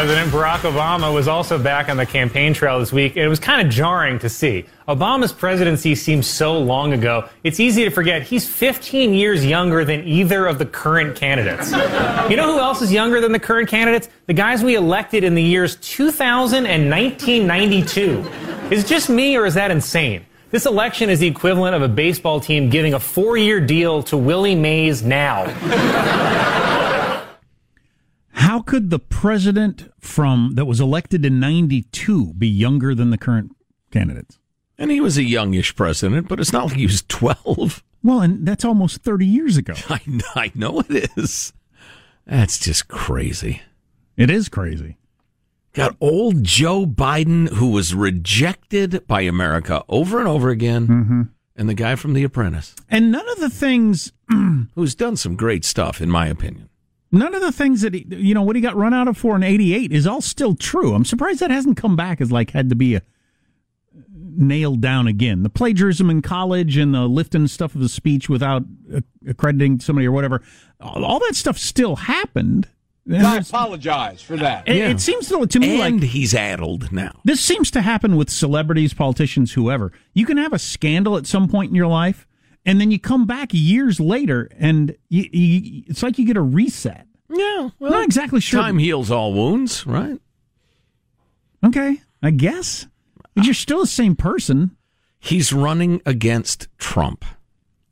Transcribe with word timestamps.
President 0.00 0.32
Barack 0.32 0.60
Obama 0.60 1.12
was 1.12 1.28
also 1.28 1.58
back 1.58 1.90
on 1.90 1.98
the 1.98 2.06
campaign 2.06 2.54
trail 2.54 2.78
this 2.78 2.90
week. 2.90 3.18
It 3.18 3.28
was 3.28 3.38
kind 3.38 3.60
of 3.60 3.70
jarring 3.70 4.18
to 4.20 4.30
see. 4.30 4.64
Obama's 4.88 5.30
presidency 5.30 5.94
seems 5.94 6.26
so 6.26 6.58
long 6.58 6.94
ago, 6.94 7.28
it's 7.44 7.60
easy 7.60 7.84
to 7.84 7.90
forget 7.90 8.22
he's 8.22 8.48
15 8.48 9.12
years 9.12 9.44
younger 9.44 9.84
than 9.84 10.08
either 10.08 10.46
of 10.46 10.58
the 10.58 10.64
current 10.64 11.16
candidates. 11.16 11.70
You 12.30 12.36
know 12.36 12.50
who 12.50 12.58
else 12.58 12.80
is 12.80 12.90
younger 12.90 13.20
than 13.20 13.30
the 13.32 13.38
current 13.38 13.68
candidates? 13.68 14.08
The 14.24 14.32
guys 14.32 14.64
we 14.64 14.74
elected 14.74 15.22
in 15.22 15.34
the 15.34 15.42
years 15.42 15.76
2000 15.76 16.64
and 16.64 16.90
1992. 16.90 18.26
Is 18.74 18.84
it 18.84 18.86
just 18.86 19.10
me 19.10 19.36
or 19.36 19.44
is 19.44 19.52
that 19.52 19.70
insane? 19.70 20.24
This 20.50 20.64
election 20.64 21.10
is 21.10 21.18
the 21.18 21.26
equivalent 21.26 21.76
of 21.76 21.82
a 21.82 21.88
baseball 21.88 22.40
team 22.40 22.70
giving 22.70 22.94
a 22.94 22.98
four 22.98 23.36
year 23.36 23.60
deal 23.60 24.02
to 24.04 24.16
Willie 24.16 24.54
Mays 24.54 25.02
now. 25.02 25.44
How 28.50 28.62
could 28.62 28.90
the 28.90 28.98
president 28.98 29.92
from 30.00 30.54
that 30.56 30.64
was 30.64 30.80
elected 30.80 31.24
in 31.24 31.38
92 31.38 32.34
be 32.34 32.48
younger 32.48 32.96
than 32.96 33.10
the 33.10 33.16
current 33.16 33.54
candidates? 33.92 34.40
And 34.76 34.90
he 34.90 35.00
was 35.00 35.16
a 35.16 35.22
youngish 35.22 35.76
president, 35.76 36.26
but 36.26 36.40
it's 36.40 36.52
not 36.52 36.66
like 36.66 36.76
he 36.76 36.86
was 36.86 37.04
12. 37.06 37.84
Well, 38.02 38.22
and 38.22 38.44
that's 38.44 38.64
almost 38.64 39.04
30 39.04 39.24
years 39.24 39.56
ago. 39.56 39.74
I, 39.88 40.00
I 40.34 40.50
know 40.56 40.80
it 40.80 41.12
is. 41.16 41.52
That's 42.26 42.58
just 42.58 42.88
crazy. 42.88 43.62
It 44.16 44.30
is 44.30 44.48
crazy. 44.48 44.98
Got 45.72 45.94
old 46.00 46.42
Joe 46.42 46.86
Biden, 46.86 47.50
who 47.50 47.70
was 47.70 47.94
rejected 47.94 49.06
by 49.06 49.20
America 49.20 49.84
over 49.88 50.18
and 50.18 50.26
over 50.26 50.48
again, 50.48 50.88
mm-hmm. 50.88 51.22
and 51.54 51.68
the 51.68 51.74
guy 51.74 51.94
from 51.94 52.14
The 52.14 52.24
Apprentice. 52.24 52.74
And 52.90 53.12
none 53.12 53.28
of 53.28 53.38
the 53.38 53.48
things. 53.48 54.12
who's 54.74 54.96
done 54.96 55.14
some 55.14 55.36
great 55.36 55.64
stuff, 55.64 56.00
in 56.00 56.10
my 56.10 56.26
opinion. 56.26 56.69
None 57.12 57.34
of 57.34 57.40
the 57.40 57.52
things 57.52 57.80
that 57.80 57.94
he, 57.94 58.06
you 58.08 58.34
know, 58.34 58.42
what 58.42 58.54
he 58.54 58.62
got 58.62 58.76
run 58.76 58.94
out 58.94 59.08
of 59.08 59.16
for 59.16 59.34
in 59.34 59.42
'88 59.42 59.92
is 59.92 60.06
all 60.06 60.20
still 60.20 60.54
true. 60.54 60.94
I'm 60.94 61.04
surprised 61.04 61.40
that 61.40 61.50
hasn't 61.50 61.76
come 61.76 61.96
back 61.96 62.20
as 62.20 62.30
like 62.30 62.50
had 62.50 62.68
to 62.68 62.76
be 62.76 62.94
a, 62.94 63.02
nailed 64.12 64.80
down 64.80 65.06
again. 65.06 65.42
The 65.42 65.50
plagiarism 65.50 66.08
in 66.08 66.22
college 66.22 66.76
and 66.76 66.94
the 66.94 67.06
lifting 67.06 67.46
stuff 67.48 67.74
of 67.74 67.80
the 67.80 67.88
speech 67.88 68.28
without 68.28 68.62
accrediting 69.26 69.80
somebody 69.80 70.06
or 70.06 70.12
whatever, 70.12 70.42
all 70.80 71.18
that 71.20 71.34
stuff 71.34 71.58
still 71.58 71.96
happened. 71.96 72.68
And 73.06 73.26
I 73.26 73.38
apologize 73.38 74.22
for 74.22 74.36
that. 74.36 74.68
It, 74.68 74.76
yeah. 74.76 74.88
it 74.90 75.00
seems 75.00 75.28
to, 75.28 75.44
to 75.44 75.58
me 75.58 75.80
and 75.80 76.00
like 76.00 76.10
he's 76.10 76.34
addled 76.34 76.92
now. 76.92 77.20
This 77.24 77.40
seems 77.40 77.70
to 77.72 77.80
happen 77.80 78.16
with 78.16 78.30
celebrities, 78.30 78.94
politicians, 78.94 79.52
whoever. 79.52 79.92
You 80.14 80.26
can 80.26 80.36
have 80.36 80.52
a 80.52 80.58
scandal 80.58 81.16
at 81.16 81.26
some 81.26 81.48
point 81.48 81.70
in 81.70 81.74
your 81.74 81.88
life 81.88 82.26
and 82.64 82.80
then 82.80 82.90
you 82.90 82.98
come 82.98 83.26
back 83.26 83.50
years 83.52 84.00
later 84.00 84.50
and 84.58 84.96
you, 85.08 85.28
you, 85.32 85.82
it's 85.86 86.02
like 86.02 86.18
you 86.18 86.26
get 86.26 86.36
a 86.36 86.42
reset. 86.42 87.06
Yeah, 87.28 87.70
well, 87.78 87.92
not 87.92 88.04
exactly 88.04 88.40
sure. 88.40 88.60
Time 88.60 88.78
heals 88.78 89.10
all 89.10 89.32
wounds, 89.32 89.86
right? 89.86 90.20
Okay, 91.64 92.00
I 92.22 92.30
guess. 92.30 92.86
But 93.34 93.44
you're 93.44 93.54
still 93.54 93.80
the 93.80 93.86
same 93.86 94.16
person. 94.16 94.76
He's 95.18 95.52
running 95.52 96.00
against 96.06 96.68
Trump. 96.78 97.24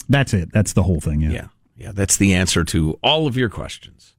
That's 0.08 0.32
it. 0.32 0.50
That's 0.52 0.72
the 0.72 0.82
whole 0.82 1.00
thing. 1.00 1.20
Yeah. 1.20 1.30
Yeah. 1.30 1.48
Yeah. 1.76 1.92
That's 1.92 2.16
the 2.16 2.34
answer 2.34 2.64
to 2.64 2.98
all 3.02 3.26
of 3.26 3.36
your 3.36 3.50
questions. 3.50 4.14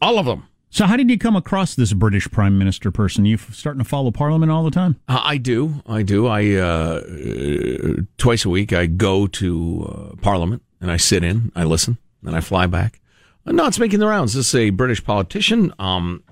All 0.00 0.18
of 0.18 0.26
them. 0.26 0.46
So, 0.74 0.86
how 0.86 0.96
did 0.96 1.10
you 1.10 1.18
come 1.18 1.36
across 1.36 1.74
this 1.74 1.92
British 1.92 2.30
Prime 2.30 2.56
Minister 2.56 2.90
person? 2.90 3.26
You 3.26 3.36
starting 3.36 3.82
to 3.82 3.88
follow 3.88 4.10
Parliament 4.10 4.50
all 4.50 4.64
the 4.64 4.70
time? 4.70 4.98
Uh, 5.06 5.20
I 5.22 5.36
do. 5.36 5.82
I 5.86 6.00
do. 6.00 6.26
I 6.26 6.54
uh, 6.54 7.02
uh, 7.02 7.92
twice 8.16 8.46
a 8.46 8.48
week 8.48 8.72
I 8.72 8.86
go 8.86 9.26
to 9.26 10.12
uh, 10.14 10.16
Parliament 10.22 10.62
and 10.80 10.90
I 10.90 10.96
sit 10.96 11.22
in, 11.22 11.52
I 11.54 11.64
listen, 11.64 11.98
and 12.24 12.34
I 12.34 12.40
fly 12.40 12.66
back. 12.66 13.02
No, 13.44 13.66
it's 13.66 13.78
making 13.78 14.00
the 14.00 14.06
rounds. 14.06 14.32
This 14.32 14.48
is 14.48 14.54
a 14.54 14.70
British 14.70 15.04
politician. 15.04 15.74
Um, 15.78 16.24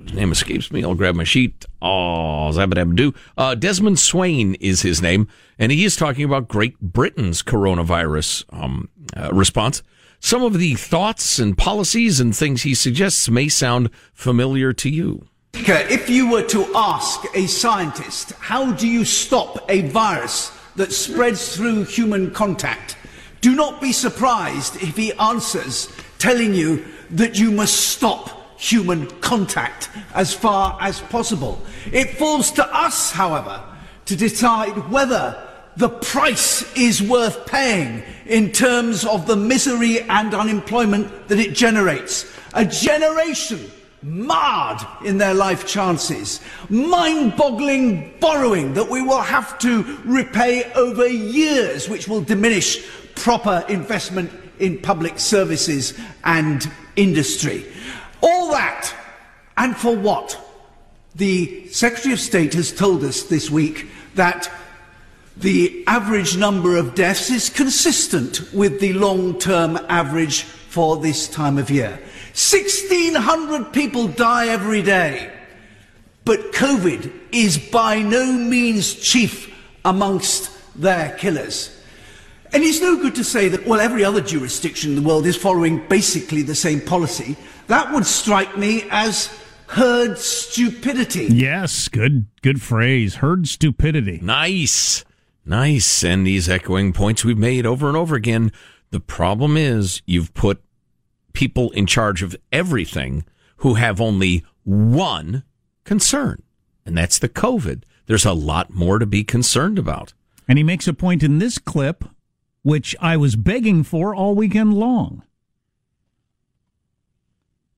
his 0.00 0.12
name 0.12 0.30
escapes 0.30 0.70
me. 0.70 0.84
I'll 0.84 0.94
grab 0.94 1.16
my 1.16 1.24
sheet. 1.24 1.66
Oh, 1.82 2.52
zabadabdoo. 2.54 3.16
Uh, 3.36 3.56
Desmond 3.56 3.98
Swayne 3.98 4.54
is 4.60 4.82
his 4.82 5.02
name, 5.02 5.26
and 5.58 5.72
he 5.72 5.84
is 5.84 5.96
talking 5.96 6.24
about 6.24 6.46
Great 6.46 6.78
Britain's 6.78 7.42
coronavirus 7.42 8.44
um, 8.52 8.90
uh, 9.16 9.30
response. 9.32 9.82
Some 10.20 10.42
of 10.42 10.58
the 10.58 10.74
thoughts 10.74 11.38
and 11.38 11.56
policies 11.56 12.20
and 12.20 12.36
things 12.36 12.62
he 12.62 12.74
suggests 12.74 13.30
may 13.30 13.48
sound 13.48 13.90
familiar 14.12 14.72
to 14.74 14.90
you. 14.90 15.26
If 15.54 16.10
you 16.10 16.30
were 16.30 16.42
to 16.44 16.66
ask 16.74 17.24
a 17.34 17.46
scientist, 17.46 18.32
how 18.32 18.72
do 18.72 18.86
you 18.88 19.04
stop 19.04 19.64
a 19.70 19.82
virus 19.82 20.52
that 20.76 20.92
spreads 20.92 21.56
through 21.56 21.84
human 21.84 22.30
contact? 22.30 22.96
Do 23.40 23.54
not 23.54 23.80
be 23.80 23.92
surprised 23.92 24.82
if 24.82 24.96
he 24.96 25.12
answers 25.14 25.88
telling 26.18 26.54
you 26.54 26.84
that 27.10 27.38
you 27.38 27.50
must 27.50 27.76
stop 27.76 28.60
human 28.60 29.06
contact 29.20 29.88
as 30.14 30.34
far 30.34 30.76
as 30.80 31.00
possible. 31.00 31.62
It 31.92 32.10
falls 32.18 32.50
to 32.52 32.76
us, 32.76 33.12
however, 33.12 33.62
to 34.06 34.16
decide 34.16 34.90
whether 34.90 35.47
the 35.78 35.88
price 35.88 36.64
is 36.76 37.00
worth 37.00 37.46
paying 37.46 38.02
in 38.26 38.50
terms 38.50 39.04
of 39.04 39.28
the 39.28 39.36
misery 39.36 40.00
and 40.02 40.34
unemployment 40.34 41.28
that 41.28 41.38
it 41.38 41.54
generates. 41.54 42.26
A 42.54 42.64
generation 42.64 43.70
marred 44.02 44.80
in 45.04 45.18
their 45.18 45.34
life 45.34 45.68
chances, 45.68 46.40
mind 46.68 47.36
boggling 47.36 48.12
borrowing 48.18 48.74
that 48.74 48.90
we 48.90 49.02
will 49.02 49.20
have 49.20 49.56
to 49.60 50.00
repay 50.04 50.70
over 50.72 51.06
years, 51.06 51.88
which 51.88 52.08
will 52.08 52.22
diminish 52.22 52.84
proper 53.14 53.64
investment 53.68 54.32
in 54.58 54.78
public 54.78 55.20
services 55.20 55.96
and 56.24 56.68
industry. 56.96 57.64
All 58.20 58.50
that, 58.50 58.92
and 59.56 59.76
for 59.76 59.94
what? 59.94 60.36
The 61.14 61.68
Secretary 61.68 62.14
of 62.14 62.20
State 62.20 62.54
has 62.54 62.72
told 62.72 63.04
us 63.04 63.22
this 63.22 63.48
week 63.48 63.86
that 64.16 64.50
the 65.40 65.84
average 65.86 66.36
number 66.36 66.76
of 66.76 66.94
deaths 66.94 67.30
is 67.30 67.48
consistent 67.48 68.52
with 68.52 68.80
the 68.80 68.92
long 68.94 69.38
term 69.38 69.78
average 69.88 70.42
for 70.42 70.96
this 70.96 71.28
time 71.28 71.58
of 71.58 71.70
year. 71.70 72.00
1,600 72.34 73.72
people 73.72 74.08
die 74.08 74.48
every 74.48 74.82
day. 74.82 75.32
But 76.24 76.52
COVID 76.52 77.10
is 77.32 77.56
by 77.56 78.02
no 78.02 78.32
means 78.32 78.94
chief 78.94 79.54
amongst 79.84 80.50
their 80.74 81.16
killers. 81.16 81.74
And 82.52 82.62
it's 82.62 82.80
no 82.80 82.96
good 82.96 83.14
to 83.16 83.24
say 83.24 83.48
that, 83.48 83.66
well, 83.66 83.80
every 83.80 84.04
other 84.04 84.20
jurisdiction 84.20 84.90
in 84.90 84.96
the 84.96 85.08
world 85.08 85.26
is 85.26 85.36
following 85.36 85.86
basically 85.88 86.42
the 86.42 86.54
same 86.54 86.80
policy. 86.80 87.36
That 87.66 87.92
would 87.92 88.06
strike 88.06 88.56
me 88.56 88.84
as 88.90 89.30
herd 89.68 90.18
stupidity. 90.18 91.26
Yes, 91.26 91.88
good 91.88 92.26
good 92.42 92.62
phrase. 92.62 93.16
Herd 93.16 93.46
stupidity. 93.48 94.18
Nice. 94.22 95.04
Nice. 95.48 96.04
And 96.04 96.26
these 96.26 96.46
echoing 96.46 96.92
points 96.92 97.24
we've 97.24 97.38
made 97.38 97.64
over 97.64 97.88
and 97.88 97.96
over 97.96 98.14
again. 98.14 98.52
The 98.90 99.00
problem 99.00 99.56
is 99.56 100.02
you've 100.04 100.34
put 100.34 100.62
people 101.32 101.70
in 101.70 101.86
charge 101.86 102.22
of 102.22 102.36
everything 102.52 103.24
who 103.58 103.74
have 103.74 103.98
only 103.98 104.44
one 104.64 105.44
concern, 105.84 106.42
and 106.84 106.96
that's 106.96 107.18
the 107.18 107.30
COVID. 107.30 107.84
There's 108.04 108.26
a 108.26 108.32
lot 108.34 108.74
more 108.74 108.98
to 108.98 109.06
be 109.06 109.24
concerned 109.24 109.78
about. 109.78 110.12
And 110.46 110.58
he 110.58 110.64
makes 110.64 110.86
a 110.86 110.92
point 110.92 111.22
in 111.22 111.38
this 111.38 111.56
clip, 111.56 112.04
which 112.62 112.94
I 113.00 113.16
was 113.16 113.34
begging 113.34 113.84
for 113.84 114.14
all 114.14 114.34
weekend 114.34 114.74
long. 114.74 115.22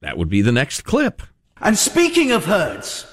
That 0.01 0.19
would 0.19 0.29
be 0.29 0.43
the 0.43 0.53
next 0.53 0.83
clip. 0.83 1.23
And 1.61 1.79
speaking 1.79 2.33
of 2.33 2.47
herds, 2.47 3.07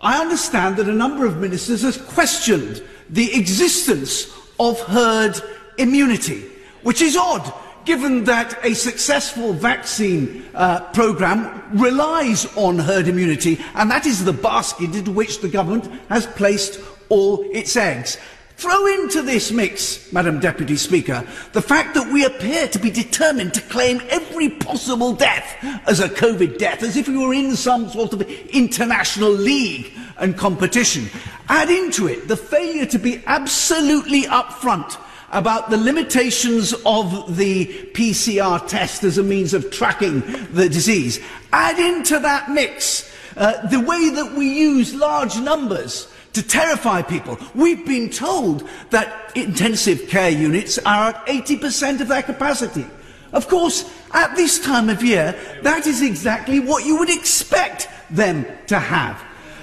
I 0.00 0.20
understand 0.20 0.76
that 0.76 0.88
a 0.88 0.94
number 0.94 1.24
of 1.24 1.38
ministers 1.38 1.82
have 1.82 2.04
questioned 2.08 2.82
the 3.12 3.38
existence 3.38 4.26
of 4.58 4.80
herd 4.80 5.40
immunity, 5.78 6.42
which 6.82 7.00
is 7.00 7.16
odd 7.16 7.52
given 7.84 8.24
that 8.24 8.64
a 8.64 8.74
successful 8.74 9.52
vaccine 9.52 10.44
uh, 10.54 10.80
program 10.92 11.62
relies 11.78 12.46
on 12.56 12.78
herd 12.78 13.08
immunity, 13.08 13.58
and 13.74 13.90
that 13.90 14.06
is 14.06 14.24
the 14.24 14.32
basket 14.32 14.94
into 14.94 15.10
which 15.10 15.40
the 15.40 15.48
government 15.48 15.90
has 16.08 16.26
placed 16.26 16.80
all 17.08 17.42
its 17.52 17.76
eggs. 17.76 18.18
Throw 18.56 18.86
into 18.86 19.22
this 19.22 19.50
mix, 19.50 20.12
Madam 20.12 20.38
Deputy 20.38 20.76
Speaker, 20.76 21.26
the 21.52 21.62
fact 21.62 21.94
that 21.94 22.12
we 22.12 22.24
appear 22.24 22.68
to 22.68 22.78
be 22.78 22.90
determined 22.90 23.52
to 23.54 23.60
claim 23.62 24.00
every 24.08 24.50
possible 24.50 25.12
death 25.12 25.56
as 25.88 25.98
a 25.98 26.08
COVID 26.08 26.58
death, 26.58 26.84
as 26.84 26.96
if 26.96 27.08
we 27.08 27.16
were 27.16 27.34
in 27.34 27.56
some 27.56 27.88
sort 27.88 28.12
of 28.12 28.22
international 28.22 29.32
league 29.32 29.92
and 30.18 30.36
competition. 30.38 31.08
Add 31.52 31.68
into 31.68 32.08
it 32.08 32.28
the 32.28 32.36
failure 32.36 32.86
to 32.86 32.98
be 32.98 33.22
absolutely 33.26 34.22
upfront 34.22 34.96
about 35.32 35.68
the 35.68 35.76
limitations 35.76 36.72
of 36.86 37.36
the 37.36 37.66
PCR 37.92 38.66
test 38.66 39.04
as 39.04 39.18
a 39.18 39.22
means 39.22 39.52
of 39.52 39.70
tracking 39.70 40.20
the 40.54 40.66
disease. 40.70 41.20
Add 41.52 41.78
into 41.78 42.18
that 42.20 42.50
mix 42.50 43.14
uh, 43.36 43.66
the 43.66 43.80
way 43.80 44.08
that 44.08 44.32
we 44.32 44.48
use 44.48 44.94
large 44.94 45.36
numbers 45.36 46.10
to 46.32 46.42
terrify 46.42 47.02
people. 47.02 47.38
We've 47.54 47.84
been 47.86 48.08
told 48.08 48.66
that 48.88 49.36
intensive 49.36 50.08
care 50.08 50.30
units 50.30 50.78
are 50.78 51.10
at 51.10 51.26
80% 51.26 52.00
of 52.00 52.08
their 52.08 52.22
capacity. 52.22 52.86
Of 53.34 53.48
course, 53.48 53.92
at 54.12 54.36
this 54.36 54.58
time 54.58 54.88
of 54.88 55.02
year, 55.02 55.38
that 55.60 55.86
is 55.86 56.00
exactly 56.00 56.60
what 56.60 56.86
you 56.86 56.96
would 56.98 57.10
expect 57.10 57.90
them 58.08 58.46
to 58.68 58.78
have. 58.78 59.22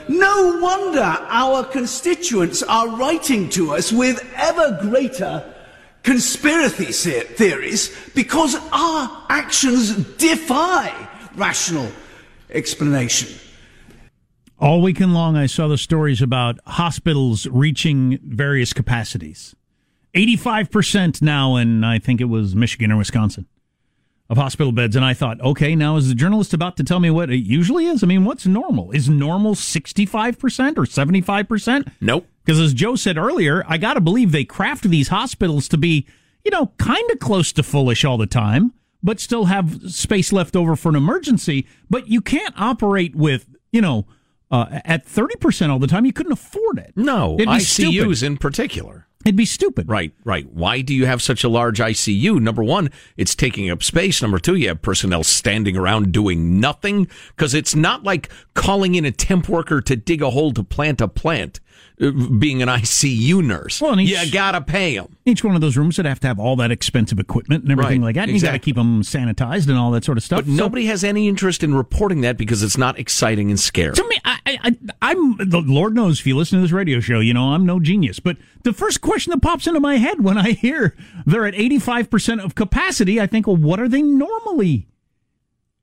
No 0.09 0.57
wonder 0.59 1.01
our 1.01 1.63
constituents 1.63 2.63
are 2.63 2.89
writing 2.97 3.47
to 3.49 3.73
us 3.73 3.91
with 3.91 4.27
ever 4.35 4.79
greater 4.81 5.53
conspiracy 6.01 6.85
theories 6.85 7.95
because 8.15 8.55
our 8.71 9.25
actions 9.29 9.95
defy 10.15 11.07
rational 11.35 11.91
explanation. 12.49 13.29
All 14.57 14.81
weekend 14.81 15.13
long, 15.13 15.37
I 15.37 15.45
saw 15.45 15.67
the 15.67 15.77
stories 15.77 16.23
about 16.23 16.57
hospitals 16.65 17.45
reaching 17.45 18.17
various 18.23 18.73
capacities. 18.73 19.55
85% 20.15 21.21
now 21.21 21.55
in, 21.55 21.83
I 21.83 21.99
think 21.99 22.19
it 22.19 22.25
was 22.25 22.55
Michigan 22.55 22.91
or 22.91 22.97
Wisconsin, 22.97 23.45
of 24.29 24.37
hospital 24.37 24.71
beds. 24.71 24.95
And 24.95 25.03
I 25.03 25.13
thought, 25.13 25.41
okay, 25.41 25.75
now 25.75 25.97
is 25.97 26.07
the 26.07 26.15
journalist 26.15 26.53
about 26.53 26.77
to 26.77 26.83
tell 26.83 26.99
me 26.99 27.09
what 27.09 27.31
it 27.31 27.37
usually 27.39 27.87
is? 27.87 28.03
I 28.03 28.07
mean, 28.07 28.25
what's 28.25 28.45
normal? 28.45 28.91
Is 28.91 29.09
normal 29.09 29.55
65% 29.55 30.77
or 30.77 30.83
75%? 30.83 31.91
Nope. 31.99 32.27
Because 32.45 32.59
as 32.59 32.73
Joe 32.73 32.95
said 32.95 33.17
earlier, 33.17 33.63
I 33.67 33.77
got 33.77 33.95
to 33.95 34.01
believe 34.01 34.31
they 34.31 34.45
craft 34.45 34.83
these 34.83 35.07
hospitals 35.07 35.67
to 35.69 35.77
be, 35.77 36.07
you 36.43 36.51
know, 36.51 36.67
kind 36.77 37.09
of 37.11 37.19
close 37.19 37.51
to 37.53 37.63
fullish 37.63 38.05
all 38.05 38.17
the 38.17 38.27
time, 38.27 38.73
but 39.01 39.19
still 39.19 39.45
have 39.45 39.91
space 39.91 40.31
left 40.31 40.55
over 40.55 40.75
for 40.75 40.89
an 40.89 40.95
emergency. 40.95 41.67
But 41.89 42.07
you 42.07 42.21
can't 42.21 42.53
operate 42.57 43.15
with, 43.15 43.47
you 43.71 43.81
know, 43.81 44.05
uh, 44.51 44.79
at 44.85 45.05
30% 45.05 45.69
all 45.69 45.79
the 45.79 45.87
time. 45.87 46.05
You 46.05 46.13
couldn't 46.13 46.31
afford 46.31 46.79
it. 46.79 46.93
No, 46.95 47.37
ICUs 47.37 47.61
stupid. 47.61 48.23
in 48.23 48.37
particular. 48.37 49.07
It'd 49.25 49.35
be 49.35 49.45
stupid. 49.45 49.89
Right, 49.89 50.13
right. 50.23 50.49
Why 50.53 50.79
do 50.79 50.95
you 50.95 51.05
have 51.05 51.21
such 51.21 51.43
a 51.43 51.49
large 51.49 51.79
ICU? 51.79 52.39
Number 52.39 52.63
one, 52.63 52.89
it's 53.17 53.35
taking 53.35 53.69
up 53.69 53.83
space. 53.83 54.21
Number 54.21 54.39
two, 54.39 54.55
you 54.55 54.69
have 54.69 54.81
personnel 54.81 55.25
standing 55.25 55.75
around 55.75 56.13
doing 56.13 56.61
nothing 56.61 57.05
because 57.35 57.53
it's 57.53 57.75
not 57.75 58.03
like 58.03 58.29
calling 58.53 58.95
in 58.95 59.03
a 59.03 59.11
temp 59.11 59.49
worker 59.49 59.81
to 59.81 59.97
dig 59.97 60.21
a 60.21 60.29
hole 60.29 60.53
to 60.53 60.63
plant 60.63 61.01
a 61.01 61.09
plant, 61.09 61.59
being 61.97 62.61
an 62.61 62.69
ICU 62.69 63.43
nurse. 63.43 63.81
Well, 63.81 63.91
and 63.93 64.01
you 64.01 64.31
gotta 64.31 64.61
pay 64.61 64.95
them. 64.95 65.15
Each 65.25 65.43
one 65.43 65.55
of 65.55 65.61
those 65.61 65.75
rooms 65.77 65.97
would 65.97 66.05
have 66.05 66.19
to 66.21 66.27
have 66.27 66.39
all 66.39 66.55
that 66.57 66.71
expensive 66.71 67.19
equipment 67.19 67.63
and 67.63 67.71
everything 67.71 68.01
Right, 68.01 68.07
like 68.07 68.15
that. 68.15 68.29
And 68.29 68.37
you 68.37 68.41
got 68.41 68.53
to 68.53 68.59
keep 68.59 68.75
them 68.75 69.01
sanitized 69.03 69.67
and 69.67 69.77
all 69.77 69.91
that 69.91 70.05
sort 70.05 70.17
of 70.17 70.23
stuff. 70.23 70.39
But 70.39 70.45
So- 70.47 70.51
nobody 70.53 70.85
has 70.85 71.03
any 71.03 71.27
interest 71.27 71.63
in 71.63 71.75
reporting 71.75 72.21
that 72.21 72.37
because 72.37 72.63
it's 72.63 72.77
not 72.77 72.97
exciting 72.97 73.49
and 73.49 73.59
scary. 73.59 73.93
To 73.95 74.07
me, 74.07 74.17
I, 74.25 74.39
I, 74.45 74.77
I'm 75.01 75.37
the 75.37 75.61
Lord 75.65 75.93
knows 75.93 76.19
if 76.21 76.25
you 76.27 76.35
listen 76.37 76.57
to 76.59 76.61
this 76.63 76.71
radio 76.71 76.99
show, 76.99 77.19
you 77.19 77.33
know 77.33 77.53
I'm 77.53 77.65
no 77.65 77.79
genius. 77.79 78.19
But 78.19 78.37
the 78.63 78.73
first 78.73 79.01
question 79.01 79.31
that 79.31 79.41
pops 79.41 79.67
into 79.67 79.79
my 79.79 79.97
head 79.97 80.23
when 80.23 80.37
I 80.37 80.51
hear 80.51 80.95
they're 81.25 81.45
at 81.45 81.55
85 81.55 82.09
percent 82.09 82.41
of 82.41 82.55
capacity, 82.55 83.19
I 83.21 83.27
think, 83.27 83.45
well, 83.45 83.57
what 83.57 83.79
are 83.79 83.87
they 83.89 84.01
normally? 84.01 84.87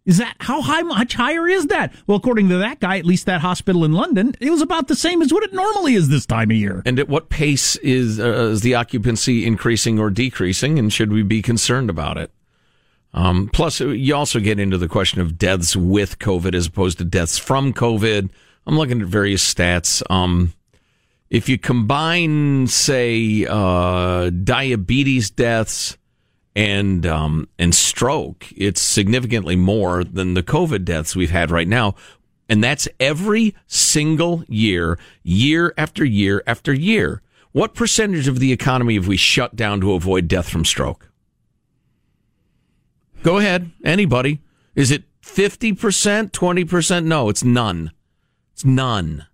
Is 0.06 0.18
that 0.18 0.36
how 0.38 0.62
high, 0.62 0.82
much 0.82 1.14
higher 1.14 1.48
is 1.48 1.66
that? 1.66 1.92
Well, 2.06 2.16
according 2.16 2.48
to 2.50 2.58
that 2.58 2.78
guy, 2.78 2.96
at 2.96 3.04
least 3.04 3.26
that 3.26 3.40
hospital 3.40 3.84
in 3.84 3.92
London, 3.92 4.34
it 4.40 4.50
was 4.50 4.62
about 4.62 4.86
the 4.86 4.94
same 4.94 5.20
as 5.20 5.32
what 5.32 5.42
it 5.42 5.52
normally 5.52 5.94
is 5.94 6.08
this 6.08 6.24
time 6.24 6.52
of 6.52 6.56
year. 6.56 6.82
And 6.86 7.00
at 7.00 7.08
what 7.08 7.28
pace 7.28 7.74
is, 7.76 8.20
uh, 8.20 8.50
is 8.50 8.60
the 8.60 8.76
occupancy 8.76 9.44
increasing 9.44 9.98
or 9.98 10.10
decreasing, 10.10 10.78
and 10.78 10.92
should 10.92 11.12
we 11.12 11.24
be 11.24 11.42
concerned 11.42 11.90
about 11.90 12.18
it? 12.18 12.30
Um, 13.14 13.50
plus, 13.52 13.80
you 13.80 14.14
also 14.14 14.38
get 14.38 14.60
into 14.60 14.78
the 14.78 14.88
question 14.88 15.20
of 15.20 15.36
deaths 15.38 15.74
with 15.74 16.20
COVID 16.20 16.54
as 16.54 16.68
opposed 16.68 16.98
to 16.98 17.04
deaths 17.04 17.36
from 17.36 17.72
COVID. 17.72 18.30
I'm 18.66 18.78
looking 18.78 19.00
at 19.00 19.08
various 19.08 19.52
stats. 19.52 20.02
Um, 20.08 20.52
if 21.30 21.48
you 21.48 21.58
combine, 21.58 22.68
say, 22.68 23.44
uh, 23.48 24.30
diabetes 24.30 25.30
deaths 25.30 25.96
and 26.56 27.04
um, 27.04 27.48
and 27.58 27.74
stroke, 27.74 28.46
it's 28.56 28.80
significantly 28.80 29.54
more 29.54 30.02
than 30.02 30.32
the 30.32 30.42
COVID 30.42 30.84
deaths 30.84 31.14
we've 31.14 31.30
had 31.30 31.50
right 31.50 31.68
now. 31.68 31.94
And 32.48 32.64
that's 32.64 32.88
every 32.98 33.54
single 33.66 34.42
year, 34.48 34.98
year 35.22 35.74
after 35.76 36.04
year 36.04 36.42
after 36.46 36.72
year. 36.72 37.20
What 37.52 37.74
percentage 37.74 38.26
of 38.26 38.38
the 38.38 38.52
economy 38.52 38.94
have 38.94 39.06
we 39.06 39.16
shut 39.16 39.54
down 39.54 39.80
to 39.82 39.92
avoid 39.92 40.28
death 40.28 40.48
from 40.48 40.64
stroke? 40.64 41.10
Go 43.22 43.38
ahead, 43.38 43.70
anybody. 43.84 44.40
Is 44.74 44.90
it 44.90 45.04
50%, 45.22 46.30
20%? 46.30 47.04
No, 47.04 47.28
it's 47.28 47.42
none. 47.42 47.90
It's 48.52 48.64
none. 48.64 49.26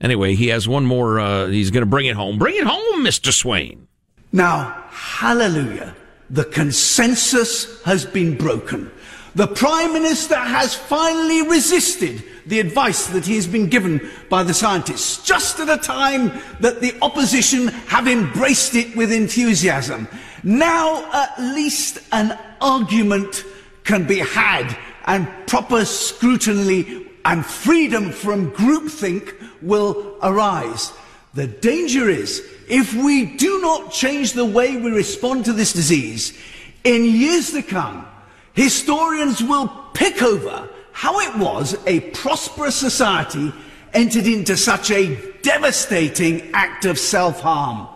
Anyway, 0.00 0.34
he 0.34 0.48
has 0.48 0.68
one 0.68 0.84
more. 0.84 1.18
Uh, 1.18 1.46
he's 1.46 1.70
going 1.70 1.82
to 1.82 1.86
bring 1.86 2.06
it 2.06 2.16
home. 2.16 2.38
Bring 2.38 2.56
it 2.56 2.66
home, 2.66 3.04
Mr. 3.04 3.32
Swayne. 3.32 3.88
Now, 4.32 4.84
hallelujah. 4.90 5.94
The 6.30 6.44
consensus 6.44 7.82
has 7.84 8.04
been 8.04 8.36
broken. 8.36 8.90
The 9.34 9.46
Prime 9.46 9.92
Minister 9.92 10.36
has 10.36 10.74
finally 10.74 11.42
resisted 11.46 12.24
the 12.46 12.58
advice 12.58 13.08
that 13.08 13.26
he 13.26 13.34
has 13.34 13.46
been 13.46 13.68
given 13.68 14.10
by 14.30 14.42
the 14.42 14.54
scientists, 14.54 15.22
just 15.22 15.60
at 15.60 15.68
a 15.68 15.76
time 15.76 16.32
that 16.60 16.80
the 16.80 16.94
opposition 17.02 17.68
have 17.88 18.08
embraced 18.08 18.74
it 18.74 18.96
with 18.96 19.12
enthusiasm. 19.12 20.08
Now 20.42 21.10
at 21.12 21.38
least 21.38 21.98
an 22.12 22.38
argument 22.60 23.44
can 23.84 24.06
be 24.06 24.20
had 24.20 24.76
and 25.04 25.28
proper 25.46 25.84
scrutiny 25.84 27.06
and 27.24 27.44
freedom 27.44 28.12
from 28.12 28.52
groupthink 28.52 29.34
will 29.60 30.16
arise. 30.22 30.92
The 31.34 31.46
danger 31.46 32.08
is 32.08 32.42
if 32.68 32.94
we 32.94 33.24
do 33.24 33.60
not 33.60 33.92
change 33.92 34.32
the 34.32 34.44
way 34.44 34.76
we 34.76 34.90
respond 34.90 35.44
to 35.46 35.52
this 35.52 35.72
disease, 35.72 36.36
in 36.84 37.04
years 37.04 37.52
to 37.52 37.62
come, 37.62 38.06
historians 38.52 39.42
will 39.42 39.68
pick 39.94 40.22
over 40.22 40.68
how 40.92 41.18
it 41.20 41.36
was 41.36 41.76
a 41.86 42.00
prosperous 42.12 42.74
society 42.74 43.52
entered 43.92 44.26
into 44.26 44.56
such 44.56 44.90
a 44.90 45.16
devastating 45.42 46.50
act 46.52 46.84
of 46.84 46.98
self 46.98 47.40
harm. 47.40 47.86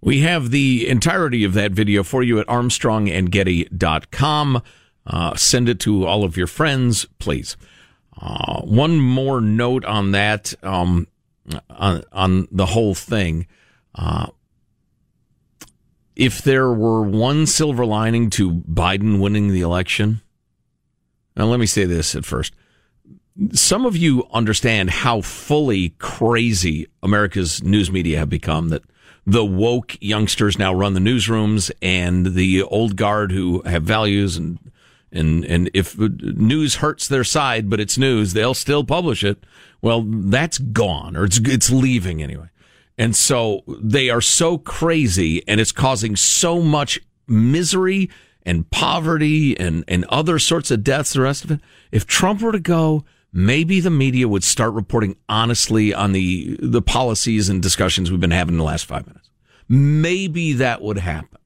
We 0.00 0.20
have 0.20 0.50
the 0.50 0.88
entirety 0.88 1.44
of 1.44 1.54
that 1.54 1.72
video 1.72 2.02
for 2.02 2.22
you 2.22 2.38
at 2.38 2.46
armstrongandgetty.com. 2.46 4.62
Uh, 5.06 5.34
send 5.34 5.68
it 5.68 5.80
to 5.80 6.06
all 6.06 6.24
of 6.24 6.36
your 6.36 6.46
friends, 6.46 7.06
please. 7.18 7.56
Uh, 8.20 8.60
one 8.62 9.00
more 9.00 9.40
note 9.40 9.84
on 9.84 10.12
that, 10.12 10.54
um, 10.62 11.08
on, 11.70 12.04
on 12.12 12.46
the 12.50 12.66
whole 12.66 12.94
thing. 12.94 13.46
Uh, 13.94 14.26
if 16.16 16.42
there 16.42 16.72
were 16.72 17.02
one 17.02 17.46
silver 17.46 17.84
lining 17.84 18.30
to 18.30 18.52
Biden 18.52 19.20
winning 19.20 19.48
the 19.48 19.62
election, 19.62 20.20
now 21.36 21.46
let 21.46 21.58
me 21.58 21.66
say 21.66 21.84
this 21.84 22.14
at 22.14 22.24
first. 22.24 22.54
Some 23.52 23.84
of 23.84 23.96
you 23.96 24.28
understand 24.32 24.90
how 24.90 25.20
fully 25.20 25.90
crazy 25.98 26.86
America's 27.02 27.62
news 27.64 27.90
media 27.90 28.18
have 28.18 28.28
become 28.28 28.68
that 28.68 28.82
the 29.26 29.44
woke 29.44 29.96
youngsters 30.00 30.58
now 30.58 30.72
run 30.72 30.94
the 30.94 31.00
newsrooms 31.00 31.70
and 31.82 32.34
the 32.34 32.62
old 32.62 32.96
guard 32.96 33.32
who 33.32 33.62
have 33.62 33.82
values 33.82 34.36
and 34.36 34.58
and 35.10 35.44
and 35.44 35.70
if 35.72 35.98
news 35.98 36.76
hurts 36.76 37.08
their 37.08 37.24
side 37.24 37.70
but 37.70 37.80
it's 37.80 37.96
news 37.96 38.32
they'll 38.32 38.54
still 38.54 38.84
publish 38.84 39.24
it 39.24 39.44
well 39.80 40.04
that's 40.06 40.58
gone 40.58 41.16
or 41.16 41.24
it's 41.24 41.38
it's 41.38 41.70
leaving 41.70 42.22
anyway 42.22 42.48
and 42.96 43.16
so 43.16 43.62
they 43.66 44.10
are 44.10 44.20
so 44.20 44.58
crazy 44.58 45.46
and 45.48 45.60
it's 45.60 45.72
causing 45.72 46.16
so 46.16 46.60
much 46.60 47.00
misery 47.26 48.10
and 48.46 48.70
poverty 48.70 49.58
and, 49.58 49.84
and 49.88 50.04
other 50.06 50.38
sorts 50.38 50.70
of 50.70 50.84
deaths, 50.84 51.14
the 51.14 51.20
rest 51.20 51.44
of 51.44 51.50
it. 51.50 51.60
If 51.90 52.06
Trump 52.06 52.42
were 52.42 52.52
to 52.52 52.60
go, 52.60 53.04
maybe 53.32 53.80
the 53.80 53.90
media 53.90 54.28
would 54.28 54.44
start 54.44 54.74
reporting 54.74 55.16
honestly 55.28 55.92
on 55.92 56.12
the, 56.12 56.56
the 56.60 56.82
policies 56.82 57.48
and 57.48 57.62
discussions 57.62 58.10
we've 58.10 58.20
been 58.20 58.30
having 58.30 58.54
in 58.54 58.58
the 58.58 58.64
last 58.64 58.86
five 58.86 59.06
minutes. 59.06 59.30
Maybe 59.68 60.52
that 60.54 60.82
would 60.82 60.98
happen. 60.98 61.38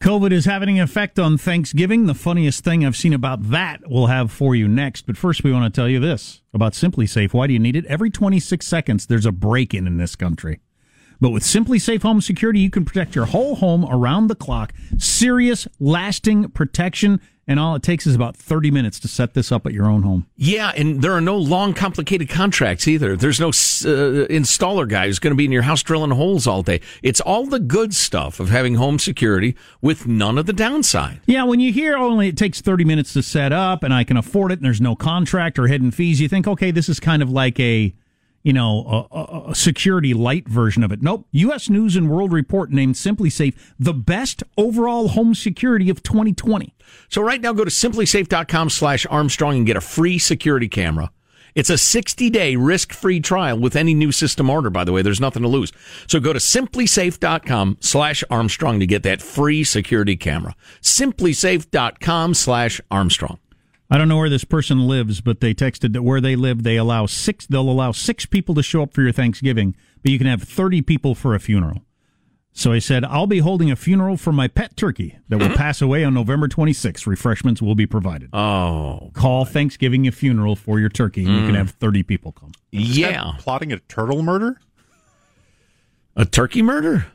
COVID 0.00 0.30
is 0.30 0.44
having 0.44 0.78
an 0.78 0.84
effect 0.84 1.18
on 1.18 1.38
Thanksgiving. 1.38 2.04
The 2.06 2.14
funniest 2.14 2.62
thing 2.62 2.84
I've 2.84 2.96
seen 2.96 3.14
about 3.14 3.50
that 3.50 3.80
we'll 3.86 4.06
have 4.06 4.30
for 4.30 4.54
you 4.54 4.68
next. 4.68 5.06
But 5.06 5.16
first, 5.16 5.42
we 5.42 5.52
want 5.52 5.72
to 5.72 5.80
tell 5.80 5.88
you 5.88 5.98
this 6.00 6.42
about 6.52 6.74
SimpliSafe. 6.74 7.32
Why 7.32 7.46
do 7.46 7.54
you 7.54 7.58
need 7.58 7.76
it? 7.76 7.86
Every 7.86 8.10
26 8.10 8.66
seconds, 8.66 9.06
there's 9.06 9.24
a 9.24 9.32
break 9.32 9.72
in 9.72 9.86
in 9.86 9.96
this 9.96 10.14
country. 10.14 10.60
But 11.20 11.30
with 11.30 11.42
SimpliSafe 11.42 12.02
Home 12.02 12.20
Security, 12.20 12.60
you 12.60 12.70
can 12.70 12.84
protect 12.84 13.14
your 13.14 13.26
whole 13.26 13.56
home 13.56 13.86
around 13.88 14.28
the 14.28 14.34
clock. 14.34 14.72
Serious, 14.98 15.66
lasting 15.80 16.50
protection. 16.50 17.20
And 17.48 17.60
all 17.60 17.76
it 17.76 17.82
takes 17.84 18.08
is 18.08 18.14
about 18.16 18.36
30 18.36 18.72
minutes 18.72 18.98
to 19.00 19.08
set 19.08 19.34
this 19.34 19.52
up 19.52 19.66
at 19.66 19.72
your 19.72 19.86
own 19.86 20.02
home. 20.02 20.26
Yeah, 20.34 20.72
and 20.76 21.00
there 21.00 21.12
are 21.12 21.20
no 21.20 21.36
long, 21.36 21.74
complicated 21.74 22.28
contracts 22.28 22.88
either. 22.88 23.16
There's 23.16 23.38
no 23.38 23.50
uh, 23.50 24.26
installer 24.28 24.88
guy 24.88 25.06
who's 25.06 25.20
going 25.20 25.30
to 25.30 25.36
be 25.36 25.44
in 25.44 25.52
your 25.52 25.62
house 25.62 25.80
drilling 25.84 26.10
holes 26.10 26.48
all 26.48 26.62
day. 26.62 26.80
It's 27.04 27.20
all 27.20 27.46
the 27.46 27.60
good 27.60 27.94
stuff 27.94 28.40
of 28.40 28.48
having 28.48 28.74
home 28.74 28.98
security 28.98 29.54
with 29.80 30.08
none 30.08 30.38
of 30.38 30.46
the 30.46 30.52
downside. 30.52 31.20
Yeah, 31.26 31.44
when 31.44 31.60
you 31.60 31.72
hear 31.72 31.96
only 31.96 32.26
it 32.26 32.36
takes 32.36 32.60
30 32.60 32.84
minutes 32.84 33.12
to 33.12 33.22
set 33.22 33.52
up 33.52 33.84
and 33.84 33.94
I 33.94 34.02
can 34.02 34.16
afford 34.16 34.50
it 34.50 34.58
and 34.58 34.64
there's 34.64 34.80
no 34.80 34.96
contract 34.96 35.56
or 35.56 35.68
hidden 35.68 35.92
fees, 35.92 36.20
you 36.20 36.28
think, 36.28 36.48
okay, 36.48 36.72
this 36.72 36.88
is 36.88 36.98
kind 36.98 37.22
of 37.22 37.30
like 37.30 37.60
a 37.60 37.94
you 38.46 38.52
know, 38.52 39.08
a, 39.10 39.50
a, 39.50 39.54
security 39.56 40.14
light 40.14 40.46
version 40.46 40.84
of 40.84 40.92
it. 40.92 41.02
Nope. 41.02 41.26
U.S. 41.32 41.68
News 41.68 41.96
and 41.96 42.08
World 42.08 42.32
Report 42.32 42.70
named 42.70 42.94
SimpliSafe 42.94 43.56
the 43.76 43.92
best 43.92 44.44
overall 44.56 45.08
home 45.08 45.34
security 45.34 45.90
of 45.90 46.00
2020. 46.04 46.72
So 47.08 47.22
right 47.22 47.40
now, 47.40 47.52
go 47.52 47.64
to 47.64 47.72
simplisafe.com 47.72 48.70
slash 48.70 49.04
Armstrong 49.10 49.56
and 49.56 49.66
get 49.66 49.76
a 49.76 49.80
free 49.80 50.20
security 50.20 50.68
camera. 50.68 51.10
It's 51.56 51.70
a 51.70 51.76
60 51.76 52.30
day 52.30 52.54
risk 52.54 52.92
free 52.92 53.18
trial 53.18 53.58
with 53.58 53.74
any 53.74 53.94
new 53.94 54.12
system 54.12 54.48
order, 54.48 54.70
by 54.70 54.84
the 54.84 54.92
way. 54.92 55.02
There's 55.02 55.20
nothing 55.20 55.42
to 55.42 55.48
lose. 55.48 55.72
So 56.06 56.20
go 56.20 56.32
to 56.32 56.38
simplisafe.com 56.38 57.78
slash 57.80 58.22
Armstrong 58.30 58.78
to 58.78 58.86
get 58.86 59.02
that 59.02 59.22
free 59.22 59.64
security 59.64 60.14
camera. 60.14 60.54
Simplisafe.com 60.80 62.34
slash 62.34 62.80
Armstrong. 62.92 63.40
I 63.90 63.98
don't 63.98 64.08
know 64.08 64.16
where 64.16 64.28
this 64.28 64.44
person 64.44 64.88
lives, 64.88 65.20
but 65.20 65.40
they 65.40 65.54
texted 65.54 65.92
that 65.92 66.02
where 66.02 66.20
they 66.20 66.34
live, 66.34 66.62
they 66.64 66.76
allow 66.76 67.06
six. 67.06 67.46
They'll 67.46 67.70
allow 67.70 67.92
six 67.92 68.26
people 68.26 68.54
to 68.56 68.62
show 68.62 68.82
up 68.82 68.92
for 68.92 69.02
your 69.02 69.12
Thanksgiving, 69.12 69.76
but 70.02 70.10
you 70.10 70.18
can 70.18 70.26
have 70.26 70.42
thirty 70.42 70.82
people 70.82 71.14
for 71.14 71.34
a 71.34 71.40
funeral. 71.40 71.82
So 72.52 72.72
he 72.72 72.80
said, 72.80 73.04
"I'll 73.04 73.26
be 73.26 73.38
holding 73.38 73.70
a 73.70 73.76
funeral 73.76 74.16
for 74.16 74.32
my 74.32 74.48
pet 74.48 74.76
turkey 74.76 75.18
that 75.28 75.38
will 75.38 75.50
pass 75.50 75.82
away 75.82 76.02
on 76.04 76.14
November 76.14 76.48
26th. 76.48 77.06
Refreshments 77.06 77.62
will 77.62 77.74
be 77.74 77.86
provided." 77.86 78.30
Oh, 78.32 79.10
call 79.12 79.44
Thanksgiving 79.44 80.08
a 80.08 80.12
funeral 80.12 80.56
for 80.56 80.80
your 80.80 80.88
turkey. 80.88 81.24
Mm. 81.24 81.28
You 81.28 81.46
can 81.46 81.54
mm. 81.54 81.58
have 81.58 81.70
thirty 81.70 82.02
people 82.02 82.32
come. 82.32 82.52
Yeah, 82.72 83.34
plotting 83.38 83.72
a 83.72 83.78
turtle 83.78 84.22
murder, 84.22 84.58
a 86.16 86.24
turkey 86.24 86.62
murder, 86.62 87.06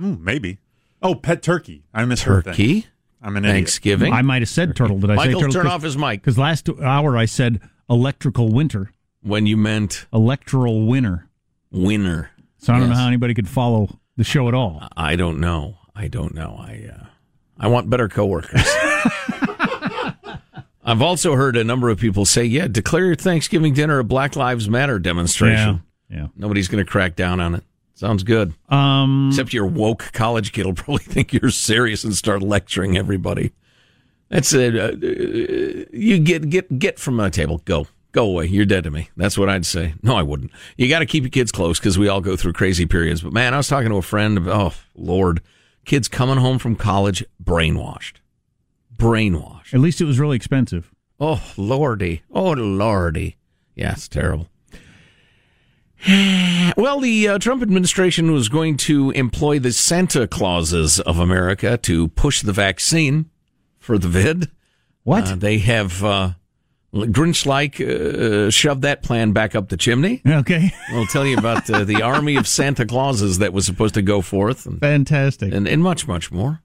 mm, 0.00 0.20
maybe. 0.20 0.58
Oh, 1.02 1.14
pet 1.14 1.42
turkey. 1.42 1.82
I 1.92 2.06
misheard. 2.06 2.46
Turkey. 2.46 2.86
I'm 3.24 3.36
an 3.38 3.42
Thanksgiving. 3.44 4.12
I 4.12 4.20
might 4.20 4.42
have 4.42 4.50
said 4.50 4.76
turtle. 4.76 4.98
Did 4.98 5.10
I 5.10 5.14
Michael, 5.14 5.40
say 5.40 5.46
turtle? 5.46 5.62
turn 5.62 5.66
off 5.66 5.82
his 5.82 5.96
mic. 5.96 6.20
Because 6.20 6.36
last 6.36 6.68
hour 6.68 7.16
I 7.16 7.24
said 7.24 7.60
electrical 7.88 8.52
winter. 8.52 8.92
When 9.22 9.46
you 9.46 9.56
meant 9.56 10.04
electoral 10.12 10.86
winner. 10.86 11.30
Winner. 11.70 12.30
So 12.58 12.74
I 12.74 12.78
don't 12.78 12.88
yes. 12.88 12.96
know 12.96 13.02
how 13.02 13.08
anybody 13.08 13.32
could 13.32 13.48
follow 13.48 13.98
the 14.16 14.24
show 14.24 14.46
at 14.48 14.54
all. 14.54 14.86
I 14.94 15.16
don't 15.16 15.40
know. 15.40 15.78
I 15.96 16.08
don't 16.08 16.34
know. 16.34 16.56
I 16.58 16.90
uh, 16.92 17.06
I 17.58 17.68
want 17.68 17.88
better 17.88 18.08
coworkers. 18.08 18.62
I've 20.86 21.00
also 21.00 21.34
heard 21.34 21.56
a 21.56 21.64
number 21.64 21.88
of 21.88 21.98
people 21.98 22.26
say, 22.26 22.44
"Yeah, 22.44 22.68
declare 22.68 23.06
your 23.06 23.14
Thanksgiving 23.14 23.72
dinner 23.72 23.98
a 24.00 24.04
Black 24.04 24.36
Lives 24.36 24.68
Matter 24.68 24.98
demonstration." 24.98 25.82
Yeah. 26.10 26.16
yeah. 26.16 26.26
Nobody's 26.36 26.68
going 26.68 26.84
to 26.84 26.90
crack 26.90 27.16
down 27.16 27.40
on 27.40 27.54
it. 27.54 27.64
Sounds 27.94 28.24
good. 28.24 28.54
Um, 28.68 29.28
Except 29.30 29.52
your 29.52 29.66
woke 29.66 30.10
college 30.12 30.52
kid 30.52 30.66
will 30.66 30.74
probably 30.74 31.04
think 31.04 31.32
you're 31.32 31.50
serious 31.50 32.04
and 32.04 32.14
start 32.14 32.42
lecturing 32.42 32.96
everybody. 32.96 33.52
That's 34.28 34.52
it. 34.52 34.74
Uh, 34.74 35.06
uh, 35.06 35.84
you 35.92 36.18
get 36.18 36.50
get 36.50 36.78
get 36.78 36.98
from 36.98 37.14
my 37.14 37.30
table. 37.30 37.58
Go 37.64 37.86
go 38.10 38.24
away. 38.26 38.46
You're 38.46 38.64
dead 38.64 38.84
to 38.84 38.90
me. 38.90 39.10
That's 39.16 39.38
what 39.38 39.48
I'd 39.48 39.64
say. 39.64 39.94
No, 40.02 40.16
I 40.16 40.22
wouldn't. 40.22 40.50
You 40.76 40.88
got 40.88 41.00
to 41.00 41.06
keep 41.06 41.22
your 41.22 41.30
kids 41.30 41.52
close 41.52 41.78
because 41.78 41.98
we 41.98 42.08
all 42.08 42.20
go 42.20 42.36
through 42.36 42.54
crazy 42.54 42.86
periods. 42.86 43.22
But 43.22 43.32
man, 43.32 43.54
I 43.54 43.58
was 43.58 43.68
talking 43.68 43.90
to 43.90 43.96
a 43.96 44.02
friend. 44.02 44.38
Of, 44.38 44.48
oh 44.48 44.72
Lord, 44.96 45.40
kids 45.84 46.08
coming 46.08 46.38
home 46.38 46.58
from 46.58 46.74
college 46.74 47.24
brainwashed, 47.42 48.14
brainwashed. 48.96 49.72
At 49.72 49.80
least 49.80 50.00
it 50.00 50.04
was 50.04 50.18
really 50.18 50.36
expensive. 50.36 50.90
Oh 51.20 51.40
lordy, 51.56 52.22
oh 52.32 52.50
lordy. 52.52 53.36
Yeah, 53.76 53.92
it's 53.92 54.08
terrible. 54.08 54.48
well, 56.76 57.00
the 57.00 57.28
uh, 57.28 57.38
Trump 57.38 57.62
administration 57.62 58.32
was 58.32 58.48
going 58.48 58.76
to 58.76 59.10
employ 59.12 59.58
the 59.58 59.72
Santa 59.72 60.26
Clauses 60.26 61.00
of 61.00 61.18
America 61.18 61.78
to 61.78 62.08
push 62.08 62.42
the 62.42 62.52
vaccine 62.52 63.30
for 63.78 63.96
the 63.96 64.08
vid. 64.08 64.50
What? 65.04 65.30
Uh, 65.30 65.34
they 65.36 65.58
have 65.58 66.04
uh, 66.04 66.32
Grinch 66.92 67.46
like 67.46 67.80
uh, 67.80 68.50
shoved 68.50 68.82
that 68.82 69.02
plan 69.02 69.32
back 69.32 69.54
up 69.54 69.70
the 69.70 69.76
chimney. 69.76 70.20
Okay. 70.26 70.72
We'll 70.92 71.06
tell 71.06 71.26
you 71.26 71.38
about 71.38 71.68
uh, 71.70 71.84
the 71.84 72.02
army 72.02 72.36
of 72.36 72.46
Santa 72.46 72.84
Clauses 72.84 73.38
that 73.38 73.52
was 73.52 73.64
supposed 73.64 73.94
to 73.94 74.02
go 74.02 74.20
forth. 74.20 74.66
And, 74.66 74.80
Fantastic. 74.80 75.52
And, 75.52 75.66
and 75.66 75.82
much, 75.82 76.06
much 76.06 76.30
more. 76.30 76.60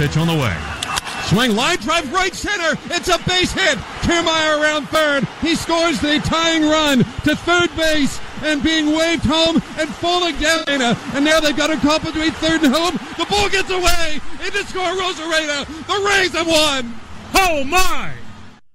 Pitch 0.00 0.16
on 0.16 0.28
the 0.28 0.34
way. 0.34 0.56
Swing 1.24 1.54
line 1.54 1.76
drive 1.76 2.10
right 2.10 2.34
center. 2.34 2.80
It's 2.86 3.08
a 3.08 3.18
base 3.28 3.52
hit. 3.52 3.76
Kiermaier 4.00 4.58
around 4.58 4.88
third. 4.88 5.28
He 5.42 5.54
scores 5.54 6.00
the 6.00 6.20
tying 6.24 6.62
run 6.62 7.00
to 7.24 7.36
third 7.36 7.68
base 7.76 8.18
and 8.40 8.62
being 8.62 8.96
waved 8.96 9.26
home 9.26 9.56
and 9.76 9.90
falling 9.90 10.40
down. 10.40 10.64
And 10.66 11.22
now 11.22 11.40
they've 11.40 11.54
got 11.54 11.68
a 11.68 11.76
call 11.76 11.98
between 11.98 12.30
third 12.30 12.62
and 12.62 12.74
home. 12.74 12.98
The 13.18 13.26
ball 13.28 13.50
gets 13.50 13.68
away 13.68 14.20
into 14.42 14.64
score 14.64 14.86
Arozarena. 14.86 15.66
The 15.86 16.08
Rays 16.08 16.32
have 16.32 16.46
won. 16.46 16.98
Oh 17.34 17.62
my! 17.64 18.14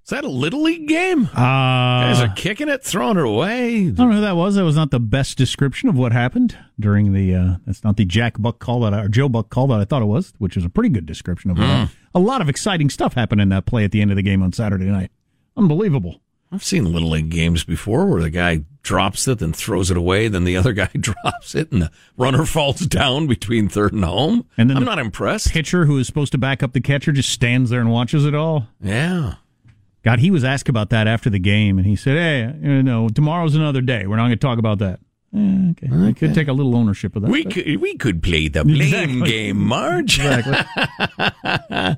Is 0.06 0.12
that 0.12 0.24
a 0.24 0.30
little 0.30 0.62
league 0.62 0.88
game? 0.88 1.26
Uh, 1.34 1.36
Guys 1.36 2.22
are 2.22 2.32
kicking 2.36 2.70
it, 2.70 2.84
throwing 2.84 3.18
it 3.18 3.26
away. 3.26 3.88
I 3.88 3.90
don't 3.90 4.10
know 4.12 4.16
who 4.18 4.22
that 4.22 4.36
was. 4.36 4.54
That 4.54 4.64
was 4.64 4.76
not 4.76 4.92
the 4.92 5.00
best 5.00 5.36
description 5.36 5.90
of 5.90 5.98
what 5.98 6.12
happened 6.12 6.56
during 6.80 7.12
the. 7.14 7.34
Uh, 7.34 7.56
that's 7.66 7.84
not 7.84 7.98
the 7.98 8.06
Jack 8.06 8.36
Buck 8.38 8.60
call 8.60 8.82
that 8.82 8.94
I, 8.94 9.02
or 9.02 9.08
Joe 9.08 9.30
Buck 9.30 9.50
call 9.50 9.66
that 9.68 9.80
I 9.80 9.84
thought 9.84 10.04
it 10.04 10.06
was, 10.06 10.32
which 10.38 10.58
is 10.58 10.64
a 10.64 10.70
pretty 10.70 10.90
good 10.90 11.08
description 11.08 11.50
of 11.50 11.58
Mm. 11.58 11.86
it. 11.86 11.90
A 12.14 12.20
lot 12.20 12.40
of 12.42 12.50
exciting 12.50 12.92
stuff 12.92 13.16
happened 13.16 13.42
in 13.42 13.50
that 13.50 13.66
play 13.66 13.84
at 13.84 13.90
the 13.92 14.00
end 14.02 14.12
of 14.12 14.16
the 14.18 14.22
game 14.22 14.44
on 14.44 14.54
Saturday 14.54 14.86
night. 14.86 15.10
Unbelievable. 15.58 16.22
I've 16.52 16.64
seen 16.64 16.94
little 16.94 17.10
league 17.10 17.30
games 17.30 17.64
before 17.64 18.06
where 18.06 18.22
the 18.22 18.30
guy 18.30 18.62
drops 18.84 19.28
it, 19.28 19.40
then 19.40 19.54
throws 19.54 19.90
it 19.90 19.98
away, 19.98 20.28
then 20.28 20.44
the 20.44 20.56
other 20.56 20.72
guy 20.74 20.86
drops 21.00 21.56
it, 21.56 21.72
and 21.72 21.82
the 21.82 21.92
runner 22.16 22.46
falls 22.46 22.82
down 22.82 23.26
between 23.26 23.70
third 23.70 23.92
and 23.92 24.06
home. 24.06 24.46
And 24.56 24.70
then 24.70 24.78
I'm 24.78 24.84
the 24.84 24.90
not 24.92 25.00
impressed. 25.00 25.50
Pitcher 25.52 25.86
who 25.86 25.98
is 25.98 26.06
supposed 26.06 26.32
to 26.34 26.38
back 26.38 26.62
up 26.62 26.74
the 26.74 26.80
catcher 26.82 27.12
just 27.12 27.32
stands 27.32 27.72
there 27.72 27.82
and 27.82 27.90
watches 27.92 28.24
it 28.24 28.36
all. 28.36 28.68
Yeah. 28.80 29.34
God, 30.06 30.20
he 30.20 30.30
was 30.32 30.44
asked 30.46 30.70
about 30.70 30.92
that 30.92 31.08
after 31.08 31.30
the 31.30 31.40
game, 31.40 31.78
and 31.78 31.86
he 31.86 31.96
said, 31.98 32.16
"Hey, 32.18 32.56
you 32.66 32.84
know, 32.84 33.10
tomorrow's 33.10 33.56
another 33.56 33.82
day. 33.82 34.06
We're 34.08 34.16
not 34.18 34.28
going 34.28 34.32
to 34.32 34.36
talk 34.38 34.60
about 34.60 34.78
that." 34.80 35.00
Eh, 35.36 35.72
okay, 35.72 35.90
I 35.92 36.14
could 36.14 36.34
take 36.36 36.48
a 36.48 36.54
little 36.54 36.76
ownership 36.78 37.16
of 37.16 37.24
that. 37.24 37.32
We 37.32 37.44
but- 37.44 37.54
could, 37.54 37.82
we 37.82 37.98
could 37.98 38.22
play 38.24 38.48
the 38.48 38.64
blame 38.66 38.84
Exactly. 39.24 39.30
game, 39.30 39.58
Marge. 39.58 40.20
Exactly. 40.20 40.54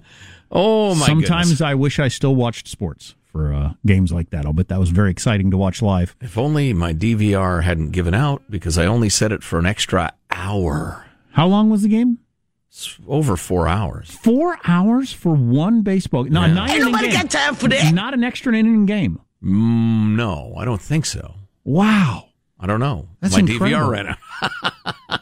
oh, 0.51 0.95
my 0.95 1.05
Sometimes 1.05 1.47
goodness. 1.49 1.61
I 1.61 1.75
wish 1.75 1.99
I 1.99 2.07
still 2.07 2.35
watched 2.35 2.67
sports 2.67 3.13
for 3.31 3.53
uh, 3.53 3.73
games 3.85 4.11
like 4.11 4.29
that. 4.31 4.45
I'll 4.45 4.53
bet 4.53 4.69
that 4.69 4.79
was 4.79 4.89
very 4.89 5.11
exciting 5.11 5.51
to 5.51 5.57
watch 5.57 5.81
live. 5.81 6.15
If 6.21 6.37
only 6.37 6.73
my 6.73 6.93
DVR 6.93 7.63
hadn't 7.63 7.91
given 7.91 8.13
out 8.13 8.41
because 8.49 8.77
I 8.77 8.85
only 8.85 9.09
set 9.09 9.31
it 9.31 9.43
for 9.43 9.59
an 9.59 9.65
extra 9.65 10.13
hour. 10.31 11.05
How 11.31 11.45
long 11.47 11.69
was 11.69 11.83
the 11.83 11.89
game? 11.89 12.19
It's 12.69 12.97
over 13.07 13.36
four 13.38 13.67
hours. 13.67 14.09
Four 14.12 14.57
hours 14.65 15.12
for 15.13 15.33
one 15.33 15.81
baseball. 15.81 16.25
No, 16.25 16.41
Yeah. 16.45 16.53
not 16.53 16.69
Ain't 16.69 16.83
nobody 16.83 17.07
game. 17.09 17.21
got 17.21 17.29
time 17.31 17.55
for 17.55 17.67
that. 17.69 17.93
Not 17.93 18.13
an 18.13 18.24
extra 18.24 18.53
inning 18.55 18.86
game. 18.86 19.19
Mm, 19.43 20.15
no, 20.15 20.53
I 20.57 20.65
don't 20.65 20.81
think 20.81 21.05
so. 21.05 21.36
Wow. 21.63 22.25
I 22.59 22.67
don't 22.67 22.79
know. 22.79 23.07
That's 23.21 23.33
my 23.36 23.39
incredible. 23.41 23.67
DVR 23.67 23.89
ran 23.91 24.07
out. 24.07 25.21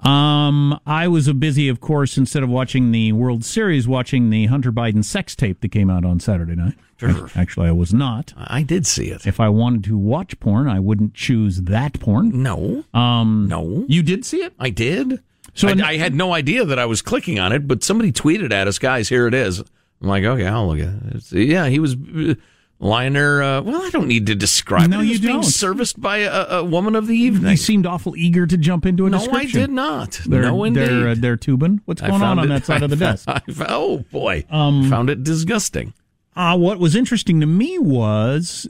Um, 0.00 0.78
I 0.86 1.08
was 1.08 1.26
a 1.26 1.34
busy, 1.34 1.68
of 1.68 1.80
course, 1.80 2.16
instead 2.16 2.42
of 2.44 2.48
watching 2.48 2.92
the 2.92 3.12
World 3.12 3.44
Series, 3.44 3.86
watching 3.88 4.30
the 4.30 4.46
Hunter 4.46 4.70
Biden 4.72 5.04
sex 5.04 5.34
tape 5.34 5.60
that 5.60 5.70
came 5.70 5.90
out 5.90 6.04
on 6.04 6.20
Saturday 6.20 6.54
night. 6.54 6.74
Sure. 6.98 7.28
Actually, 7.34 7.68
I 7.68 7.72
was 7.72 7.92
not. 7.92 8.32
I 8.36 8.62
did 8.62 8.86
see 8.86 9.08
it. 9.10 9.26
If 9.26 9.38
I 9.40 9.48
wanted 9.48 9.84
to 9.84 9.98
watch 9.98 10.38
porn, 10.40 10.68
I 10.68 10.78
wouldn't 10.78 11.14
choose 11.14 11.62
that 11.62 11.98
porn. 12.00 12.42
No. 12.42 12.84
Um, 12.94 13.48
no. 13.50 13.84
You 13.88 14.02
did 14.04 14.24
see 14.24 14.38
it? 14.38 14.54
I 14.58 14.70
did. 14.70 15.20
So 15.58 15.68
in- 15.68 15.82
I, 15.82 15.90
I 15.90 15.96
had 15.98 16.14
no 16.14 16.32
idea 16.32 16.64
that 16.64 16.78
I 16.78 16.86
was 16.86 17.02
clicking 17.02 17.38
on 17.38 17.52
it, 17.52 17.66
but 17.68 17.82
somebody 17.82 18.12
tweeted 18.12 18.52
at 18.52 18.66
us, 18.68 18.78
guys, 18.78 19.08
here 19.08 19.26
it 19.26 19.34
is. 19.34 19.58
I'm 19.60 20.08
like, 20.08 20.24
okay, 20.24 20.46
I'll 20.46 20.68
look 20.68 20.78
at 20.78 20.88
it. 20.94 21.06
It's- 21.16 21.32
yeah, 21.32 21.66
he 21.66 21.78
was 21.80 21.94
uh, 21.94 22.34
lying 22.78 23.14
there. 23.14 23.42
Uh, 23.42 23.60
well, 23.62 23.82
I 23.82 23.90
don't 23.90 24.06
need 24.06 24.26
to 24.26 24.34
describe 24.36 24.88
No, 24.88 25.00
it. 25.00 25.06
He 25.06 25.14
you 25.14 25.28
don't. 25.28 25.42
serviced 25.42 26.00
by 26.00 26.18
a, 26.18 26.58
a 26.58 26.64
woman 26.64 26.94
of 26.94 27.06
the 27.08 27.16
evening. 27.16 27.50
You 27.50 27.56
seemed 27.56 27.86
awful 27.86 28.16
eager 28.16 28.46
to 28.46 28.56
jump 28.56 28.86
into 28.86 29.06
a 29.06 29.10
no, 29.10 29.18
I 29.32 29.46
did 29.46 29.70
not. 29.70 30.20
They're, 30.24 30.42
no, 30.42 30.62
indeed. 30.64 30.80
They're, 30.88 31.08
uh, 31.08 31.14
they're 31.18 31.36
tubing. 31.36 31.80
What's 31.86 32.00
going 32.00 32.12
on 32.14 32.20
found 32.20 32.40
on 32.40 32.48
that 32.50 32.64
side 32.64 32.82
of 32.84 32.90
the 32.90 32.96
I 33.06 33.10
desk? 33.10 33.28
I 33.28 33.42
oh, 33.68 34.04
boy. 34.12 34.44
Um, 34.50 34.88
found 34.88 35.10
it 35.10 35.24
disgusting. 35.24 35.92
Uh, 36.36 36.56
what 36.56 36.78
was 36.78 36.94
interesting 36.94 37.40
to 37.40 37.46
me 37.46 37.80
was 37.80 38.68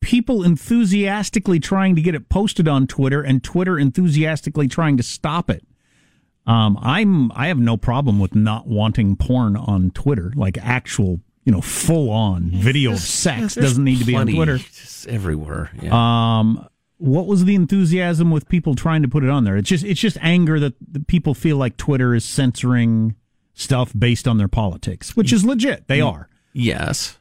people 0.00 0.42
enthusiastically 0.42 1.58
trying 1.58 1.96
to 1.96 2.02
get 2.02 2.14
it 2.14 2.28
posted 2.28 2.68
on 2.68 2.86
Twitter 2.86 3.22
and 3.22 3.42
Twitter 3.42 3.78
enthusiastically 3.78 4.68
trying 4.68 4.98
to 4.98 5.02
stop 5.02 5.48
it. 5.48 5.64
Um, 6.46 6.78
I'm 6.80 7.32
I 7.32 7.48
have 7.48 7.58
no 7.58 7.76
problem 7.76 8.18
with 8.20 8.34
not 8.34 8.66
wanting 8.68 9.16
porn 9.16 9.56
on 9.56 9.90
Twitter, 9.90 10.32
like 10.36 10.56
actual, 10.58 11.20
you 11.44 11.52
know, 11.52 11.60
full 11.60 12.10
on 12.10 12.50
video 12.52 12.92
of 12.92 12.98
sex 13.00 13.54
doesn't 13.56 13.82
need 13.82 13.98
to 13.98 14.04
be 14.04 14.14
on 14.14 14.26
Twitter. 14.28 14.58
just 14.58 15.08
everywhere. 15.08 15.70
Yeah. 15.82 15.90
Um, 16.38 16.66
what 16.98 17.26
was 17.26 17.44
the 17.44 17.54
enthusiasm 17.54 18.30
with 18.30 18.48
people 18.48 18.74
trying 18.74 19.02
to 19.02 19.08
put 19.08 19.22
it 19.24 19.28
on 19.30 19.44
there? 19.44 19.56
It's 19.56 19.68
just 19.68 19.84
it's 19.84 20.00
just 20.00 20.16
anger 20.20 20.60
that 20.60 21.06
people 21.08 21.34
feel 21.34 21.56
like 21.56 21.76
Twitter 21.76 22.14
is 22.14 22.24
censoring 22.24 23.16
stuff 23.54 23.92
based 23.98 24.28
on 24.28 24.38
their 24.38 24.48
politics, 24.48 25.16
which 25.16 25.32
is 25.32 25.44
legit. 25.44 25.88
They 25.88 26.00
are. 26.00 26.28
yes. 26.52 27.18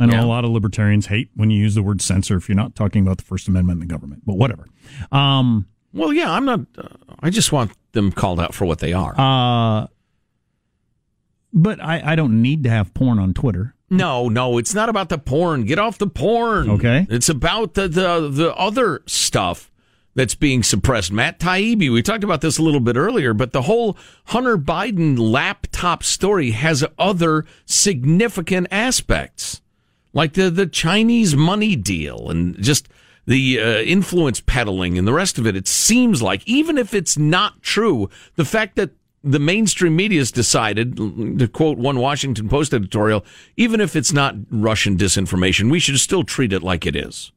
I 0.00 0.06
know 0.06 0.12
Yeah. 0.14 0.24
a 0.24 0.26
lot 0.26 0.44
of 0.44 0.52
libertarians 0.52 1.06
hate 1.06 1.28
when 1.34 1.50
you 1.50 1.58
use 1.60 1.74
the 1.74 1.82
word 1.82 2.00
censor 2.00 2.36
if 2.36 2.48
you're 2.48 2.54
not 2.54 2.76
talking 2.76 3.02
about 3.04 3.18
the 3.18 3.24
First 3.24 3.48
Amendment 3.48 3.80
and 3.82 3.90
the 3.90 3.92
government, 3.92 4.22
but 4.24 4.36
whatever. 4.36 4.64
Um, 5.10 5.66
Well, 5.92 6.12
yeah, 6.12 6.30
I'm 6.32 6.44
not. 6.44 6.60
Uh, 6.78 6.86
I 7.20 7.30
just 7.30 7.50
want 7.50 7.72
them 7.98 8.12
called 8.12 8.40
out 8.40 8.54
for 8.54 8.64
what 8.64 8.78
they 8.78 8.92
are. 8.92 9.14
uh, 9.18 9.86
but 11.52 11.82
I, 11.82 12.12
I 12.12 12.14
don't 12.14 12.40
need 12.42 12.62
to 12.64 12.70
have 12.70 12.92
porn 12.94 13.18
on 13.18 13.34
Twitter. 13.34 13.74
No, 13.90 14.28
no, 14.28 14.58
it's 14.58 14.74
not 14.74 14.88
about 14.90 15.08
the 15.08 15.16
porn. 15.18 15.64
Get 15.64 15.78
off 15.78 15.96
the 15.98 16.06
porn. 16.06 16.68
Okay. 16.70 17.06
It's 17.08 17.28
about 17.30 17.74
the 17.74 17.88
the, 17.88 18.28
the 18.28 18.54
other 18.54 19.00
stuff 19.06 19.70
that's 20.14 20.34
being 20.34 20.62
suppressed. 20.62 21.10
Matt 21.10 21.38
Taibbi, 21.40 21.90
we 21.90 22.02
talked 22.02 22.24
about 22.24 22.42
this 22.42 22.58
a 22.58 22.62
little 22.62 22.80
bit 22.80 22.96
earlier, 22.96 23.32
but 23.32 23.52
the 23.52 23.62
whole 23.62 23.96
Hunter 24.26 24.58
Biden 24.58 25.16
laptop 25.18 26.02
story 26.02 26.50
has 26.50 26.84
other 26.98 27.46
significant 27.64 28.66
aspects, 28.70 29.62
like 30.12 30.34
the 30.34 30.50
the 30.50 30.66
Chinese 30.66 31.34
money 31.34 31.74
deal 31.76 32.28
and 32.30 32.60
just 32.62 32.88
the 33.28 33.60
uh, 33.60 33.80
influence 33.80 34.40
peddling 34.40 34.96
and 34.96 35.06
the 35.06 35.12
rest 35.12 35.38
of 35.38 35.46
it. 35.46 35.54
It 35.54 35.68
seems 35.68 36.22
like 36.22 36.42
even 36.48 36.78
if 36.78 36.94
it's 36.94 37.18
not 37.18 37.62
true, 37.62 38.08
the 38.36 38.44
fact 38.44 38.74
that 38.76 38.92
the 39.22 39.38
mainstream 39.38 39.94
media 39.94 40.20
has 40.20 40.32
decided, 40.32 40.96
to 40.96 41.46
quote 41.46 41.76
one 41.76 41.98
Washington 41.98 42.48
Post 42.48 42.72
editorial, 42.72 43.26
even 43.58 43.82
if 43.82 43.94
it's 43.94 44.14
not 44.14 44.34
Russian 44.50 44.96
disinformation, 44.96 45.70
we 45.70 45.78
should 45.78 46.00
still 46.00 46.24
treat 46.24 46.54
it 46.54 46.62
like 46.62 46.86
it 46.86 46.96
is, 46.96 47.30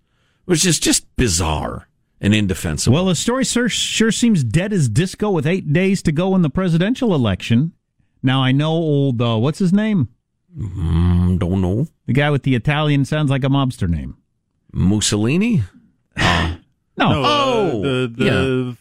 which 0.45 0.65
is 0.65 0.79
just 0.79 1.13
bizarre 1.17 1.89
and 2.21 2.33
indefensible. 2.33 2.93
Well, 2.93 3.05
the 3.05 3.15
story 3.15 3.43
sure, 3.43 3.67
sure 3.67 4.13
seems 4.13 4.45
dead 4.45 4.71
as 4.71 4.87
disco 4.87 5.29
with 5.29 5.45
eight 5.45 5.73
days 5.73 6.01
to 6.03 6.13
go 6.13 6.35
in 6.35 6.41
the 6.41 6.49
presidential 6.49 7.13
election. 7.13 7.73
Now, 8.23 8.41
I 8.41 8.53
know 8.53 8.71
old, 8.71 9.21
uh, 9.21 9.37
what's 9.37 9.59
his 9.59 9.73
name? 9.73 10.07
Mm, 10.57 11.37
don't 11.37 11.59
know. 11.59 11.87
The 12.05 12.13
guy 12.13 12.29
with 12.29 12.43
the 12.43 12.55
Italian 12.55 13.03
sounds 13.03 13.29
like 13.29 13.43
a 13.43 13.49
mobster 13.49 13.89
name. 13.89 14.15
Mussolini? 14.71 15.63
No. 16.17 17.09
No, 17.09 17.23
uh, 17.23 17.27
Oh, 17.27 17.81
the- 17.81 18.13
the 18.15 18.25
yeah. 18.25 18.31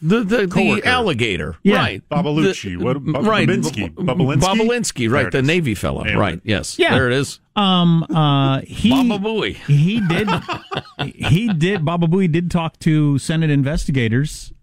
the 0.01 0.23
the, 0.23 0.45
the 0.47 0.81
alligator, 0.85 1.55
Yeah. 1.63 1.77
right? 1.77 2.03
Babalucci. 2.09 2.77
The- 2.77 2.83
What- 2.83 3.03
Bob- 3.05 3.25
right? 3.25 3.47
Babinski. 3.47 3.95
B- 3.95 4.03
Babalinsky? 4.03 4.41
Babalinsky, 4.41 5.09
right? 5.09 5.31
The. 5.31 5.41
Navy 5.41 5.73
fellow, 5.75 6.03
Nailed 6.03 6.19
right? 6.19 6.41
Yes, 6.43 6.77
Yeah. 6.77 6.91
there 6.93 7.07
it 7.09 7.13
is. 7.13 7.39
Um, 7.55 8.03
uh, 8.03 8.61
he, 8.61 8.89
Baba 9.07 9.23
Booey. 9.23 9.53
he 9.65 10.01
did, 10.01 10.29
he 11.31 11.51
did, 11.53 11.83
Baba 11.85 12.05
Booey 12.05 12.31
did 12.31 12.51
talk 12.51 12.77
to 12.79 13.17
Senate 13.17 13.49
investigators 13.49 14.53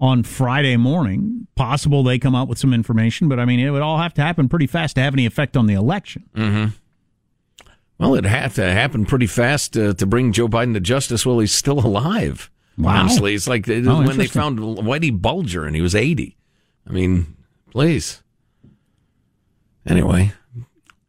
on 0.00 0.22
Friday 0.24 0.76
morning. 0.76 1.46
Possible 1.54 2.02
they 2.02 2.18
come 2.18 2.34
out 2.34 2.48
with 2.48 2.58
some 2.58 2.74
information, 2.74 3.28
but 3.28 3.38
I 3.40 3.44
mean, 3.44 3.60
it 3.60 3.70
would 3.70 3.80
all 3.82 3.98
have 3.98 4.12
to 4.14 4.22
happen 4.22 4.48
pretty 4.48 4.66
fast 4.66 4.96
to 4.96 5.02
have 5.02 5.14
any 5.14 5.24
effect 5.24 5.56
on 5.56 5.66
the 5.66 5.74
election. 5.74 6.24
Mm-hmm. 6.36 6.74
Well, 7.98 8.14
it 8.14 8.24
had 8.24 8.54
to 8.56 8.70
happen 8.70 9.06
pretty 9.06 9.26
fast 9.26 9.76
uh, 9.76 9.94
to 9.94 10.06
bring 10.06 10.32
Joe 10.32 10.48
Biden 10.48 10.74
to 10.74 10.80
justice 10.80 11.24
while 11.24 11.38
he's 11.38 11.52
still 11.52 11.78
alive. 11.80 12.50
Wow. 12.76 13.00
Honestly, 13.00 13.34
it's 13.34 13.48
like 13.48 13.64
they- 13.66 13.86
Oh, 13.86 14.02
when 14.02 14.18
they 14.18 14.26
found 14.26 14.58
Whitey 14.58 15.18
Bulger 15.18 15.64
and 15.64 15.74
he 15.74 15.80
was 15.80 15.94
80. 15.94 16.36
I 16.88 16.92
mean, 16.92 17.36
please. 17.70 18.22
Anyway, 19.86 20.32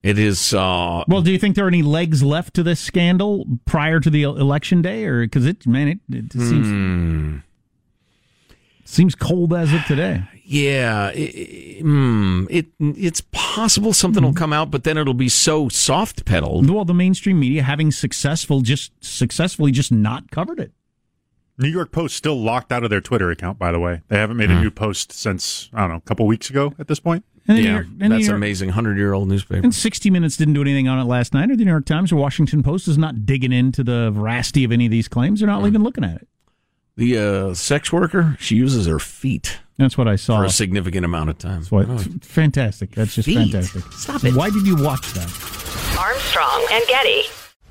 it 0.03 0.17
is. 0.17 0.53
Uh, 0.53 1.03
Well, 1.07 1.21
do 1.21 1.31
you 1.31 1.39
think 1.39 1.55
there 1.55 1.65
are 1.65 1.69
any 1.69 1.81
legs 1.81 2.23
left 2.23 2.53
to 2.53 2.63
this 2.63 2.79
scandal 2.79 3.45
prior 3.65 3.99
to 3.99 4.09
the 4.09 4.23
election 4.23 4.81
day, 4.81 5.03
or 5.05 5.21
because 5.21 5.45
it, 5.45 5.65
man, 5.67 5.87
it, 5.87 5.99
it 6.09 6.31
seems 6.31 6.67
hmm. 6.67 7.37
seems 8.85 9.15
cold 9.15 9.53
as 9.53 9.73
of 9.73 9.83
today. 9.85 10.23
Yeah, 10.49 11.09
it, 11.09 11.83
mm, 11.83 12.47
it 12.49 12.67
it's 12.79 13.21
possible 13.33 13.91
something 13.91 14.23
will 14.23 14.29
mm-hmm. 14.29 14.37
come 14.37 14.53
out, 14.53 14.71
but 14.71 14.85
then 14.85 14.97
it'll 14.97 15.13
be 15.13 15.27
so 15.27 15.67
soft 15.67 16.23
pedaled. 16.23 16.69
Well, 16.69 16.85
the 16.85 16.93
mainstream 16.93 17.37
media 17.37 17.63
having 17.63 17.91
successful, 17.91 18.61
just 18.61 18.93
successfully, 19.03 19.73
just 19.73 19.91
not 19.91 20.31
covered 20.31 20.61
it. 20.61 20.71
New 21.57 21.67
York 21.67 21.91
Post 21.91 22.15
still 22.15 22.39
locked 22.39 22.71
out 22.71 22.85
of 22.85 22.89
their 22.89 23.01
Twitter 23.01 23.29
account, 23.29 23.59
by 23.59 23.73
the 23.73 23.79
way. 23.79 24.03
They 24.07 24.17
haven't 24.17 24.37
made 24.37 24.49
a 24.49 24.55
hmm. 24.55 24.61
new 24.61 24.71
post 24.71 25.11
since, 25.11 25.69
I 25.73 25.81
don't 25.81 25.89
know, 25.89 25.95
a 25.97 26.01
couple 26.01 26.25
weeks 26.25 26.49
ago 26.49 26.73
at 26.79 26.87
this 26.87 27.01
point. 27.01 27.25
And 27.45 27.57
Yeah, 27.57 27.73
York- 27.73 27.87
and 27.99 28.13
that's 28.13 28.27
York- 28.27 28.37
amazing. 28.37 28.69
Hundred 28.69 28.97
year 28.97 29.11
old 29.11 29.27
newspaper. 29.27 29.63
And 29.63 29.75
60 29.75 30.09
Minutes 30.09 30.37
didn't 30.37 30.53
do 30.53 30.61
anything 30.61 30.87
on 30.87 30.97
it 30.97 31.09
last 31.09 31.33
night, 31.33 31.51
or 31.51 31.57
the 31.57 31.65
New 31.65 31.71
York 31.71 31.85
Times 31.85 32.13
or 32.13 32.15
Washington 32.15 32.63
Post 32.63 32.87
is 32.87 32.97
not 32.97 33.25
digging 33.25 33.51
into 33.51 33.83
the 33.83 34.11
veracity 34.11 34.63
of 34.63 34.71
any 34.71 34.85
of 34.85 34.91
these 34.91 35.09
claims. 35.09 35.41
They're 35.41 35.47
not 35.47 35.59
hmm. 35.59 35.67
even 35.67 35.83
looking 35.83 36.05
at 36.05 36.15
it. 36.15 36.27
The 36.97 37.17
uh, 37.17 37.53
sex 37.53 37.93
worker, 37.93 38.35
she 38.39 38.55
uses 38.55 38.85
her 38.87 38.99
feet. 38.99 39.59
That's 39.77 39.97
what 39.97 40.07
I 40.07 40.15
saw. 40.15 40.39
for 40.39 40.45
a 40.45 40.49
significant 40.49 41.05
amount 41.05 41.29
of 41.29 41.37
time. 41.37 41.59
That's 41.59 41.71
what, 41.71 41.87
Oh, 41.87 41.99
fantastic. 42.21 42.91
That's 42.95 43.13
just 43.13 43.27
Feet. 43.27 43.37
fantastic. 43.51 43.83
Stop 43.93 44.23
it. 44.23 44.33
Why 44.33 44.49
did 44.49 44.65
you 44.65 44.75
watch 44.75 45.13
that? 45.13 45.29
Armstrong 45.99 46.65
and 46.71 46.83
Getty. 46.87 47.21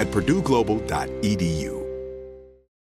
at 0.00 0.08
purdueglobal.edu. 0.08 1.79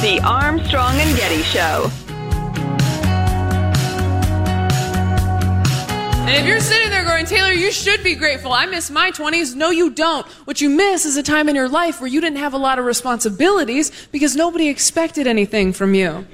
The 0.00 0.18
Armstrong 0.24 0.96
and 0.96 1.16
Getty 1.16 1.42
Show. 1.42 1.90
And 6.30 6.38
if 6.38 6.46
you're 6.46 6.60
sitting 6.60 6.90
there 6.90 7.04
going, 7.04 7.26
Taylor, 7.26 7.52
you 7.52 7.72
should 7.72 8.04
be 8.04 8.14
grateful. 8.14 8.52
I 8.52 8.64
miss 8.64 8.88
my 8.90 9.10
20s. 9.10 9.56
No, 9.56 9.70
you 9.70 9.90
don't. 9.90 10.24
What 10.46 10.60
you 10.60 10.70
miss 10.70 11.04
is 11.04 11.16
a 11.16 11.22
time 11.22 11.48
in 11.48 11.56
your 11.56 11.68
life 11.68 12.00
where 12.00 12.08
you 12.08 12.20
didn't 12.20 12.38
have 12.38 12.54
a 12.54 12.56
lot 12.56 12.78
of 12.78 12.84
responsibilities 12.84 13.90
because 14.12 14.36
nobody 14.36 14.68
expected 14.68 15.26
anything 15.26 15.72
from 15.72 15.94
you. 15.94 16.24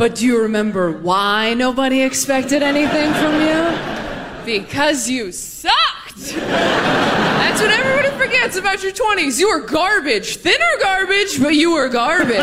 But 0.00 0.14
do 0.14 0.24
you 0.24 0.40
remember 0.40 0.90
why 0.92 1.52
nobody 1.52 2.00
expected 2.00 2.62
anything 2.62 3.12
from 3.12 3.34
you? 3.42 4.46
Because 4.46 5.10
you 5.10 5.30
sucked. 5.30 6.32
That's 6.36 7.60
what 7.60 7.70
everybody 7.70 8.08
forgets 8.16 8.56
about 8.56 8.82
your 8.82 8.92
20s. 8.92 9.38
You 9.38 9.50
were 9.50 9.60
garbage. 9.60 10.38
Thinner 10.38 10.78
garbage, 10.80 11.38
but 11.38 11.54
you 11.54 11.72
were 11.72 11.90
garbage. 11.90 12.38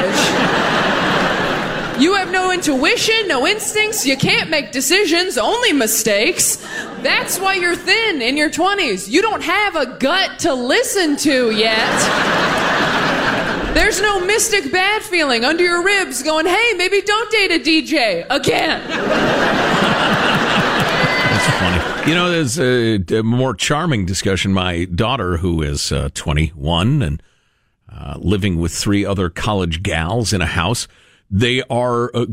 You 2.00 2.14
have 2.14 2.30
no 2.32 2.52
intuition, 2.52 3.28
no 3.28 3.48
instincts, 3.48 4.06
you 4.06 4.18
can't 4.18 4.52
make 4.52 4.72
decisions, 4.72 5.40
only 5.40 5.74
mistakes. 5.74 6.58
That's 7.02 7.40
why 7.40 7.56
you're 7.56 7.76
thin 7.76 8.22
in 8.22 8.38
your 8.38 8.52
20s. 8.52 9.10
You 9.10 9.24
don't 9.24 9.42
have 9.42 9.76
a 9.76 9.98
gut 9.98 10.38
to 10.42 10.54
listen 10.54 11.18
to 11.18 11.50
yet. 11.50 12.67
There's 13.74 14.02
no 14.02 14.26
mystic 14.26 14.72
bad 14.72 15.02
feeling 15.04 15.44
under 15.46 15.64
your 15.64 15.84
ribs 15.84 16.24
going, 16.24 16.46
hey, 16.46 16.74
maybe 16.78 17.02
don't 17.02 17.32
date 17.32 17.52
a 17.52 17.60
DJ 17.60 18.26
again. 18.30 18.88
That's 21.30 21.60
funny. 21.60 22.10
You 22.10 22.16
know, 22.16 22.30
there's 22.30 22.60
a, 22.60 22.96
a 23.20 23.24
more 23.24 23.54
charming 23.54 24.06
discussion. 24.06 24.54
My 24.54 24.86
daughter, 24.86 25.38
who 25.38 25.62
is 25.62 25.92
uh, 25.92 26.10
21 26.14 27.02
and 27.02 27.24
uh, 27.92 28.16
living 28.20 28.60
with 28.60 28.74
three 28.74 29.06
other 29.06 29.30
college 29.30 29.84
gals 29.84 30.34
in 30.34 30.42
a 30.42 30.46
house, 30.46 30.88
they 31.30 31.62
are 31.64 32.10
uh, 32.16 32.26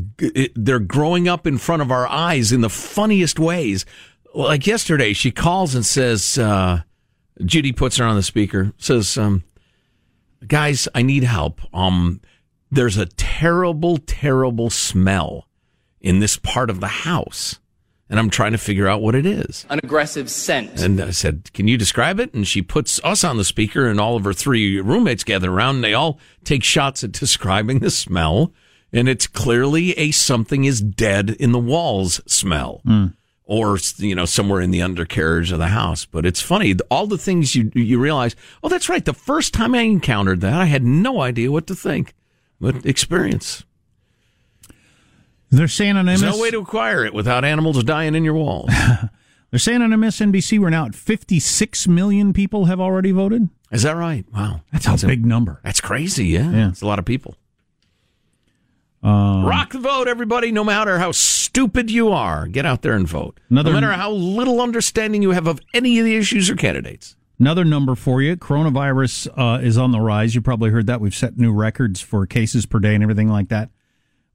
they're 0.55 0.79
growing 0.79 1.27
up 1.29 1.47
in 1.47 1.59
front 1.59 1.83
of 1.83 1.91
our 1.91 2.07
eyes 2.07 2.53
in 2.53 2.61
the 2.61 2.71
funniest 2.71 3.39
ways. 3.39 3.85
Like 4.35 4.67
yesterday, 4.67 5.13
she 5.13 5.31
calls 5.31 5.75
and 5.75 5.85
says, 5.85 6.39
uh, 6.39 6.83
Judy 7.45 7.73
puts 7.73 7.97
her 7.97 8.05
on 8.05 8.17
the 8.17 8.23
speaker, 8.23 8.73
says, 8.79 9.19
um, 9.19 9.43
"Guys, 10.49 10.89
I 10.95 11.03
need 11.03 11.25
help. 11.25 11.61
Um, 11.75 12.21
there's 12.71 12.97
a 12.97 13.07
terrible, 13.07 13.99
terrible 13.99 14.71
smell 14.71 15.49
in 16.01 16.21
this 16.21 16.37
part 16.37 16.71
of 16.71 16.81
the 16.81 16.89
house." 16.89 17.59
and 18.11 18.19
I'm 18.19 18.31
trying 18.31 18.53
to 18.53 18.59
figure 18.59 18.87
out 18.87 19.03
what 19.03 19.15
it 19.15 19.27
is. 19.27 19.67
An 19.71 19.81
aggressive 19.83 20.31
scent. 20.31 20.81
And 20.81 21.01
I 21.01 21.11
said, 21.11 21.53
Can 21.53 21.69
you 21.69 21.79
describe 21.79 22.21
it? 22.21 22.33
And 22.35 22.47
she 22.47 22.63
puts 22.63 23.01
us 23.03 23.25
on 23.25 23.39
the 23.39 23.45
speaker, 23.45 23.87
and 23.87 23.99
all 23.99 24.17
of 24.17 24.25
her 24.25 24.33
three 24.33 24.81
roommates 24.81 25.25
gather 25.25 25.51
around, 25.51 25.77
and 25.77 25.85
they 25.85 25.95
all 25.95 26.21
take 26.45 26.63
shots 26.63 27.03
at 27.03 27.13
describing 27.21 27.81
the 27.81 27.91
smell. 27.91 28.53
And 28.93 29.09
it's 29.09 29.27
clearly 29.27 29.99
a 29.99 30.13
something 30.13 30.65
is 30.65 30.81
dead 30.81 31.31
in 31.31 31.51
the 31.51 31.59
walls 31.59 32.21
smell. 32.27 32.83
Or, 33.47 33.79
you 33.99 34.15
know, 34.15 34.25
somewhere 34.25 34.63
in 34.63 34.71
the 34.71 34.81
undercarriage 34.81 35.53
of 35.53 35.59
the 35.59 35.69
house. 35.69 36.07
But 36.07 36.25
it's 36.25 36.41
funny, 36.41 36.75
all 36.91 37.07
the 37.07 37.19
things 37.19 37.55
you, 37.55 37.71
you 37.75 37.99
realize, 37.99 38.35
oh, 38.63 38.71
that's 38.71 38.89
right. 38.89 39.05
The 39.05 39.13
first 39.13 39.53
time 39.53 39.75
I 39.75 39.81
encountered 39.83 40.41
that, 40.41 40.55
I 40.55 40.65
had 40.65 40.83
no 40.83 41.21
idea 41.21 41.53
what 41.53 41.67
to 41.67 41.75
think. 41.75 42.15
But 42.59 42.87
experience. 42.87 43.65
They're 45.51 45.69
saying 45.69 45.97
on 45.97 46.07
There's 46.07 46.23
no 46.23 46.39
way 46.39 46.51
to 46.51 46.61
acquire 46.61 47.05
it 47.05 47.13
without 47.13 47.45
animals 47.45 47.83
dying 47.85 48.15
in 48.15 48.25
your 48.25 48.35
walls. 48.35 48.71
They're 49.51 49.61
saying 49.61 49.83
on 49.83 49.91
MSNBC 49.91 50.59
we're 50.59 50.71
now 50.71 50.87
at 50.87 50.95
56 50.97 51.87
million 51.87 52.33
people 52.33 52.65
have 52.65 52.81
already 52.81 53.13
voted. 53.13 53.51
Is 53.71 53.83
that 53.83 53.95
right? 53.95 54.25
Wow. 54.35 54.63
That's, 54.73 55.05
a 55.05 55.07
big 55.07 55.25
number. 55.25 55.61
That's 55.63 55.81
crazy, 55.81 56.27
yeah. 56.27 56.51
Yeah. 56.51 56.69
It's 56.71 56.83
a 56.83 56.87
lot 56.87 56.99
of 56.99 57.05
people. 57.05 57.37
Um, 59.05 59.45
Rock 59.45 59.73
the 59.73 59.79
vote, 59.81 60.09
everybody, 60.09 60.51
no 60.51 60.65
matter 60.65 60.99
how 60.99 61.13
stupid 61.13 61.91
you 61.91 62.11
are. 62.11 62.49
Get 62.49 62.65
out 62.65 62.81
there 62.83 62.95
and 62.95 63.07
vote. 63.07 63.39
Another- 63.51 63.71
no 63.71 63.81
matter 63.81 63.93
how 63.93 64.11
little 64.11 64.61
understanding 64.63 65.23
you 65.23 65.33
have 65.33 65.47
of 65.47 65.61
any 65.75 65.99
of 65.99 66.05
the 66.07 66.17
issues 66.17 66.49
or 66.49 66.57
candidates. 66.57 67.15
Another 67.39 67.65
number 67.65 67.95
for 67.95 68.23
you 68.23 68.37
coronavirus 68.37 69.29
uh, 69.37 69.61
is 69.61 69.77
on 69.77 69.91
the 69.91 70.01
rise. 70.01 70.35
You 70.35 70.41
probably 70.41 70.71
heard 70.71 70.87
that. 70.87 71.01
We've 71.01 71.15
set 71.15 71.37
new 71.37 71.53
records 71.53 72.01
for 72.01 72.27
cases 72.27 72.65
per 72.65 72.79
day 72.79 72.95
and 72.95 73.03
everything 73.03 73.29
like 73.29 73.49
that. 73.49 73.71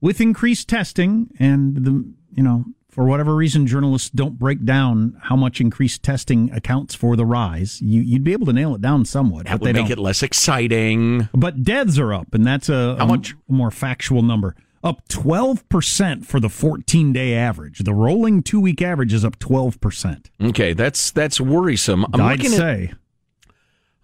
With 0.02 0.22
increased 0.22 0.70
testing 0.70 1.30
and 1.40 1.76
the, 1.78 2.06
you 2.36 2.44
know, 2.44 2.66
for 3.00 3.06
whatever 3.06 3.34
reason, 3.34 3.66
journalists 3.66 4.10
don't 4.10 4.38
break 4.38 4.66
down 4.66 5.16
how 5.22 5.38
much 5.38 5.62
increased 5.62 6.04
testing 6.04 6.52
accounts 6.52 6.94
for 6.94 7.16
the 7.16 7.26
rise. 7.26 7.82
You, 7.82 8.04
would 8.12 8.26
be 8.26 8.34
able 8.34 8.46
to 8.48 8.52
nail 8.52 8.76
it 8.76 8.82
down 8.82 9.06
somewhat. 9.06 9.46
That 9.46 9.52
but 9.54 9.62
would 9.62 9.68
they 9.70 9.80
make 9.80 9.88
don't. 9.88 10.00
it 10.00 10.02
less 10.02 10.22
exciting. 10.22 11.30
But 11.34 11.64
deaths 11.64 11.98
are 11.98 12.14
up, 12.14 12.34
and 12.34 12.46
that's 12.46 12.68
a, 12.68 12.98
How 12.98 13.06
a 13.06 13.08
much? 13.08 13.36
more 13.48 13.72
factual 13.72 14.22
number. 14.22 14.54
Up 14.84 15.08
12% 15.08 16.26
for 16.26 16.42
the 16.42 16.50
14 16.50 17.14
day 17.14 17.36
average. 17.36 17.80
The 17.80 17.94
rolling 17.94 18.44
two 18.44 18.60
week 18.60 18.82
average 18.82 19.14
is 19.14 19.24
up 19.24 19.40
12%. 19.40 20.26
Okay, 20.50 20.74
that's 20.74 21.12
that's 21.12 21.40
worrisome. 21.40 22.06
I'm 22.12 22.20
I'd 22.20 22.40
looking 22.40 22.52
say. 22.52 22.92
At, 22.92 23.50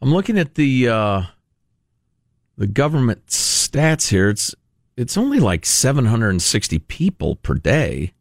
I'm 0.01 0.13
looking 0.13 0.39
at 0.39 0.55
the 0.55 0.87
uh, 0.87 1.21
the 2.57 2.67
government 2.67 3.25
stats 3.27 4.07
here. 4.11 4.29
It's 4.29 4.55
it's 4.95 5.17
only 5.17 5.41
like 5.41 5.65
760 5.65 6.79
people 6.79 7.35
per 7.35 7.55
day, 7.55 8.13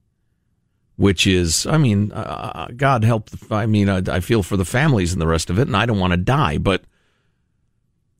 which 0.97 1.27
is, 1.27 1.67
I 1.67 1.77
mean, 1.77 2.13
uh, 2.13 2.69
God 2.77 3.05
help. 3.05 3.31
The, 3.31 3.55
I 3.55 3.67
mean, 3.67 3.89
I, 3.89 4.03
I 4.09 4.21
feel 4.21 4.43
for 4.43 4.57
the 4.57 4.65
families 4.65 5.13
and 5.13 5.21
the 5.21 5.27
rest 5.27 5.51
of 5.51 5.59
it, 5.59 5.67
and 5.67 5.77
I 5.77 5.87
don't 5.87 5.99
want 5.99 6.13
to 6.13 6.17
die, 6.17 6.59
but 6.59 6.85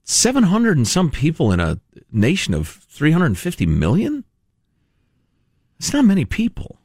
700 0.05 0.77
and 0.77 0.87
some 0.87 1.11
people 1.11 1.53
in 1.53 1.61
a 1.61 1.81
nation 2.11 2.55
of 2.55 2.69
350 2.69 3.67
million. 3.67 4.25
It's 5.79 5.93
not 5.93 6.05
many 6.05 6.25
people. 6.25 6.79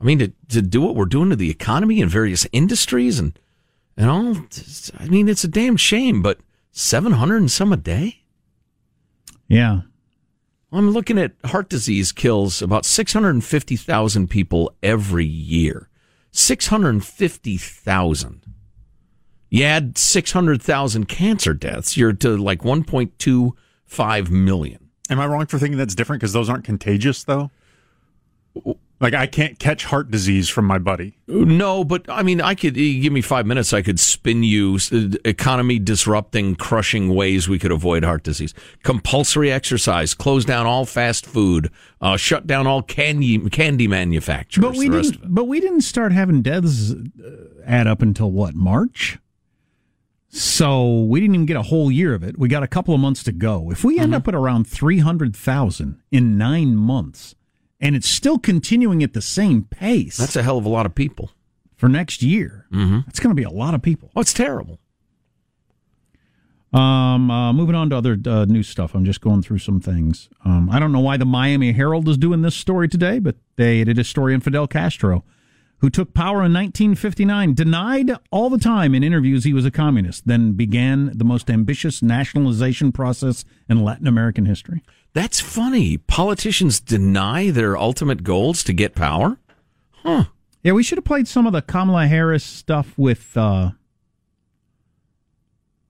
I 0.00 0.04
mean, 0.04 0.18
to, 0.18 0.32
to 0.50 0.62
do 0.62 0.82
what 0.82 0.94
we're 0.94 1.06
doing 1.06 1.30
to 1.30 1.36
the 1.36 1.50
economy 1.50 2.00
and 2.00 2.10
various 2.10 2.46
industries 2.52 3.18
and 3.18 3.38
and 3.96 4.10
all. 4.10 4.36
I 4.98 5.06
mean, 5.06 5.28
it's 5.28 5.44
a 5.44 5.48
damn 5.48 5.76
shame, 5.76 6.20
but 6.20 6.38
700 6.72 7.36
and 7.38 7.50
some 7.50 7.72
a 7.72 7.76
day? 7.76 8.22
Yeah. 9.48 9.82
I'm 10.76 10.90
looking 10.90 11.18
at 11.18 11.32
heart 11.46 11.70
disease 11.70 12.12
kills 12.12 12.60
about 12.60 12.84
650,000 12.84 14.28
people 14.28 14.76
every 14.82 15.24
year. 15.24 15.88
650,000. 16.32 18.42
You 19.48 19.64
add 19.64 19.96
600,000 19.96 21.08
cancer 21.08 21.54
deaths, 21.54 21.96
you're 21.96 22.12
to 22.12 22.36
like 22.36 22.60
1.25 22.60 24.30
million. 24.30 24.90
Am 25.08 25.18
I 25.18 25.26
wrong 25.26 25.46
for 25.46 25.58
thinking 25.58 25.78
that's 25.78 25.94
different 25.94 26.20
because 26.20 26.34
those 26.34 26.50
aren't 26.50 26.64
contagious 26.64 27.24
though? 27.24 27.50
Like 28.98 29.12
I 29.12 29.26
can't 29.26 29.58
catch 29.58 29.84
heart 29.84 30.10
disease 30.10 30.48
from 30.48 30.64
my 30.64 30.78
buddy. 30.78 31.18
No, 31.26 31.84
but 31.84 32.06
I 32.08 32.22
mean, 32.22 32.40
I 32.40 32.54
could 32.54 32.78
you 32.78 33.02
give 33.02 33.12
me 33.12 33.20
five 33.20 33.44
minutes. 33.44 33.74
I 33.74 33.82
could 33.82 34.00
spin 34.00 34.42
you 34.42 34.78
uh, 34.90 35.16
economy 35.26 35.78
disrupting, 35.78 36.54
crushing 36.56 37.14
ways 37.14 37.46
we 37.46 37.58
could 37.58 37.72
avoid 37.72 38.04
heart 38.04 38.22
disease. 38.22 38.54
Compulsory 38.84 39.52
exercise, 39.52 40.14
close 40.14 40.46
down 40.46 40.64
all 40.64 40.86
fast 40.86 41.26
food, 41.26 41.70
uh, 42.00 42.16
shut 42.16 42.46
down 42.46 42.66
all 42.66 42.80
candy 42.80 43.38
candy 43.50 43.86
manufacturers. 43.86 44.62
But 44.66 44.78
we 44.78 44.88
didn't. 44.88 45.34
But 45.34 45.44
we 45.44 45.60
didn't 45.60 45.82
start 45.82 46.12
having 46.12 46.40
deaths 46.40 46.92
uh, 46.92 46.96
add 47.66 47.86
up 47.86 48.00
until 48.00 48.30
what 48.32 48.54
March. 48.54 49.18
So 50.28 51.02
we 51.04 51.20
didn't 51.20 51.34
even 51.34 51.46
get 51.46 51.56
a 51.56 51.62
whole 51.62 51.90
year 51.90 52.14
of 52.14 52.22
it. 52.22 52.38
We 52.38 52.48
got 52.48 52.62
a 52.62 52.66
couple 52.66 52.94
of 52.94 53.00
months 53.00 53.22
to 53.24 53.32
go. 53.32 53.70
If 53.70 53.84
we 53.84 53.98
end 53.98 54.06
Mm-hmm. 54.08 54.14
up 54.14 54.28
at 54.28 54.34
around 54.34 54.66
three 54.66 54.98
hundred 55.00 55.36
thousand 55.36 56.00
in 56.10 56.36
nine 56.38 56.76
months, 56.76 57.34
and 57.80 57.94
it's 57.96 58.08
still 58.08 58.38
continuing 58.38 59.02
at 59.02 59.12
the 59.12 59.22
same 59.22 59.64
pace, 59.64 60.16
That's 60.16 60.36
a 60.36 60.42
hell 60.42 60.58
of 60.58 60.64
a 60.64 60.68
lot 60.70 60.86
of 60.86 60.94
people. 60.94 61.30
for 61.76 61.88
next 61.88 62.22
year. 62.22 62.66
Mm-hmm. 62.72 63.00
That's 63.06 63.20
going 63.20 63.30
to 63.34 63.40
be 63.40 63.42
a 63.44 63.50
lot 63.50 63.74
of 63.74 63.82
people. 63.82 64.10
Oh, 64.16 64.20
it's 64.22 64.32
terrible. 64.32 64.78
Um, 66.72 67.30
uh, 67.30 67.52
moving 67.52 67.74
on 67.74 67.90
to 67.90 67.96
other 67.96 68.18
uh, 68.26 68.44
news 68.44 68.68
stuff. 68.68 68.94
I'm 68.94 69.04
just 69.04 69.20
going 69.20 69.42
through 69.42 69.58
some 69.58 69.80
things. 69.80 70.28
Um, 70.44 70.68
I 70.70 70.78
don't 70.78 70.92
know 70.92 71.00
why 71.00 71.16
the 71.16 71.24
Miami 71.24 71.72
Herald 71.72 72.08
is 72.08 72.18
doing 72.18 72.42
this 72.42 72.54
story 72.54 72.88
today, 72.88 73.18
but 73.18 73.36
they 73.56 73.82
did 73.84 73.98
a 73.98 74.04
story 74.04 74.34
on 74.34 74.40
Fidel 74.40 74.66
Castro, 74.66 75.24
who 75.78 75.88
took 75.88 76.12
power 76.12 76.38
in 76.44 76.52
1959, 76.52 77.54
denied 77.54 78.10
all 78.30 78.50
the 78.50 78.58
time 78.58 78.94
in 78.94 79.02
interviews 79.02 79.44
he 79.44 79.52
was 79.54 79.64
a 79.64 79.70
communist, 79.70 80.26
then 80.26 80.52
began 80.52 81.12
the 81.16 81.24
most 81.24 81.48
ambitious 81.50 82.02
nationalization 82.02 82.92
process 82.92 83.44
in 83.68 83.82
Latin 83.84 84.06
American 84.06 84.44
history. 84.46 84.82
That's 85.16 85.40
funny. 85.40 85.96
Politicians 85.96 86.78
deny 86.78 87.50
their 87.50 87.74
ultimate 87.74 88.22
goals 88.22 88.62
to 88.64 88.74
get 88.74 88.94
power. 88.94 89.38
Huh. 90.02 90.24
Yeah, 90.62 90.72
we 90.72 90.82
should 90.82 90.98
have 90.98 91.06
played 91.06 91.26
some 91.26 91.46
of 91.46 91.54
the 91.54 91.62
Kamala 91.62 92.06
Harris 92.06 92.44
stuff 92.44 92.92
with 92.98 93.34
uh, 93.34 93.70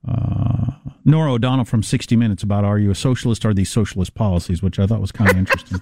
uh, 0.09 0.67
Norah 1.05 1.33
O'Donnell 1.33 1.65
from 1.65 1.83
60 1.83 2.15
Minutes 2.15 2.45
about 2.45 2.65
are 2.65 2.79
you 2.79 2.93
a 2.93 2.95
socialist 2.95 3.45
or 3.45 3.53
these 3.53 3.69
socialist 3.69 4.15
policies, 4.15 4.62
which 4.62 4.79
I 4.79 4.87
thought 4.87 5.01
was 5.01 5.11
kind 5.11 5.29
of 5.31 5.37
interesting. 5.37 5.81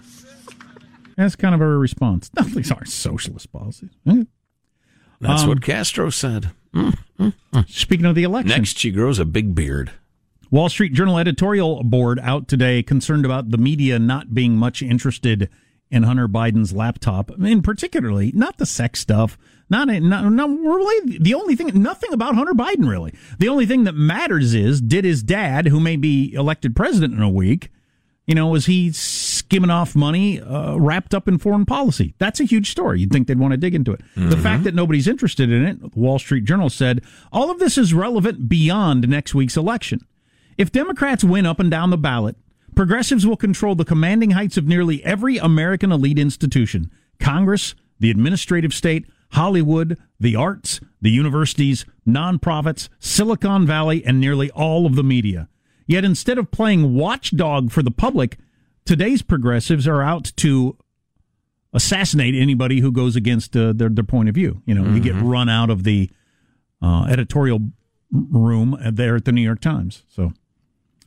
That's 1.19 1.37
kind 1.37 1.55
of 1.55 1.61
her 1.61 1.79
response. 1.79 2.31
No, 2.39 2.45
these 2.45 2.71
aren't 2.73 2.89
socialist 2.89 3.53
policies. 3.53 3.91
Eh. 4.09 4.25
That's 5.21 5.43
Um, 5.43 5.49
what 5.51 5.61
Castro 5.63 6.09
said. 6.09 6.51
Mm, 6.75 6.97
mm, 7.21 7.35
mm. 7.53 7.69
Speaking 7.71 8.07
of 8.07 8.15
the 8.15 8.23
election, 8.25 8.57
Next, 8.57 8.79
she 8.79 8.91
grows 8.91 9.19
a 9.19 9.27
big 9.27 9.55
beard. 9.55 9.91
Wall 10.55 10.69
Street 10.69 10.93
Journal 10.93 11.19
editorial 11.19 11.83
board 11.83 12.21
out 12.21 12.47
today 12.47 12.81
concerned 12.81 13.25
about 13.25 13.51
the 13.51 13.59
media 13.59 13.99
not 13.99 14.35
being 14.35 14.57
much 14.57 14.83
interested 14.83 15.51
in 15.91 16.05
Hunter 16.05 16.29
Biden's 16.29 16.73
laptop, 16.73 17.33
in 17.41 17.61
particularly 17.61 18.31
not 18.37 18.59
the 18.59 18.65
sex 18.65 19.01
stuff, 19.01 19.37
not 19.69 19.89
not, 19.89 20.31
not 20.31 20.49
really 20.49 21.19
the 21.19 21.35
only 21.35 21.57
thing, 21.57 21.73
nothing 21.83 22.13
about 22.13 22.37
Hunter 22.37 22.53
Biden 22.53 22.89
really. 22.89 23.13
The 23.41 23.49
only 23.49 23.67
thing 23.67 23.83
that 23.83 23.97
matters 23.97 24.55
is 24.55 24.81
did 24.81 25.05
his 25.05 25.25
dad, 25.25 25.67
who 25.67 25.81
may 25.81 25.97
be 25.97 26.33
elected 26.35 26.77
president 26.77 27.15
in 27.15 27.23
a 27.23 27.29
week, 27.29 27.73
you 28.25 28.37
know, 28.37 28.47
was 28.47 28.67
he 28.67 28.93
skimming 28.93 29.71
off 29.71 29.97
money 29.97 30.41
uh, 30.41 30.77
wrapped 30.77 31.15
up 31.15 31.27
in 31.27 31.39
foreign 31.39 31.67
policy? 31.67 32.15
That's 32.19 32.39
a 32.39 32.45
huge 32.45 32.71
story. 32.71 33.01
You'd 33.01 33.11
think 33.11 33.27
they'd 33.27 33.41
want 33.41 33.55
to 33.55 33.59
dig 33.59 33.75
into 33.75 33.91
it. 33.91 34.03
The 34.15 34.37
fact 34.37 34.63
that 34.63 34.75
nobody's 34.77 35.09
interested 35.09 35.51
in 35.51 35.67
it, 35.67 35.81
the 35.81 35.99
Wall 35.99 36.21
Street 36.21 36.45
Journal 36.45 36.71
said, 36.71 37.03
all 37.33 37.51
of 37.51 37.59
this 37.59 37.77
is 37.77 37.93
relevant 37.93 38.49
beyond 38.49 39.09
next 39.09 39.35
week's 39.35 39.57
election. 39.57 40.07
If 40.57 40.73
Democrats 40.73 41.25
win 41.25 41.47
up 41.47 41.61
and 41.61 41.71
down 41.71 41.91
the 41.91 41.97
ballot, 41.97 42.37
progressives 42.75 43.27
will 43.27 43.37
control 43.37 43.75
the 43.75 43.85
commanding 43.85 44.33
heights 44.33 44.57
of 44.57 44.67
nearly 44.67 45.05
every 45.05 45.37
American 45.39 45.93
elite 45.93 46.19
institution 46.19 46.91
Congress, 47.21 47.75
the 48.01 48.11
administrative 48.11 48.75
state, 48.75 49.07
Hollywood, 49.33 49.99
the 50.19 50.37
arts, 50.37 50.81
the 51.01 51.11
universities, 51.11 51.85
nonprofits, 52.07 52.89
Silicon 52.99 53.67
Valley, 53.67 54.05
and 54.05 54.21
nearly 54.21 54.51
all 54.51 54.87
of 54.87 54.95
the 54.95 55.05
media. 55.05 55.49
Yet 55.87 56.05
instead 56.05 56.39
of 56.39 56.51
playing 56.51 56.95
watchdog 56.95 57.71
for 57.71 57.83
the 57.83 57.91
public, 57.91 58.39
today's 58.85 59.23
progressives 59.23 59.87
are 59.87 60.03
out 60.03 60.33
to 60.37 60.77
assassinate 61.73 62.35
anybody 62.35 62.81
who 62.81 62.93
goes 62.93 63.17
against 63.17 63.57
uh, 63.57 63.73
their, 63.73 63.89
their 63.89 64.05
point 64.05 64.29
of 64.29 64.35
view. 64.35 64.63
You 64.65 64.75
know, 64.75 64.95
you 64.95 65.01
get 65.01 65.15
run 65.17 65.49
out 65.49 65.71
of 65.71 65.83
the 65.85 66.11
uh, 66.81 67.07
editorial 67.09 67.61
room 68.11 68.79
there 68.93 69.17
at 69.17 69.25
the 69.25 69.33
New 69.33 69.43
York 69.43 69.61
Times. 69.61 70.05
So 70.09 70.33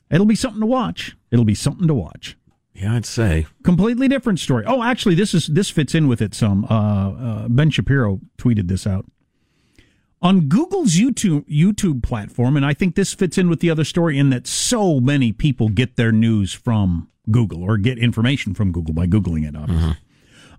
it'll 0.09 0.25
be 0.25 0.35
something 0.35 0.61
to 0.61 0.65
watch. 0.65 1.15
It'll 1.31 1.45
be 1.45 1.55
something 1.55 1.87
to 1.87 1.93
watch. 1.93 2.37
Yeah, 2.73 2.95
I'd 2.95 3.05
say. 3.05 3.47
Completely 3.63 4.07
different 4.07 4.39
story. 4.39 4.63
Oh, 4.67 4.83
actually, 4.83 5.15
this 5.15 5.33
is 5.33 5.47
this 5.47 5.69
fits 5.69 5.95
in 5.95 6.07
with 6.07 6.21
it 6.21 6.35
some. 6.35 6.65
Uh, 6.65 7.11
uh, 7.11 7.47
ben 7.47 7.71
Shapiro 7.71 8.19
tweeted 8.37 8.67
this 8.67 8.85
out 8.85 9.05
on 10.21 10.47
Google's 10.47 10.95
YouTube 10.95 11.45
YouTube 11.47 12.03
platform, 12.03 12.55
and 12.55 12.65
I 12.65 12.73
think 12.73 12.95
this 12.95 13.13
fits 13.13 13.37
in 13.37 13.49
with 13.49 13.61
the 13.61 13.69
other 13.69 13.83
story 13.83 14.17
in 14.17 14.29
that 14.29 14.45
so 14.47 14.99
many 14.99 15.31
people 15.31 15.69
get 15.69 15.95
their 15.95 16.11
news 16.11 16.53
from 16.53 17.09
Google 17.31 17.63
or 17.63 17.77
get 17.77 17.97
information 17.97 18.53
from 18.53 18.71
Google 18.71 18.93
by 18.93 19.07
googling 19.07 19.47
it. 19.47 19.55
Obviously, 19.55 19.97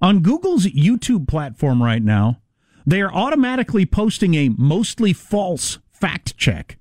on 0.02 0.20
Google's 0.20 0.66
YouTube 0.66 1.28
platform 1.28 1.82
right 1.82 2.02
now, 2.02 2.40
they 2.86 3.00
are 3.00 3.12
automatically 3.12 3.86
posting 3.86 4.34
a 4.34 4.48
mostly 4.50 5.12
false 5.12 5.78
fact 5.92 6.36
check 6.36 6.78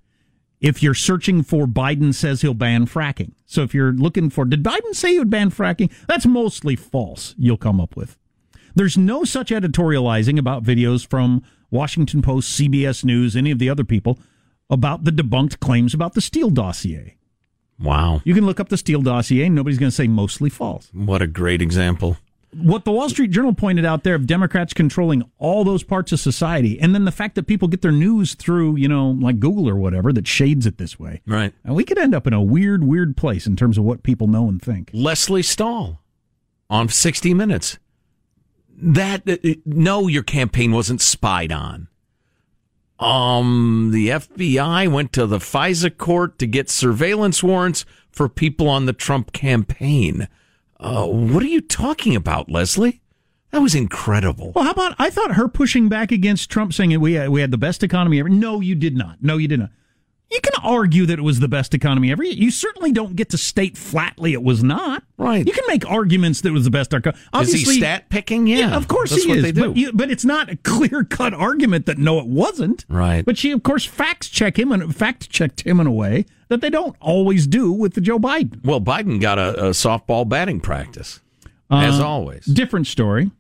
if 0.60 0.82
you're 0.82 0.94
searching 0.94 1.44
for 1.44 1.66
Biden 1.66 2.14
says 2.14 2.42
he'll 2.42 2.54
ban 2.54 2.86
fracking. 2.86 3.34
So 3.46 3.62
if 3.64 3.74
you're 3.74 3.94
looking 3.94 4.30
for, 4.30 4.46
did 4.46 4.64
Biden 4.64 4.94
say 4.94 5.14
he 5.14 5.20
would 5.20 5.30
ban 5.30 5.52
fracking? 5.52 5.92
That's 6.08 6.26
mostly 6.26 6.76
false, 6.76 7.36
you'll 7.38 7.58
come 7.58 7.80
up 7.80 7.96
with. 7.96 8.18
There's 8.76 8.98
no 8.98 9.24
such 9.24 9.50
editorializing 9.50 10.38
about 10.38 10.64
videos 10.64 11.08
from 11.08 11.44
Washington 11.72 12.22
Post, 12.22 12.60
CBS 12.60 13.04
News, 13.04 13.36
any 13.36 13.52
of 13.52 13.60
the 13.60 13.70
other 13.70 13.84
people 13.84 14.20
about 14.70 15.04
the 15.04 15.12
debunked 15.12 15.60
claims 15.60 15.94
about 15.94 16.14
the 16.14 16.22
Steele 16.22 16.50
dossier. 16.50 17.18
Wow. 17.80 18.22
You 18.24 18.34
can 18.34 18.46
look 18.46 18.60
up 18.60 18.70
the 18.70 18.78
Steele 18.78 19.02
dossier 19.02 19.46
and 19.46 19.56
nobody's 19.56 19.78
going 19.78 19.92
to 19.92 19.96
say 19.96 20.08
mostly 20.08 20.50
false. 20.50 20.90
What 20.94 21.22
a 21.22 21.28
great 21.28 21.62
example. 21.62 22.18
What 22.62 22.86
the 22.86 22.92
Wall 22.92 23.10
Street 23.10 23.32
Journal 23.32 23.54
pointed 23.54 23.86
out 23.86 24.04
there 24.04 24.16
of 24.16 24.26
Democrats 24.26 24.74
controlling 24.74 25.30
all 25.38 25.64
those 25.64 25.84
parts 25.84 26.12
of 26.12 26.20
society, 26.20 26.80
and 26.80 26.96
then 26.96 27.06
the 27.06 27.12
fact 27.12 27.36
that 27.36 27.46
people 27.46 27.68
get 27.68 27.82
their 27.82 27.92
news 27.92 28.34
through, 28.34 28.78
you 28.78 28.88
know, 28.88 29.12
like 29.12 29.40
Google 29.40 29.70
or 29.70 29.76
whatever 29.76 30.12
that 30.14 30.28
shades 30.28 30.66
it 30.66 30.78
this 30.78 31.00
way. 31.00 31.22
Right. 31.28 31.54
And 31.64 31.76
we 31.76 31.84
could 31.84 31.98
end 31.98 32.16
up 32.16 32.26
in 32.26 32.34
a 32.34 32.42
weird, 32.42 32.84
weird 32.84 33.16
place 33.16 33.46
in 33.46 33.56
terms 33.56 33.78
of 33.78 33.84
what 33.84 34.04
people 34.04 34.28
know 34.28 34.48
and 34.50 34.62
think. 34.62 34.90
Lesley 34.94 35.44
Stahl 35.44 36.02
on 36.70 36.90
60 36.90 37.34
Minutes. 37.34 37.78
That, 38.80 39.28
uh, 39.28 39.38
no, 39.66 40.08
your 40.08 40.24
campaign 40.24 40.72
wasn't 40.72 41.02
spied 41.02 41.52
on. 41.52 41.88
Um, 43.00 43.92
the 43.92 44.10
FBI 44.10 44.92
went 44.92 45.14
to 45.14 45.28
the 45.28 45.38
FISA 45.38 45.98
court 45.98 46.40
to 46.40 46.48
get 46.48 46.70
surveillance 46.70 47.44
warrants 47.44 47.86
for 48.12 48.28
people 48.28 48.68
on 48.70 48.86
the 48.86 48.94
Trump 48.94 49.34
campaign. 49.34 50.28
Uh, 50.80 51.06
what 51.06 51.44
are 51.44 51.48
you 51.48 51.62
talking 51.62 52.16
about, 52.16 52.50
Lesley? 52.50 53.02
That 53.52 53.62
was 53.62 53.74
incredible. 53.76 54.52
Well, 54.54 54.66
how 54.66 54.72
about 54.72 54.96
I 55.00 55.10
thought 55.10 55.36
her 55.36 55.48
pushing 55.48 55.90
back 55.90 56.12
against 56.12 56.50
Trump 56.50 56.74
saying 56.74 57.00
we 57.00 57.14
had, 57.14 57.30
we 57.30 57.42
had 57.42 57.52
the 57.52 57.58
best 57.58 57.82
economy 57.82 58.20
ever. 58.20 58.30
No, 58.30 58.60
you 58.60 58.76
did 58.76 58.96
not. 58.96 59.18
No, 59.22 59.38
you 59.38 59.48
did 59.48 59.60
not. 59.60 59.70
You 60.30 60.42
can 60.42 60.54
argue 60.62 61.06
that 61.06 61.18
it 61.20 61.22
was 61.22 61.40
the 61.40 61.48
best 61.48 61.74
economy 61.74 62.12
ever. 62.12 62.22
You 62.22 62.52
certainly 62.52 62.92
don't 62.92 63.16
get 63.16 63.30
to 63.30 63.38
state 63.38 63.78
flatly 63.78 64.34
it 64.34 64.44
was 64.44 64.62
not. 64.62 65.04
Right. 65.18 65.48
You 65.48 65.54
can 65.54 65.64
make 65.68 65.90
arguments 65.90 66.42
that 66.42 66.50
it 66.50 66.52
was 66.52 66.66
the 66.66 66.70
best 66.70 66.94
economy. 66.94 67.22
Is 67.40 67.54
he 67.54 67.64
stat 67.64 68.10
picking? 68.10 68.46
Yeah, 68.46 68.76
of 68.76 68.90
course 68.90 69.12
that's 69.12 69.24
he 69.24 69.30
what 69.30 69.38
is. 69.38 69.44
they 69.46 69.52
do. 69.54 69.68
But, 69.70 69.78
you, 69.78 69.94
but 69.94 70.12
it's 70.12 70.26
not 70.26 70.50
a 70.52 70.58
clear 70.58 71.06
cut 71.06 71.34
argument 71.34 71.86
that 71.86 71.98
no, 71.98 72.20
it 72.20 72.28
wasn't. 72.28 72.86
Right. 72.90 73.24
But 73.24 73.38
she, 73.38 73.52
of 73.52 73.64
course, 73.64 73.86
facts 73.86 74.28
check 74.28 74.60
him 74.60 74.74
and 74.74 74.94
fact 74.94 75.30
checked 75.30 75.62
him 75.62 75.80
in 75.80 75.88
a 75.88 75.92
way 75.94 76.26
that 76.50 76.60
they 76.60 76.70
don't 76.70 76.98
always 77.00 77.48
do 77.48 77.72
with 77.72 77.94
the 77.94 78.02
Joe 78.02 78.20
Biden. 78.20 78.64
Well, 78.66 78.82
Biden 78.82 79.22
got 79.22 79.40
a, 79.40 79.68
a 79.68 79.70
softball 79.70 80.28
batting 80.28 80.60
practice, 80.60 81.22
as 81.72 82.02
Uh, 82.02 82.06
always. 82.06 82.46
Different 82.46 82.88
story. 82.88 83.32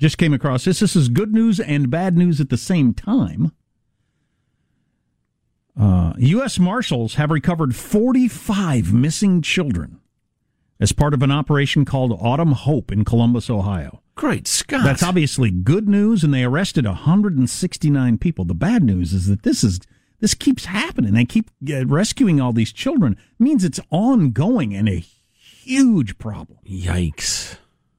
Just 0.00 0.18
came 0.18 0.32
across 0.34 0.64
this. 0.64 0.80
This 0.80 0.94
is 0.96 1.08
good 1.08 1.32
news 1.32 1.58
and 1.60 1.90
bad 1.90 2.16
news 2.16 2.40
at 2.40 2.50
the 2.50 2.56
same 2.56 2.92
time. 2.92 3.52
Uh, 5.78 6.12
U.S. 6.18 6.58
Marshals 6.58 7.14
have 7.14 7.30
recovered 7.30 7.76
45 7.76 8.92
missing 8.92 9.42
children 9.42 10.00
as 10.80 10.92
part 10.92 11.14
of 11.14 11.22
an 11.22 11.30
operation 11.30 11.84
called 11.84 12.18
Autumn 12.20 12.52
Hope 12.52 12.90
in 12.90 13.04
Columbus, 13.04 13.48
Ohio. 13.48 14.02
Great 14.16 14.48
Scott! 14.48 14.82
That's 14.82 15.02
obviously 15.04 15.52
good 15.52 15.88
news, 15.88 16.24
and 16.24 16.34
they 16.34 16.42
arrested 16.42 16.84
169 16.84 18.18
people. 18.18 18.44
The 18.44 18.54
bad 18.54 18.82
news 18.82 19.12
is 19.12 19.26
that 19.26 19.44
this 19.44 19.62
is 19.62 19.78
this 20.18 20.34
keeps 20.34 20.64
happening. 20.64 21.14
They 21.14 21.24
keep 21.24 21.50
uh, 21.70 21.86
rescuing 21.86 22.40
all 22.40 22.52
these 22.52 22.72
children. 22.72 23.12
It 23.12 23.42
means 23.42 23.62
it's 23.62 23.78
ongoing 23.90 24.74
and 24.74 24.88
a 24.88 25.04
huge 25.32 26.18
problem. 26.18 26.58
Yikes! 26.66 27.58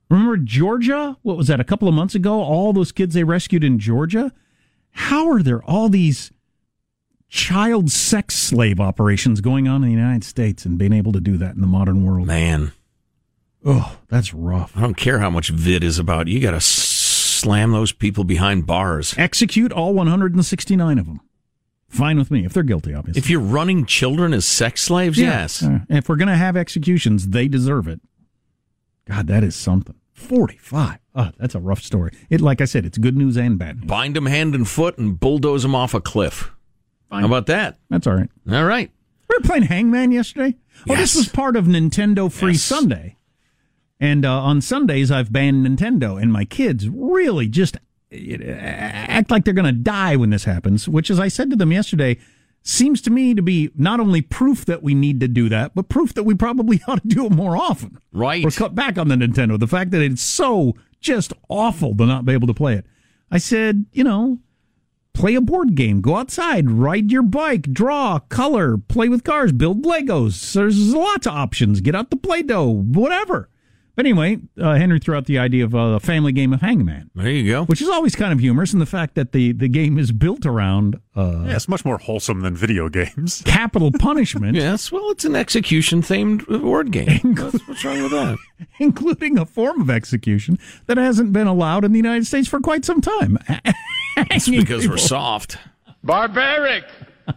Remember 0.10 0.36
Georgia? 0.36 1.16
What 1.22 1.38
was 1.38 1.48
that? 1.48 1.62
A 1.62 1.66
couple 1.66 1.88
of 1.88 1.94
months 1.94 2.16
ago, 2.16 2.42
all 2.42 2.74
those 2.74 2.92
kids 2.92 3.14
they 3.14 3.24
rescued 3.24 3.64
in 3.64 3.80
Georgia. 3.80 4.34
How 4.92 5.30
are 5.32 5.42
there 5.42 5.64
all 5.64 5.88
these 5.88 6.32
child 7.30 7.92
sex 7.92 8.36
slave 8.36 8.80
operations 8.80 9.42
going 9.42 9.68
on 9.68 9.84
in 9.84 9.90
the 9.90 9.96
United 9.96 10.24
States 10.24 10.66
and 10.66 10.78
being 10.78 10.94
able 10.94 11.12
to 11.12 11.20
do 11.22 11.38
that 11.38 11.56
in 11.56 11.62
the 11.62 11.68
modern 11.68 12.04
world? 12.06 12.28
Man, 12.28 12.72
oh, 13.66 13.98
that's 14.08 14.34
rough. 14.34 14.74
I 14.76 14.82
don't 14.82 14.98
care 14.98 15.20
how 15.20 15.30
much 15.30 15.50
vid 15.50 15.84
is 15.84 16.00
about. 16.00 16.28
You 16.28 16.40
got 16.40 16.52
to 16.52 16.62
slam 16.62 17.72
those 17.72 17.92
people 17.92 18.24
behind 18.24 18.66
bars. 18.66 19.14
Execute 19.18 19.72
all 19.72 19.94
169 19.94 21.00
of 21.00 21.06
them. 21.06 21.22
Fine 21.88 22.20
with 22.20 22.30
me 22.30 22.46
if 22.46 22.54
they're 22.54 22.62
guilty, 22.64 22.94
obviously. 22.94 23.20
If 23.20 23.30
you're 23.32 23.40
running 23.40 23.86
children 23.86 24.32
as 24.34 24.46
sex 24.46 24.82
slaves, 24.84 25.18
Yeah. 25.18 25.42
yes. 25.42 25.64
Uh, 25.64 25.80
if 25.90 26.08
we're 26.08 26.18
going 26.18 26.28
to 26.28 26.36
have 26.36 26.56
executions, 26.56 27.30
they 27.30 27.48
deserve 27.48 27.88
it. 27.88 28.00
God, 29.08 29.26
that 29.28 29.44
is 29.44 29.56
something. 29.56 29.96
45. 30.14 31.00
Oh, 31.16 31.32
that's 31.40 31.56
a 31.56 31.60
rough 31.60 31.82
story. 31.82 32.12
It, 32.30 32.42
like 32.42 32.62
I 32.62 32.66
said, 32.66 32.86
it's 32.86 32.98
good 33.00 33.18
news 33.18 33.38
and 33.38 33.58
bad 33.58 33.78
news. 33.78 33.88
Bind 33.88 34.16
them 34.16 34.28
hand 34.28 34.54
and 34.54 34.68
foot 34.68 35.00
and 35.00 35.20
bulldoze 35.20 35.64
them 35.64 35.74
off 35.74 35.96
a 35.96 36.02
cliff. 36.02 36.52
Fine. 37.10 37.22
How 37.22 37.28
about 37.28 37.48
that? 37.48 37.78
That's 37.90 38.08
all 38.08 38.16
right. 38.16 38.30
All 38.52 38.66
right. 38.66 38.92
We 39.30 39.36
were 39.38 39.44
playing 39.44 39.64
Hangman 39.64 40.12
yesterday. 40.12 40.56
Oh, 40.90 40.96
this 40.96 41.16
was 41.16 41.28
part 41.28 41.56
of 41.56 41.66
Nintendo 41.66 42.32
Free 42.32 42.56
Sunday. 42.56 43.16
And 44.00 44.26
uh, 44.26 44.42
on 44.42 44.62
Sundays, 44.62 45.12
I've 45.12 45.32
banned 45.32 45.66
Nintendo, 45.68 46.22
and 46.22 46.32
my 46.32 46.46
kids 46.46 46.88
really 46.88 47.48
just 47.48 47.76
uh, 47.76 48.16
act 48.16 49.30
like 49.30 49.44
they're 49.44 49.54
going 49.54 49.66
to 49.66 49.72
die 49.72 50.16
when 50.16 50.30
this 50.30 50.46
happens, 50.46 50.88
which, 50.88 51.10
as 51.10 51.20
I 51.20 51.28
said 51.28 51.50
to 51.50 51.56
them 51.56 51.72
yesterday, 51.72 52.18
seems 52.64 53.02
to 53.02 53.10
me 53.10 53.34
to 53.34 53.42
be 53.42 53.72
not 53.76 54.00
only 54.00 54.22
proof 54.22 54.66
that 54.66 54.82
we 54.82 54.94
need 54.94 55.20
to 55.20 55.28
do 55.28 55.50
that, 55.50 55.76
but 55.76 55.90
proof 55.90 56.14
that 56.14 56.24
we 56.24 56.34
probably 56.34 56.82
ought 56.88 57.02
to 57.02 57.08
do 57.08 57.26
it 57.26 57.32
more 57.32 57.58
often. 57.58 58.00
Right. 58.14 58.46
Or 58.46 58.52
cut 58.52 58.74
back 58.74 58.98
on 58.98 59.10
the 59.10 59.16
Nintendo. 59.16 59.60
The 59.60 59.68
fact 59.68 59.92
that 59.92 60.02
it's 60.02 60.22
so 60.22 60.76
just 61.02 61.34
awful 61.50 61.96
to 61.96 62.06
not 62.06 62.26
be 62.26 62.34
able 62.34 62.48
to 62.48 62.54
play 62.54 62.76
it. 62.76 62.86
I 63.32 63.38
said, 63.38 63.86
you 63.92 64.04
know, 64.04 64.40
play 65.14 65.36
a 65.36 65.42
board 65.42 65.76
game, 65.76 66.02
go 66.02 66.16
outside, 66.18 66.70
ride 66.70 67.12
your 67.12 67.24
bike, 67.24 67.64
draw, 67.74 68.20
color, 68.20 68.78
play 68.78 69.10
with 69.10 69.24
cars, 69.24 69.52
build 69.52 69.84
Legos. 69.84 70.54
There's 70.54 70.94
lots 70.94 71.28
of 71.28 71.34
options. 71.34 71.82
Get 71.82 71.96
out 71.96 72.10
the 72.10 72.18
Play 72.18 72.42
Doh, 72.44 72.68
whatever. 72.70 73.50
But 73.96 74.06
anyway, 74.06 74.38
uh, 74.58 74.76
Henry 74.76 74.98
threw 74.98 75.18
out 75.18 75.26
the 75.26 75.40
idea 75.40 75.66
of 75.66 75.76
uh, 75.76 75.80
a 75.80 76.00
family 76.00 76.32
game 76.32 76.54
of 76.54 76.62
Hangman, 76.62 77.12
There 77.16 77.30
you 77.30 77.52
go. 77.52 77.66
which 77.66 77.82
is 77.82 77.90
always 77.90 78.16
kind 78.16 78.32
of 78.32 78.40
humorous 78.40 78.72
and 78.72 78.82
the 78.82 78.86
fact 78.86 79.16
that 79.16 79.34
the, 79.34 79.52
the 79.52 79.68
game 79.68 79.98
is 80.00 80.14
built 80.14 80.46
around 80.46 80.96
uh, 81.18 81.44
Yeah, 81.46 81.56
it's 81.58 81.68
much 81.68 81.84
more 81.84 81.98
wholesome 81.98 82.40
than 82.40 82.56
video 82.56 82.88
games. 82.88 83.42
capital 83.46 83.92
punishment, 83.92 84.56
Yes, 84.56 84.90
well, 84.90 85.10
it's 85.10 85.26
an 85.26 85.36
execution 85.36 86.02
themed 86.02 86.48
word 86.62 86.92
game. 86.94 87.34
That's 87.36 87.68
what's 87.68 87.84
wrong 87.84 88.02
with 88.02 88.12
that. 88.12 88.38
including 88.80 89.38
a 89.38 89.46
form 89.46 89.82
of 89.82 89.90
execution 89.90 90.58
that 90.86 90.96
hasn't 90.96 91.34
been 91.34 91.48
allowed 91.48 91.84
in 91.84 91.92
the 91.92 92.00
United 92.00 92.26
States 92.26 92.48
for 92.48 92.62
quite 92.62 92.86
some 92.86 93.02
time. 93.02 93.38
It's 94.32 94.50
because 94.50 94.88
we're 94.88 94.98
soft. 94.98 95.58
Barbaric. 96.04 96.86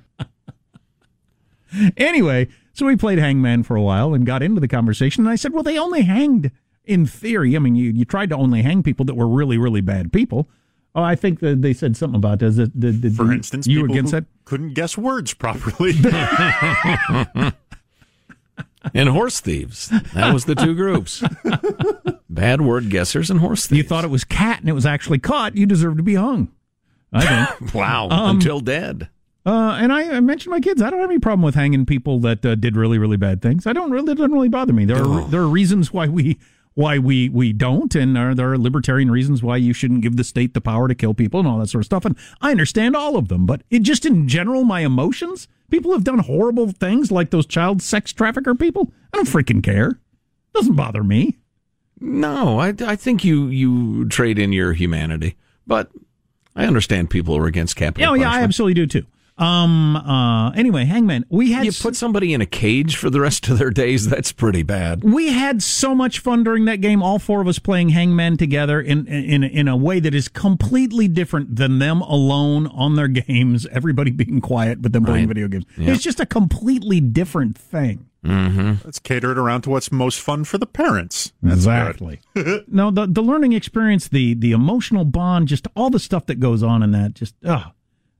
Anyway, 1.96 2.48
so 2.74 2.84
we 2.84 2.96
played 2.96 3.18
Hangman 3.18 3.62
for 3.62 3.76
a 3.76 3.82
while 3.82 4.12
and 4.12 4.26
got 4.26 4.42
into 4.42 4.60
the 4.60 4.68
conversation. 4.68 5.24
And 5.24 5.32
I 5.32 5.36
said, 5.36 5.54
well, 5.54 5.62
they 5.62 5.78
only 5.78 6.02
hanged 6.02 6.50
in 6.84 7.06
theory. 7.06 7.56
I 7.56 7.60
mean, 7.60 7.76
you, 7.76 7.90
you 7.90 8.04
tried 8.04 8.28
to 8.28 8.36
only 8.36 8.60
hang 8.60 8.82
people 8.82 9.06
that 9.06 9.14
were 9.14 9.26
really, 9.26 9.56
really 9.56 9.80
bad 9.80 10.12
people. 10.12 10.50
Oh, 10.94 11.02
I 11.02 11.14
think 11.14 11.40
that 11.40 11.62
they 11.62 11.72
said 11.72 11.96
something 11.96 12.16
about 12.18 12.40
this. 12.40 12.56
Did, 12.56 12.78
did, 12.78 13.00
did 13.00 13.16
For 13.16 13.32
instance, 13.32 13.66
you 13.66 13.80
were 13.80 13.86
people 13.86 13.94
against 13.94 14.12
who 14.12 14.20
that? 14.20 14.26
couldn't 14.44 14.74
guess 14.74 14.98
words 14.98 15.32
properly. 15.32 15.94
And 18.94 19.08
horse 19.08 19.40
thieves. 19.40 19.88
That 20.12 20.34
was 20.34 20.44
the 20.44 20.56
two 20.56 20.74
groups. 20.74 21.22
Bad 22.28 22.60
word 22.62 22.90
guessers 22.90 23.30
and 23.30 23.38
horse 23.38 23.66
thieves. 23.66 23.78
You 23.78 23.84
thought 23.88 24.04
it 24.04 24.10
was 24.10 24.24
cat 24.24 24.58
and 24.58 24.68
it 24.68 24.72
was 24.72 24.84
actually 24.84 25.20
caught. 25.20 25.56
You 25.56 25.66
deserve 25.66 25.96
to 25.98 26.02
be 26.02 26.16
hung. 26.16 26.48
I 27.12 27.46
think. 27.56 27.74
Wow. 27.74 28.08
Um, 28.10 28.36
Until 28.36 28.60
dead. 28.60 29.08
Uh, 29.44 29.76
and 29.80 29.92
I, 29.92 30.16
I 30.16 30.20
mentioned 30.20 30.52
my 30.52 30.60
kids. 30.60 30.80
I 30.80 30.90
don't 30.90 31.00
have 31.00 31.10
any 31.10 31.18
problem 31.18 31.42
with 31.42 31.54
hanging 31.54 31.84
people 31.84 32.20
that 32.20 32.44
uh, 32.46 32.54
did 32.54 32.76
really, 32.76 32.98
really 32.98 33.16
bad 33.16 33.42
things. 33.42 33.66
I 33.66 33.72
don't 33.72 33.90
really, 33.90 34.12
it 34.12 34.16
doesn't 34.16 34.32
really 34.32 34.48
bother 34.48 34.72
me. 34.72 34.84
There 34.84 35.02
are 35.02 35.24
there 35.28 35.40
are 35.40 35.48
reasons 35.48 35.92
why 35.92 36.06
we 36.06 36.38
why 36.74 36.98
we 36.98 37.28
we 37.28 37.52
don't, 37.52 37.92
and 37.96 38.16
are, 38.16 38.34
there 38.34 38.52
are 38.52 38.58
libertarian 38.58 39.10
reasons 39.10 39.42
why 39.42 39.56
you 39.56 39.72
shouldn't 39.72 40.02
give 40.02 40.16
the 40.16 40.22
state 40.22 40.54
the 40.54 40.60
power 40.60 40.86
to 40.86 40.94
kill 40.94 41.12
people 41.12 41.40
and 41.40 41.48
all 41.48 41.58
that 41.58 41.68
sort 41.68 41.82
of 41.82 41.86
stuff. 41.86 42.04
And 42.04 42.16
I 42.40 42.52
understand 42.52 42.94
all 42.94 43.16
of 43.16 43.28
them, 43.28 43.44
but 43.44 43.62
it 43.68 43.80
just 43.80 44.06
in 44.06 44.28
general, 44.28 44.62
my 44.62 44.80
emotions. 44.80 45.48
People 45.70 45.92
have 45.92 46.04
done 46.04 46.18
horrible 46.18 46.70
things 46.70 47.10
like 47.10 47.30
those 47.30 47.46
child 47.46 47.82
sex 47.82 48.12
trafficker 48.12 48.54
people. 48.54 48.92
I 49.12 49.16
don't 49.16 49.28
freaking 49.28 49.62
care. 49.62 49.98
Doesn't 50.54 50.76
bother 50.76 51.02
me. 51.02 51.38
No, 51.98 52.60
I, 52.60 52.74
I 52.80 52.94
think 52.94 53.24
you, 53.24 53.46
you 53.46 54.06
trade 54.08 54.38
in 54.38 54.52
your 54.52 54.74
humanity. 54.74 55.36
But 55.66 55.90
I 56.54 56.66
understand 56.66 57.10
people 57.10 57.36
who 57.36 57.42
are 57.42 57.46
against 57.46 57.76
capital 57.76 58.16
Yeah, 58.16 58.22
yeah, 58.22 58.30
I 58.30 58.42
absolutely 58.42 58.74
do 58.74 58.86
too. 58.86 59.06
Um. 59.38 59.96
Uh. 59.96 60.50
Anyway, 60.50 60.84
Hangman, 60.84 61.24
we 61.30 61.52
had 61.52 61.64
You 61.64 61.72
put 61.72 61.96
somebody 61.96 62.34
in 62.34 62.42
a 62.42 62.46
cage 62.46 62.96
for 62.96 63.08
the 63.08 63.18
rest 63.18 63.48
of 63.48 63.58
their 63.58 63.70
days, 63.70 64.06
that's 64.06 64.30
pretty 64.30 64.62
bad. 64.62 65.02
we 65.02 65.28
had 65.32 65.62
so 65.62 65.94
much 65.94 66.18
fun 66.18 66.44
during 66.44 66.66
that 66.66 66.82
game. 66.82 67.02
All 67.02 67.18
four 67.18 67.40
of 67.40 67.48
us 67.48 67.58
playing 67.58 67.88
Hangman 67.88 68.36
together 68.36 68.78
in 68.78 69.06
in 69.06 69.42
in 69.42 69.68
a 69.68 69.76
way 69.76 70.00
that 70.00 70.14
is 70.14 70.28
completely 70.28 71.08
different 71.08 71.56
than 71.56 71.78
them 71.78 72.02
alone 72.02 72.66
on 72.68 72.94
their 72.96 73.08
games. 73.08 73.66
Everybody 73.72 74.10
being 74.22 74.42
quiet, 74.42 74.82
but 74.82 74.92
them 74.92 75.04
playing 75.06 75.22
Right. 75.24 75.28
video 75.28 75.48
games. 75.48 75.64
Yeah. 75.78 75.92
It's 75.94 76.02
just 76.04 76.20
a 76.20 76.26
completely 76.26 77.00
different 77.00 77.56
thing. 77.56 78.06
Mm-hmm. 78.24 78.88
cater 79.02 79.32
it 79.32 79.38
around 79.38 79.62
to 79.62 79.70
what's 79.70 79.90
most 79.90 80.20
fun 80.20 80.44
for 80.44 80.56
the 80.56 80.66
parents. 80.66 81.32
That's 81.42 81.56
exactly. 81.56 82.20
no, 82.68 82.90
the 82.92 83.06
the 83.06 83.22
learning 83.22 83.52
experience, 83.52 84.06
the 84.08 84.34
the 84.34 84.52
emotional 84.52 85.04
bond, 85.04 85.48
just 85.48 85.66
all 85.74 85.90
the 85.90 85.98
stuff 85.98 86.26
that 86.26 86.38
goes 86.38 86.62
on 86.62 86.82
in 86.84 86.92
that. 86.92 87.14
Just 87.14 87.34
oh, 87.44 87.72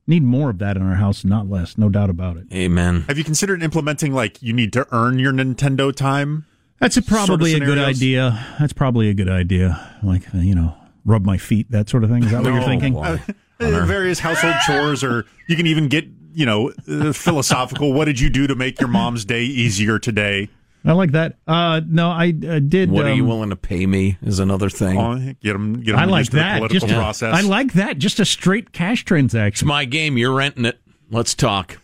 need 0.07 0.25
more 0.25 0.51
of 0.51 0.59
that 0.59 0.77
in 0.77 0.83
our 0.83 0.97
house, 0.97 1.25
not 1.25 1.49
less. 1.49 1.79
No 1.79 1.89
doubt 1.89 2.11
about 2.11 2.37
it. 2.37 2.47
Amen. 2.53 3.03
Have 3.09 3.17
you 3.17 3.23
considered 3.25 3.63
implementing 3.63 4.13
like 4.13 4.43
you 4.43 4.53
need 4.53 4.73
to 4.73 4.87
earn 4.91 5.21
your 5.21 5.33
Nintendo 5.33 5.95
time? 5.95 6.47
That's 6.81 6.97
a, 6.97 7.03
probably 7.03 7.53
sort 7.53 7.63
of 7.63 7.69
a 7.69 7.75
good 7.75 7.79
idea. 7.85 8.45
That's 8.59 8.73
probably 8.73 9.09
a 9.09 9.15
good 9.15 9.29
idea. 9.29 9.99
Like 10.03 10.35
uh, 10.35 10.39
you 10.39 10.57
know, 10.57 10.75
rub 11.05 11.25
my 11.25 11.39
feet, 11.39 11.71
that 11.71 11.89
sort 11.89 12.03
of 12.03 12.11
thing. 12.11 12.25
Is 12.25 12.33
that 12.33 12.43
what 12.43 12.51
you're 12.51 12.61
No. 12.61 12.67
thinking? 12.67 12.97
Uh, 12.97 13.19
various 13.61 14.19
household 14.19 14.57
chores, 14.67 15.05
or 15.05 15.27
you 15.47 15.55
can 15.55 15.69
even 15.69 15.87
get 15.87 16.07
you 16.35 16.47
know 16.47 16.73
uh, 16.89 17.13
philosophical. 17.13 17.93
What 17.93 18.07
did 18.07 18.21
you 18.21 18.31
do 18.31 18.47
to 18.47 18.55
make 18.55 18.81
your 18.81 18.89
mom's 18.89 19.25
day 19.25 19.43
easier 19.43 19.99
today? 19.99 20.49
I 20.85 20.93
like 20.93 21.13
that. 21.13 21.37
Uh, 21.47 21.81
no, 21.87 22.11
I 22.11 22.35
uh, 22.47 22.59
did. 22.59 22.91
What 22.91 23.07
are 23.07 23.13
you 23.13 23.23
um, 23.23 23.29
willing 23.29 23.51
to 23.51 23.57
pay 23.57 23.87
me 23.87 24.19
is 24.23 24.41
another 24.41 24.69
thing. 24.69 24.99
Oh, 24.99 25.17
get 25.41 25.53
them, 25.53 25.81
get 25.81 25.95
'em 25.95 26.01
I 26.01 26.05
like 26.07 26.21
used 26.23 26.33
the 26.33 26.37
that. 26.39 26.59
political 26.59 26.89
Just 26.89 26.99
process. 26.99 27.35
I 27.35 27.43
like 27.43 27.75
that. 27.75 27.99
Just 27.99 28.19
a 28.19 28.25
straight 28.25 28.73
cash 28.73 29.05
transaction. 29.05 29.65
It's 29.65 29.69
my 29.69 29.85
game. 29.85 30.19
You're 30.19 30.35
renting 30.35 30.65
it. 30.65 30.81
Let's 31.11 31.35
talk. 31.35 31.79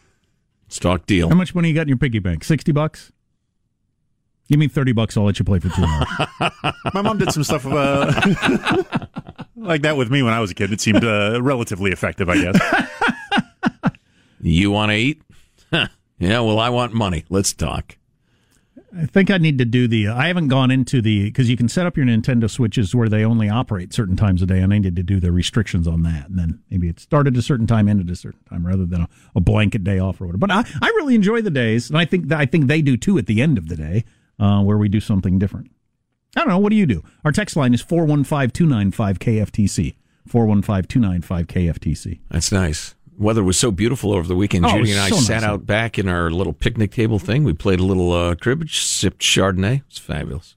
Let's 0.66 0.78
talk 0.80 1.07
deal. 1.07 1.28
How 1.28 1.36
much 1.36 1.55
money 1.55 1.68
you 1.68 1.74
got 1.74 1.82
in 1.82 1.88
your 1.88 1.96
piggy 1.96 2.18
bank? 2.18 2.42
Sixty 2.42 2.72
bucks. 2.72 3.12
Give 4.49 4.59
me 4.59 4.66
thirty 4.66 4.92
bucks. 4.92 5.16
I'll 5.16 5.24
let 5.24 5.38
you 5.38 5.44
play 5.44 5.61
for 5.61 5.68
two 5.68 5.84
hours. 5.84 6.07
My 6.94 7.03
mom 7.03 7.18
did 7.18 7.30
some 7.32 7.44
stuff 7.44 7.66
uh, 7.66 8.07
like 9.57 9.82
that 9.82 9.96
with 9.96 10.11
me 10.11 10.22
when 10.22 10.32
I 10.32 10.40
was 10.40 10.51
a 10.51 10.55
kid. 10.55 10.72
It 10.72 10.80
seemed 10.80 11.05
uh, 11.05 11.40
relatively 11.40 11.92
effective, 11.92 12.28
I 12.28 12.42
guess. 12.42 12.59
You 14.41 14.70
want 14.70 14.91
to 14.91 14.97
eat? 14.97 15.22
yeah, 15.72 15.89
well, 16.18 16.59
I 16.59 16.68
want 16.68 16.93
money. 16.93 17.24
Let's 17.28 17.53
talk. 17.53 17.97
I 18.97 19.05
think 19.05 19.30
I 19.30 19.36
need 19.36 19.59
to 19.59 19.64
do 19.64 19.86
the. 19.86 20.09
I 20.09 20.28
haven't 20.28 20.49
gone 20.49 20.70
into 20.70 21.03
the 21.03 21.24
because 21.24 21.51
you 21.51 21.57
can 21.57 21.68
set 21.68 21.86
up 21.86 21.97
your 21.97 22.07
Nintendo 22.07 22.49
Switches 22.49 22.95
where 22.95 23.09
they 23.09 23.24
only 23.24 23.49
operate 23.49 23.93
certain 23.93 24.16
times 24.16 24.41
a 24.41 24.47
day, 24.47 24.61
and 24.61 24.72
I 24.72 24.78
needed 24.78 24.97
to 24.97 25.03
do 25.03 25.20
the 25.20 25.30
restrictions 25.30 25.86
on 25.86 26.03
that. 26.05 26.28
And 26.28 26.39
then 26.39 26.62
maybe 26.70 26.89
it 26.89 26.99
started 26.99 27.36
a 27.36 27.43
certain 27.43 27.66
time, 27.66 27.89
ended 27.89 28.09
a 28.09 28.16
certain 28.16 28.43
time, 28.49 28.66
rather 28.66 28.86
than 28.86 29.03
a, 29.03 29.09
a 29.36 29.41
blanket 29.41 29.84
day 29.84 29.99
off 29.99 30.20
or 30.20 30.26
whatever. 30.26 30.39
But 30.39 30.51
I, 30.51 30.64
I 30.80 30.89
really 30.97 31.14
enjoy 31.14 31.43
the 31.43 31.51
days, 31.51 31.91
and 31.91 31.99
I 31.99 32.07
think 32.07 32.28
that, 32.28 32.41
I 32.41 32.47
think 32.47 32.66
they 32.66 32.80
do 32.80 32.97
too 32.97 33.18
at 33.18 33.26
the 33.26 33.43
end 33.43 33.59
of 33.59 33.68
the 33.68 33.76
day, 33.76 34.05
uh, 34.39 34.62
where 34.62 34.78
we 34.78 34.89
do 34.89 35.01
something 35.01 35.39
different. 35.39 35.70
I 36.34 36.41
don't 36.41 36.49
know. 36.49 36.59
What 36.59 36.70
do 36.70 36.76
you 36.76 36.86
do? 36.86 37.05
Our 37.24 37.32
text 37.32 37.57
line 37.57 37.74
is 37.74 37.82
415 37.82 38.51
295 38.51 39.18
KFTC. 39.18 39.97
415 40.26 40.84
295 40.89 41.47
KFTC. 41.47 42.20
That's 42.30 42.53
nice. 42.53 42.95
Weather 43.18 43.42
was 43.42 43.58
so 43.58 43.70
beautiful 43.72 44.12
over 44.12 44.28
the 44.28 44.36
weekend. 44.36 44.64
Oh, 44.64 44.68
it 44.68 44.78
Judy 44.78 44.92
and 44.92 45.00
I 45.00 45.08
so 45.08 45.16
sat 45.16 45.42
nice. 45.42 45.50
out 45.50 45.66
back 45.66 45.98
in 45.98 46.08
our 46.08 46.30
little 46.30 46.52
picnic 46.52 46.92
table 46.92 47.18
thing. 47.18 47.42
We 47.42 47.52
played 47.52 47.80
a 47.80 47.84
little 47.84 48.12
uh, 48.12 48.36
cribbage, 48.36 48.80
sipped 48.80 49.20
Chardonnay. 49.20 49.82
It's 49.88 49.98
fabulous. 49.98 50.54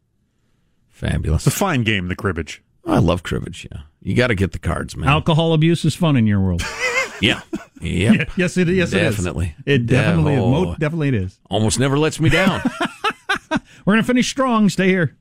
Fabulous. 0.90 1.48
It's 1.48 1.56
a 1.56 1.60
fine 1.60 1.84
game, 1.84 2.08
the 2.08 2.16
cribbage. 2.16 2.62
I 2.86 3.00
love 3.00 3.24
cribbage, 3.24 3.68
yeah. 3.72 3.82
You 4.02 4.16
got 4.16 4.28
to 4.28 4.36
get 4.36 4.52
the 4.52 4.60
cards, 4.60 4.96
man. 4.96 5.10
Alcohol 5.10 5.54
abuse 5.54 5.84
is 5.86 5.96
fun 5.96 6.16
in 6.18 6.28
your 6.28 6.40
world. 6.40 6.64
yeah. 7.22 7.42
Yep. 7.82 8.32
yes, 8.38 8.58
it 8.58 8.68
yes 8.68 8.94
it 8.94 9.02
is. 9.02 9.16
Definitely. 9.16 9.56
It 9.66 9.88
definitely 9.88 10.36
is. 10.36 10.42
Oh, 10.42 10.76
definitely 10.76 11.08
it 11.10 11.16
is. 11.16 11.40
Almost 11.50 11.80
never 11.80 11.98
lets 11.98 12.20
me 12.20 12.30
down. 12.30 12.62
We're 13.86 13.94
gonna 13.94 14.04
finish 14.04 14.30
strong. 14.30 14.70
Stay 14.70 14.88
here. 14.88 15.18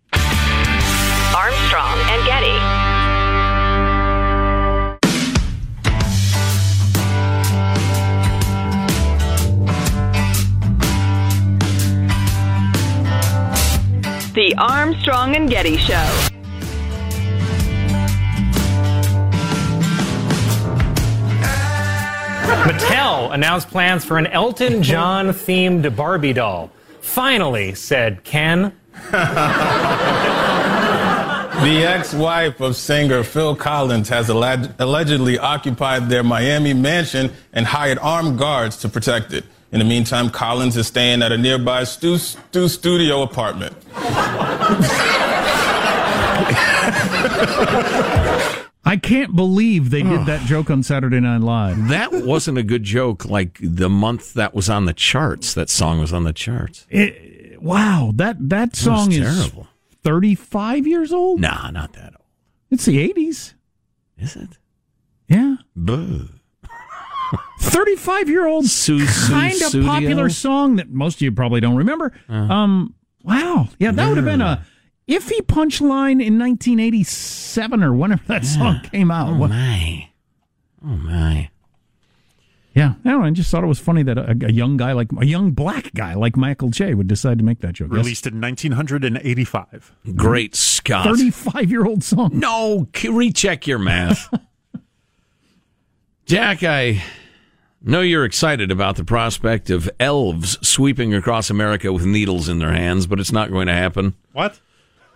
The 14.41 14.55
Armstrong 14.57 15.37
and 15.37 15.51
Getty 15.51 15.77
Show. 15.77 15.93
Mattel 22.65 23.35
announced 23.35 23.69
plans 23.69 24.07
for 24.07 24.17
an 24.17 24.27
Elton 24.29 24.83
John 24.83 25.29
themed 25.29 25.95
Barbie 25.95 26.33
doll. 26.33 26.71
Finally, 27.03 27.75
said 27.75 28.25
Ken. 28.25 28.73
The 31.61 31.85
ex-wife 31.85 32.63
of 32.63 32.75
singer 32.75 33.23
Phil 33.23 33.55
Collins 33.55 34.09
has 34.09 34.31
alleg- 34.31 34.75
allegedly 34.79 35.39
occupied 35.39 36.09
their 36.09 36.23
Miami 36.23 36.73
mansion 36.73 37.35
and 37.53 37.67
hired 37.67 37.99
armed 37.99 38.39
guards 38.39 38.79
to 38.79 38.89
protect 38.89 39.35
it. 39.35 39.45
In 39.73 39.79
the 39.79 39.85
meantime, 39.85 40.31
Collins 40.31 40.77
is 40.77 40.89
staying 40.89 41.23
at 41.23 41.31
a 41.31 41.39
nearby 41.39 41.85
Stu, 41.85 42.19
Stu 42.19 42.69
Studio 42.69 43.23
apartment. 43.23 43.77
I 48.83 48.97
can't 49.01 49.37
believe 49.37 49.91
they 49.91 50.03
did 50.03 50.27
that 50.27 50.45
joke 50.47 50.71
on 50.71 50.83
Saturday 50.83 51.21
Night 51.21 51.43
Live. 51.43 51.89
that 51.89 52.13
wasn't 52.13 52.59
a 52.59 52.63
good 52.65 52.83
joke 52.83 53.25
like 53.27 53.59
the 53.63 53.89
month 53.89 54.35
that 54.35 54.55
was 54.55 54.69
on 54.69 54.87
the 54.87 54.93
charts. 54.93 55.55
That 55.55 55.71
song 55.71 56.01
was 56.01 56.13
on 56.13 56.25
the 56.25 56.33
charts. 56.33 56.87
It, 56.91 57.63
wow, 57.63 58.11
that 58.17 58.37
that 58.49 58.75
song 58.75 59.13
is 59.13 59.19
terrible. 59.39 59.69
35 60.03 60.87
years 60.87 61.13
old? 61.13 61.41
Nah, 61.41 61.71
not 61.71 61.93
that 61.93 62.15
old. 62.19 62.27
It's 62.71 62.87
the 62.87 63.09
80s. 63.13 63.55
Is 64.19 64.35
it? 64.35 64.59
Yeah. 65.29 65.57
Buh. 65.77 66.25
35 67.61 68.29
year 68.29 68.47
old 68.47 68.67
Su- 68.67 69.07
Su- 69.07 69.33
kind 69.33 69.61
of 69.63 69.73
popular 69.85 70.29
song 70.31 70.77
that 70.77 70.91
most 70.91 71.17
of 71.17 71.23
you 71.23 71.33
probably 71.33 71.61
don't 71.61 71.77
remember. 71.77 72.13
Uh. 72.29 72.35
Um, 72.35 72.95
wow. 73.23 73.69
Yeah, 73.79 73.93
that 73.93 74.09
would 74.09 74.17
have 74.17 74.27
been 74.27 74.41
a 74.41 74.65
iffy 75.09 75.41
punchline 75.41 76.25
in 76.25 76.39
1987 76.39 77.83
or 77.83 77.93
whenever 77.95 78.23
that 78.27 78.45
song 78.45 78.81
came 78.91 79.11
out. 79.11 79.31
Oh 79.31 79.37
What- 79.37 79.51
my. 79.51 80.09
Oh 80.85 80.89
my. 80.97 81.51
Yeah, 82.73 82.95
I 83.05 83.11
don't 83.11 83.21
know. 83.21 83.27
I 83.27 83.31
just 83.33 83.51
thought 83.51 83.65
it 83.65 83.67
was 83.67 83.81
funny 83.81 84.05
that 84.05 84.17
a, 84.17 84.31
a 84.47 84.53
young 84.53 84.77
guy 84.77 84.93
like 84.93 85.09
a 85.21 85.27
young 85.27 85.51
black 85.51 85.93
guy 85.93 86.15
like 86.15 86.37
Michael 86.37 86.71
Che 86.71 86.95
would 86.95 87.09
decide 87.09 87.37
to 87.39 87.45
make 87.45 87.59
that 87.61 87.73
joke. 87.75 87.89
Yes. 87.91 87.97
Released 87.99 88.27
in 88.29 88.41
1985. 88.41 89.93
Great 90.15 90.55
Scott. 90.55 91.05
35 91.05 91.69
year 91.71 91.85
old 91.85 92.05
song. 92.05 92.31
No, 92.33 92.87
recheck 93.05 93.67
your 93.67 93.81
math. 93.81 94.33
Jack, 96.27 96.63
I 96.63 97.03
know 97.83 98.01
you're 98.01 98.25
excited 98.25 98.71
about 98.71 98.97
the 98.97 99.05
prospect 99.05 99.71
of 99.71 99.91
elves 99.99 100.59
sweeping 100.67 101.15
across 101.15 101.51
America 101.51 101.93
with 101.93 102.05
needles 102.05 102.49
in 102.49 102.59
their 102.59 102.73
hands, 102.73 103.07
but 103.07 103.21
it's 103.21 103.33
not 103.33 103.51
going 103.51 103.67
to 103.67 103.75
happen. 103.75 104.15
What? 104.33 104.61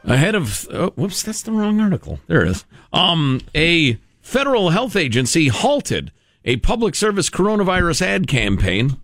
Ahead 0.04 0.34
of, 0.34 0.66
oh, 0.70 0.90
whoops, 0.90 1.22
that's 1.22 1.42
the 1.42 1.52
wrong 1.52 1.80
article. 1.80 2.20
There 2.26 2.42
it 2.42 2.48
is. 2.48 2.64
Um, 2.92 3.40
a 3.54 3.98
federal 4.20 4.70
health 4.70 4.96
agency 4.96 5.48
halted 5.48 6.12
a 6.44 6.56
public 6.58 6.94
service 6.94 7.30
coronavirus 7.30 8.02
ad 8.02 8.26
campaign 8.26 8.98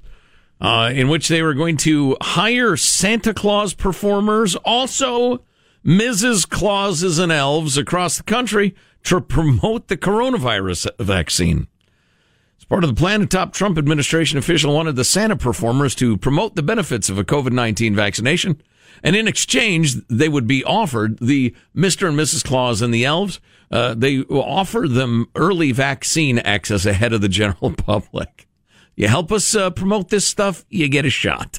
uh, 0.60 0.90
in 0.94 1.08
which 1.08 1.28
they 1.28 1.42
were 1.42 1.54
going 1.54 1.76
to 1.78 2.16
hire 2.20 2.76
Santa 2.76 3.32
Claus 3.32 3.72
performers, 3.72 4.56
also 4.56 5.42
Mrs. 5.84 6.48
Clauses 6.48 7.18
and 7.18 7.32
elves 7.32 7.78
across 7.78 8.18
the 8.18 8.22
country 8.22 8.74
to 9.04 9.20
promote 9.20 9.88
the 9.88 9.96
coronavirus 9.96 10.88
vaccine. 10.98 11.66
Part 12.70 12.84
of 12.84 12.90
the 12.90 12.98
plan, 12.98 13.20
a 13.20 13.26
top 13.26 13.52
Trump 13.52 13.76
administration 13.76 14.38
official 14.38 14.72
wanted 14.72 14.94
the 14.94 15.04
Santa 15.04 15.34
performers 15.34 15.92
to 15.96 16.16
promote 16.16 16.54
the 16.54 16.62
benefits 16.62 17.10
of 17.10 17.18
a 17.18 17.24
COVID 17.24 17.50
19 17.50 17.96
vaccination. 17.96 18.62
And 19.02 19.16
in 19.16 19.26
exchange, 19.26 19.96
they 20.06 20.28
would 20.28 20.46
be 20.46 20.62
offered 20.62 21.18
the 21.18 21.52
Mr. 21.74 22.08
and 22.08 22.16
Mrs. 22.16 22.44
Claus 22.44 22.80
and 22.80 22.94
the 22.94 23.04
elves. 23.04 23.40
Uh, 23.72 23.94
they 23.94 24.20
offer 24.22 24.86
them 24.86 25.28
early 25.34 25.72
vaccine 25.72 26.38
access 26.38 26.86
ahead 26.86 27.12
of 27.12 27.22
the 27.22 27.28
general 27.28 27.72
public. 27.76 28.46
You 28.94 29.08
help 29.08 29.32
us 29.32 29.52
uh, 29.56 29.70
promote 29.70 30.10
this 30.10 30.26
stuff, 30.26 30.64
you 30.68 30.86
get 30.88 31.04
a 31.04 31.10
shot. 31.10 31.58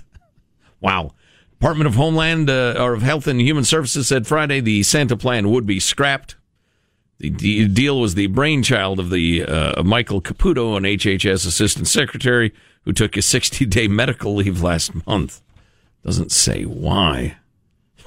Wow. 0.80 1.12
Department 1.60 1.88
of 1.88 1.96
Homeland 1.96 2.50
uh, 2.50 2.76
or 2.80 2.94
of 2.94 3.02
Health 3.02 3.28
and 3.28 3.42
Human 3.42 3.66
Services 3.66 4.08
said 4.08 4.28
Friday 4.28 4.62
the 4.62 4.82
Santa 4.84 5.18
plan 5.18 5.50
would 5.50 5.66
be 5.66 5.82
scrapped. 5.82 6.38
The 7.22 7.68
deal 7.68 8.00
was 8.00 8.16
the 8.16 8.26
brainchild 8.28 9.00
of 9.00 9.12
the 9.12 9.44
uh, 9.44 9.84
Michael 9.84 10.22
Caputo, 10.22 10.76
an 10.76 10.84
HHS 10.84 11.46
assistant 11.46 11.88
secretary 11.88 12.52
who 12.84 12.94
took 12.94 13.16
a 13.16 13.22
60 13.22 13.64
day 13.68 13.88
medical 13.88 14.34
leave 14.34 14.64
last 14.64 15.06
month. 15.06 15.40
Doesn't 16.04 16.32
say 16.32 16.64
why. 16.64 17.38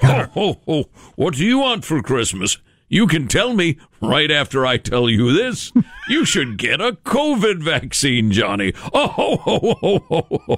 Ho, 0.03 0.25
ho, 0.33 0.61
ho. 0.67 0.85
What 1.15 1.35
do 1.35 1.45
you 1.45 1.59
want 1.61 1.85
for 1.85 2.03
Christmas? 2.03 2.59
You 2.89 3.07
can 3.07 3.29
tell 3.29 3.55
me 3.55 3.79
right 4.01 4.33
after 4.33 4.67
I 4.67 4.79
tell 4.79 5.09
you 5.09 5.33
this. 5.33 5.73
You 6.09 6.25
should 6.25 6.59
get 6.59 6.81
a 6.81 6.93
COVID 6.93 7.63
vaccine, 7.63 8.33
Johnny. 8.33 8.75
Oh, 8.93 9.07
ho, 9.07 9.37
ho, 9.37 9.77
ho, 9.81 10.05
ho, 10.09 10.27
ho. 10.31 10.57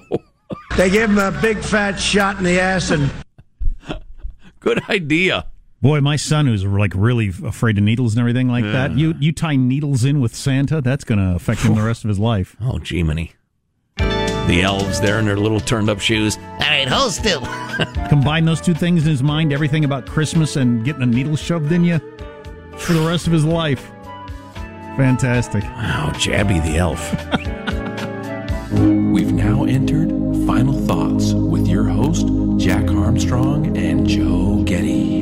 They 0.79 0.89
gave 0.89 1.11
him 1.11 1.19
a 1.19 1.31
big 1.43 1.59
fat 1.59 2.01
shot 2.01 2.39
in 2.39 2.45
the 2.45 2.59
ass 2.59 2.91
and. 2.91 3.11
Good 4.61 4.83
idea. 4.89 5.47
Boy, 5.83 6.01
my 6.01 6.17
son, 6.17 6.47
who's 6.47 6.65
like 6.65 6.93
really 6.95 7.29
afraid 7.29 7.77
of 7.79 7.85
needles 7.85 8.15
and 8.15 8.21
everything 8.21 8.49
like 8.49 8.65
that, 8.65 8.97
you 8.97 9.15
you 9.21 9.31
tie 9.33 9.57
needles 9.57 10.05
in 10.05 10.21
with 10.21 10.35
Santa, 10.35 10.81
that's 10.81 11.05
going 11.05 11.19
to 11.19 11.35
affect 11.37 11.61
him 11.61 11.75
the 11.75 11.83
rest 11.83 12.05
of 12.05 12.09
his 12.09 12.19
life. 12.19 12.57
Oh, 12.67 12.79
Jiminy. 12.79 13.33
The 13.99 14.63
elves 14.63 15.01
there 15.01 15.19
in 15.19 15.25
their 15.27 15.37
little 15.37 15.61
turned 15.61 15.89
up 15.91 16.01
shoes. 16.01 16.37
All 16.37 16.59
right, 16.61 16.89
hold 16.89 17.13
still. 17.13 17.41
Combine 18.09 18.45
those 18.45 18.61
two 18.61 18.75
things 18.75 19.05
in 19.05 19.11
his 19.11 19.23
mind, 19.23 19.53
everything 19.53 19.85
about 19.85 20.07
Christmas 20.07 20.57
and 20.57 20.85
getting 20.85 21.03
a 21.03 21.07
needle 21.07 21.37
shoved 21.37 21.71
in 21.73 21.85
you 21.85 21.99
for 22.79 22.93
the 22.93 23.01
rest 23.07 23.27
of 23.27 23.33
his 23.33 23.45
life. 23.45 23.85
Fantastic. 24.97 25.63
Wow, 25.65 26.11
Jabby 26.15 26.63
the 26.63 26.79
elf. 26.79 27.13
We've 29.13 29.33
now 29.33 29.65
entered 29.65 30.09
Final 30.47 30.75
Thoughts 30.87 31.33
with 31.33 31.67
your 31.67 31.85
host, 31.85 32.27
Jack 32.59 32.89
Armstrong 32.91 33.77
and 33.77 34.07
Joe 34.07 34.63
Getty. 34.65 35.16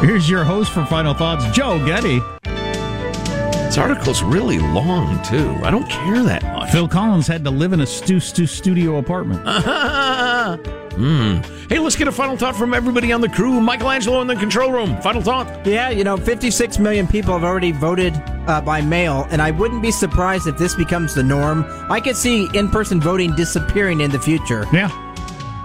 Here's 0.00 0.30
your 0.30 0.44
host 0.44 0.72
for 0.72 0.84
Final 0.86 1.12
Thoughts, 1.12 1.44
Joe 1.54 1.78
Getty. 1.84 2.20
This 2.44 3.76
article's 3.76 4.22
really 4.22 4.58
long, 4.58 5.22
too. 5.22 5.54
I 5.62 5.70
don't 5.70 5.88
care 5.88 6.22
that 6.22 6.42
much. 6.42 6.70
Phil 6.70 6.88
Collins 6.88 7.26
had 7.26 7.44
to 7.44 7.50
live 7.50 7.72
in 7.74 7.80
a 7.80 7.86
stu, 7.86 8.18
stu 8.18 8.46
studio 8.46 8.96
apartment. 8.96 9.42
Hmm. 10.90 11.36
Hey, 11.68 11.78
let's 11.78 11.94
get 11.94 12.08
a 12.08 12.12
final 12.12 12.36
thought 12.36 12.56
from 12.56 12.74
everybody 12.74 13.12
on 13.12 13.20
the 13.20 13.28
crew. 13.28 13.60
Michael 13.60 13.90
Angelo 13.90 14.20
in 14.20 14.26
the 14.26 14.34
control 14.34 14.72
room. 14.72 15.00
Final 15.00 15.22
thought. 15.22 15.64
Yeah, 15.64 15.90
you 15.90 16.02
know, 16.02 16.16
56 16.16 16.78
million 16.80 17.06
people 17.06 17.32
have 17.32 17.44
already 17.44 17.70
voted 17.70 18.12
uh, 18.48 18.60
by 18.60 18.82
mail, 18.82 19.26
and 19.30 19.40
I 19.40 19.52
wouldn't 19.52 19.80
be 19.80 19.92
surprised 19.92 20.48
if 20.48 20.58
this 20.58 20.74
becomes 20.74 21.14
the 21.14 21.22
norm. 21.22 21.64
I 21.88 22.00
could 22.00 22.16
see 22.16 22.48
in 22.54 22.68
person 22.68 23.00
voting 23.00 23.34
disappearing 23.36 24.00
in 24.00 24.10
the 24.10 24.18
future. 24.18 24.66
Yeah. 24.72 24.90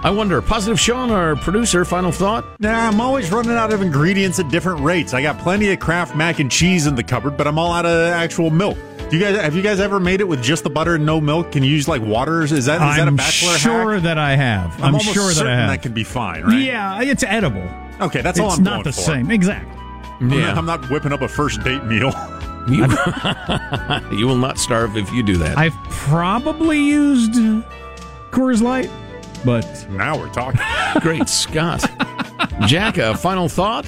I 0.06 0.10
wonder, 0.10 0.40
Positive 0.40 0.78
Sean, 0.78 1.10
our 1.10 1.34
producer, 1.34 1.84
final 1.84 2.12
thought? 2.12 2.60
Nah, 2.60 2.86
I'm 2.86 3.00
always 3.00 3.32
running 3.32 3.50
out 3.56 3.72
of 3.72 3.82
ingredients 3.82 4.38
at 4.38 4.48
different 4.52 4.80
rates. 4.82 5.12
I 5.12 5.20
got 5.20 5.36
plenty 5.40 5.72
of 5.72 5.80
Kraft 5.80 6.14
mac 6.14 6.38
and 6.38 6.48
cheese 6.48 6.86
in 6.86 6.94
the 6.94 7.02
cupboard, 7.02 7.36
but 7.36 7.48
I'm 7.48 7.58
all 7.58 7.72
out 7.72 7.86
of 7.86 8.12
actual 8.12 8.50
milk. 8.50 8.78
Do 9.10 9.16
you 9.16 9.20
guys 9.24 9.36
have 9.40 9.56
you 9.56 9.62
guys 9.62 9.80
ever 9.80 9.98
made 9.98 10.20
it 10.20 10.28
with 10.28 10.44
just 10.44 10.62
the 10.62 10.70
butter 10.70 10.94
and 10.94 11.04
no 11.04 11.20
milk? 11.20 11.50
Can 11.50 11.64
you 11.64 11.70
use 11.72 11.88
like 11.88 12.02
waters? 12.02 12.52
Is 12.52 12.66
that 12.66 12.74
is 12.88 12.96
that 12.98 13.00
a 13.00 13.06
I'm 13.08 13.16
bachelor 13.16 13.54
sure 13.58 13.94
hack? 13.94 14.02
that 14.04 14.16
I 14.16 14.36
have. 14.36 14.74
I'm, 14.78 14.94
almost 14.94 15.06
sure 15.12 15.24
that 15.24 15.30
I 15.30 15.34
certain 15.34 15.58
have. 15.58 15.70
that 15.70 15.82
can 15.82 15.92
be 15.92 16.04
fine, 16.04 16.44
right? 16.44 16.56
Yeah, 16.60 17.02
it's 17.02 17.24
edible. 17.24 17.68
Okay, 18.00 18.20
that's 18.20 18.38
all 18.38 18.46
it's 18.50 18.58
I'm 18.58 18.62
not 18.64 18.70
going 18.74 18.84
the 18.84 18.92
for. 18.92 19.00
same. 19.00 19.30
Exactly. 19.32 19.72
I'm 20.20 20.30
Yeah. 20.32 20.40
not- 20.46 20.58
I'm 20.58 20.66
not 20.66 20.88
whipping 20.88 21.12
up 21.12 21.22
a 21.22 21.28
first 21.28 21.64
date 21.64 21.84
meal. 21.84 22.12
You, 22.68 22.84
you 24.18 24.26
will 24.26 24.38
not 24.38 24.58
starve 24.58 24.96
if 24.96 25.12
you 25.12 25.22
do 25.22 25.36
that. 25.36 25.56
I've 25.56 25.76
probably 25.88 26.80
used 26.80 27.34
Coors 28.32 28.60
Light, 28.60 28.90
but 29.44 29.86
now 29.90 30.18
we're 30.18 30.32
talking. 30.32 30.60
Great 31.00 31.28
Scott. 31.28 31.84
Jack, 32.66 32.98
a 32.98 33.16
final 33.16 33.48
thought? 33.48 33.86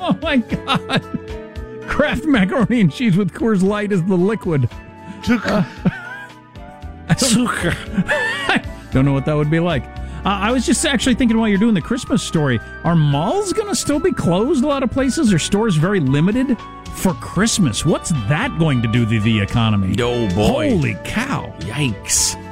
oh 0.00 0.18
my 0.22 0.36
god, 0.36 1.02
Kraft 1.88 2.24
macaroni 2.24 2.80
and 2.80 2.92
cheese 2.92 3.16
with 3.16 3.32
Coors 3.32 3.62
Light 3.62 3.92
is 3.92 4.04
the 4.04 4.16
liquid. 4.16 4.68
Zucker. 5.22 5.66
Uh, 7.08 8.58
Don't 8.92 9.04
know 9.04 9.12
what 9.12 9.24
that 9.26 9.34
would 9.34 9.50
be 9.50 9.60
like. 9.60 9.84
Uh, 9.84 10.30
I 10.30 10.50
was 10.50 10.66
just 10.66 10.84
actually 10.84 11.14
thinking 11.14 11.38
while 11.38 11.48
you're 11.48 11.58
doing 11.58 11.74
the 11.74 11.80
Christmas 11.80 12.22
story, 12.22 12.58
are 12.84 12.96
malls 12.96 13.52
going 13.52 13.68
to 13.68 13.76
still 13.76 14.00
be 14.00 14.12
closed? 14.12 14.64
A 14.64 14.66
lot 14.66 14.82
of 14.82 14.90
places 14.90 15.32
are 15.32 15.38
stores 15.38 15.76
very 15.76 16.00
limited 16.00 16.58
for 16.96 17.14
Christmas. 17.14 17.84
What's 17.86 18.10
that 18.28 18.56
going 18.58 18.82
to 18.82 18.88
do 18.88 19.06
to 19.06 19.20
the 19.20 19.40
economy? 19.40 19.94
Oh 20.00 20.28
boy. 20.34 20.70
Holy 20.70 20.96
cow! 21.04 21.54
Yikes. 21.60 22.42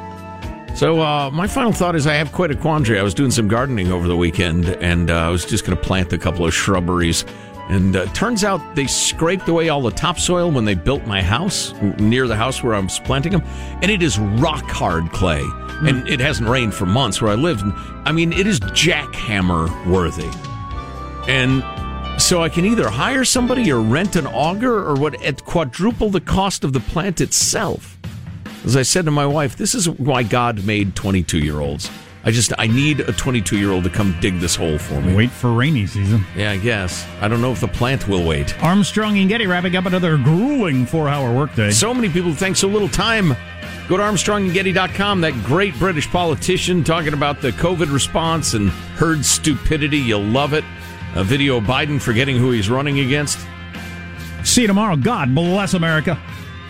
So, 0.75 1.01
uh, 1.01 1.31
my 1.31 1.47
final 1.47 1.71
thought 1.71 1.95
is 1.95 2.05
I 2.09 2.15
have 2.15 2.33
quite 2.33 2.51
a 2.51 2.57
quandary. 2.57 2.99
I 2.99 3.05
was 3.05 3.15
doing 3.15 3.31
some 3.31 3.47
gardening 3.47 3.93
over 3.93 4.09
the 4.09 4.17
weekend, 4.17 4.67
and 4.67 5.09
uh, 5.09 5.15
I 5.15 5.29
was 5.29 5.45
just 5.45 5.65
going 5.65 5.79
to 5.79 5.83
plant 5.83 6.13
a 6.13 6.19
couple 6.19 6.45
of 6.45 6.53
shrubberies. 6.53 7.25
And 7.69 7.95
uh, 7.95 8.07
turns 8.07 8.43
out 8.43 8.61
they 8.75 8.89
scraped 8.89 9.49
away 9.49 9.69
all 9.69 9.81
the 9.81 9.93
topsoil 9.93 10.51
when 10.51 10.65
they 10.65 10.75
built 10.75 11.07
my 11.07 11.23
house 11.23 11.73
near 11.99 12.27
the 12.27 12.35
house 12.35 12.63
where 12.63 12.75
I 12.75 12.81
was 12.81 12.99
planting 12.99 13.33
them, 13.33 13.43
and 13.83 13.91
it 13.91 14.03
is 14.03 14.19
rock 14.19 14.65
hard 14.65 15.11
clay. 15.13 15.43
And 15.87 16.09
it 16.09 16.19
hasn't 16.19 16.49
rained 16.49 16.75
for 16.75 16.87
months 16.87 17.23
where 17.23 17.31
I 17.31 17.37
live. 17.37 17.63
And, 17.63 17.73
I 18.05 18.11
mean, 18.11 18.33
it 18.33 18.47
is 18.47 18.59
jackhammer 18.59 19.69
worthy. 19.87 20.29
And 21.31 21.63
so 22.21 22.43
I 22.43 22.49
can 22.49 22.65
either 22.65 22.89
hire 22.89 23.25
somebody 23.25 23.71
or 23.71 23.81
rent 23.81 24.17
an 24.17 24.27
auger 24.27 24.85
or 24.85 24.95
what 24.95 25.23
at 25.23 25.45
quadruple 25.45 26.11
the 26.11 26.21
cost 26.21 26.65
of 26.65 26.73
the 26.73 26.81
plant 26.81 27.21
itself. 27.21 27.97
As 28.65 28.77
I 28.77 28.83
said 28.83 29.05
to 29.05 29.11
my 29.11 29.27
wife, 29.27 29.57
this 29.57 29.75
is 29.75 29.89
why 29.91 30.23
God 30.23 30.65
made 30.65 30.97
22 30.97 31.39
year 31.39 31.61
olds. 31.61 31.91
I 32.27 32.31
just, 32.31 32.55
I 32.59 32.67
need 32.67 33.01
a 33.01 33.13
22 33.13 33.59
year 33.59 33.71
old 33.71 33.85
to 33.85 33.91
come 33.91 34.17
dig 34.21 34.41
this 34.41 34.57
hole 34.57 34.79
for 34.79 34.99
me. 35.03 35.15
Wait 35.15 35.31
for 35.31 35.53
rainy 35.53 35.87
season. 35.87 36.25
Yeah, 36.35 36.53
I 36.53 36.57
guess. 36.57 37.07
I 37.21 37.29
don't 37.29 37.43
know 37.43 37.53
if 37.53 37.61
the 37.61 37.69
plant 37.69 38.09
will 38.09 38.27
wait. 38.27 38.59
Armstrong 38.63 39.19
and 39.19 39.29
Getty 39.29 39.47
wrapping 39.47 39.77
up 39.77 39.85
another 39.85 40.17
grueling 40.17 40.87
four-hour 40.87 41.37
workday. 41.37 41.71
So 41.71 41.93
many 41.93 42.09
people 42.09 42.33
think 42.33 42.57
so 42.57 42.67
little 42.67 42.89
time. 42.89 43.37
Go 43.87 43.99
to 43.99 44.03
ArmstrongandGetty.com. 44.03 45.21
That 45.21 45.35
great 45.45 45.79
British 45.79 46.09
politician 46.09 46.83
talking 46.83 47.13
about 47.13 47.43
the 47.43 47.51
COVID 47.51 47.93
response 47.93 48.55
and 48.55 48.71
herd 48.71 49.23
stupidity. 49.23 49.99
You'll 49.99 50.23
love 50.23 50.55
it. 50.55 50.65
A 51.17 51.23
video 51.23 51.59
of 51.59 51.65
Biden 51.65 52.01
forgetting 52.01 52.39
who 52.39 52.51
he's 52.53 52.71
running 52.71 53.01
against. 53.01 53.39
See 54.43 54.63
you 54.63 54.67
tomorrow. 54.67 54.97
God 54.97 55.35
bless 55.35 55.75
America. 55.75 56.19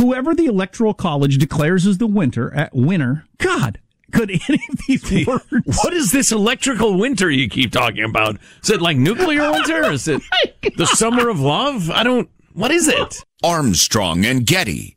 Whoever 0.00 0.34
the 0.34 0.46
Electoral 0.46 0.94
College 0.94 1.36
declares 1.36 1.86
as 1.86 1.98
the 1.98 2.06
winner 2.06 2.50
at 2.54 2.68
uh, 2.68 2.70
winner, 2.72 3.26
God, 3.36 3.78
could 4.10 4.30
any 4.48 4.62
of 4.70 4.78
these 4.88 5.26
words? 5.26 5.44
What 5.84 5.92
is 5.92 6.10
this 6.10 6.32
electrical 6.32 6.96
winter 6.96 7.30
you 7.30 7.50
keep 7.50 7.70
talking 7.70 8.04
about? 8.04 8.38
Is 8.62 8.70
it 8.70 8.80
like 8.80 8.96
nuclear 8.96 9.52
winter? 9.52 9.92
Is 9.92 10.08
it 10.08 10.22
oh 10.46 10.68
the 10.78 10.86
summer 10.86 11.28
of 11.28 11.38
love? 11.38 11.90
I 11.90 12.02
don't. 12.02 12.30
What 12.54 12.70
is 12.70 12.88
it? 12.88 13.22
Armstrong 13.44 14.24
and 14.24 14.46
Getty. 14.46 14.96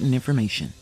important 0.01 0.15
information. 0.15 0.80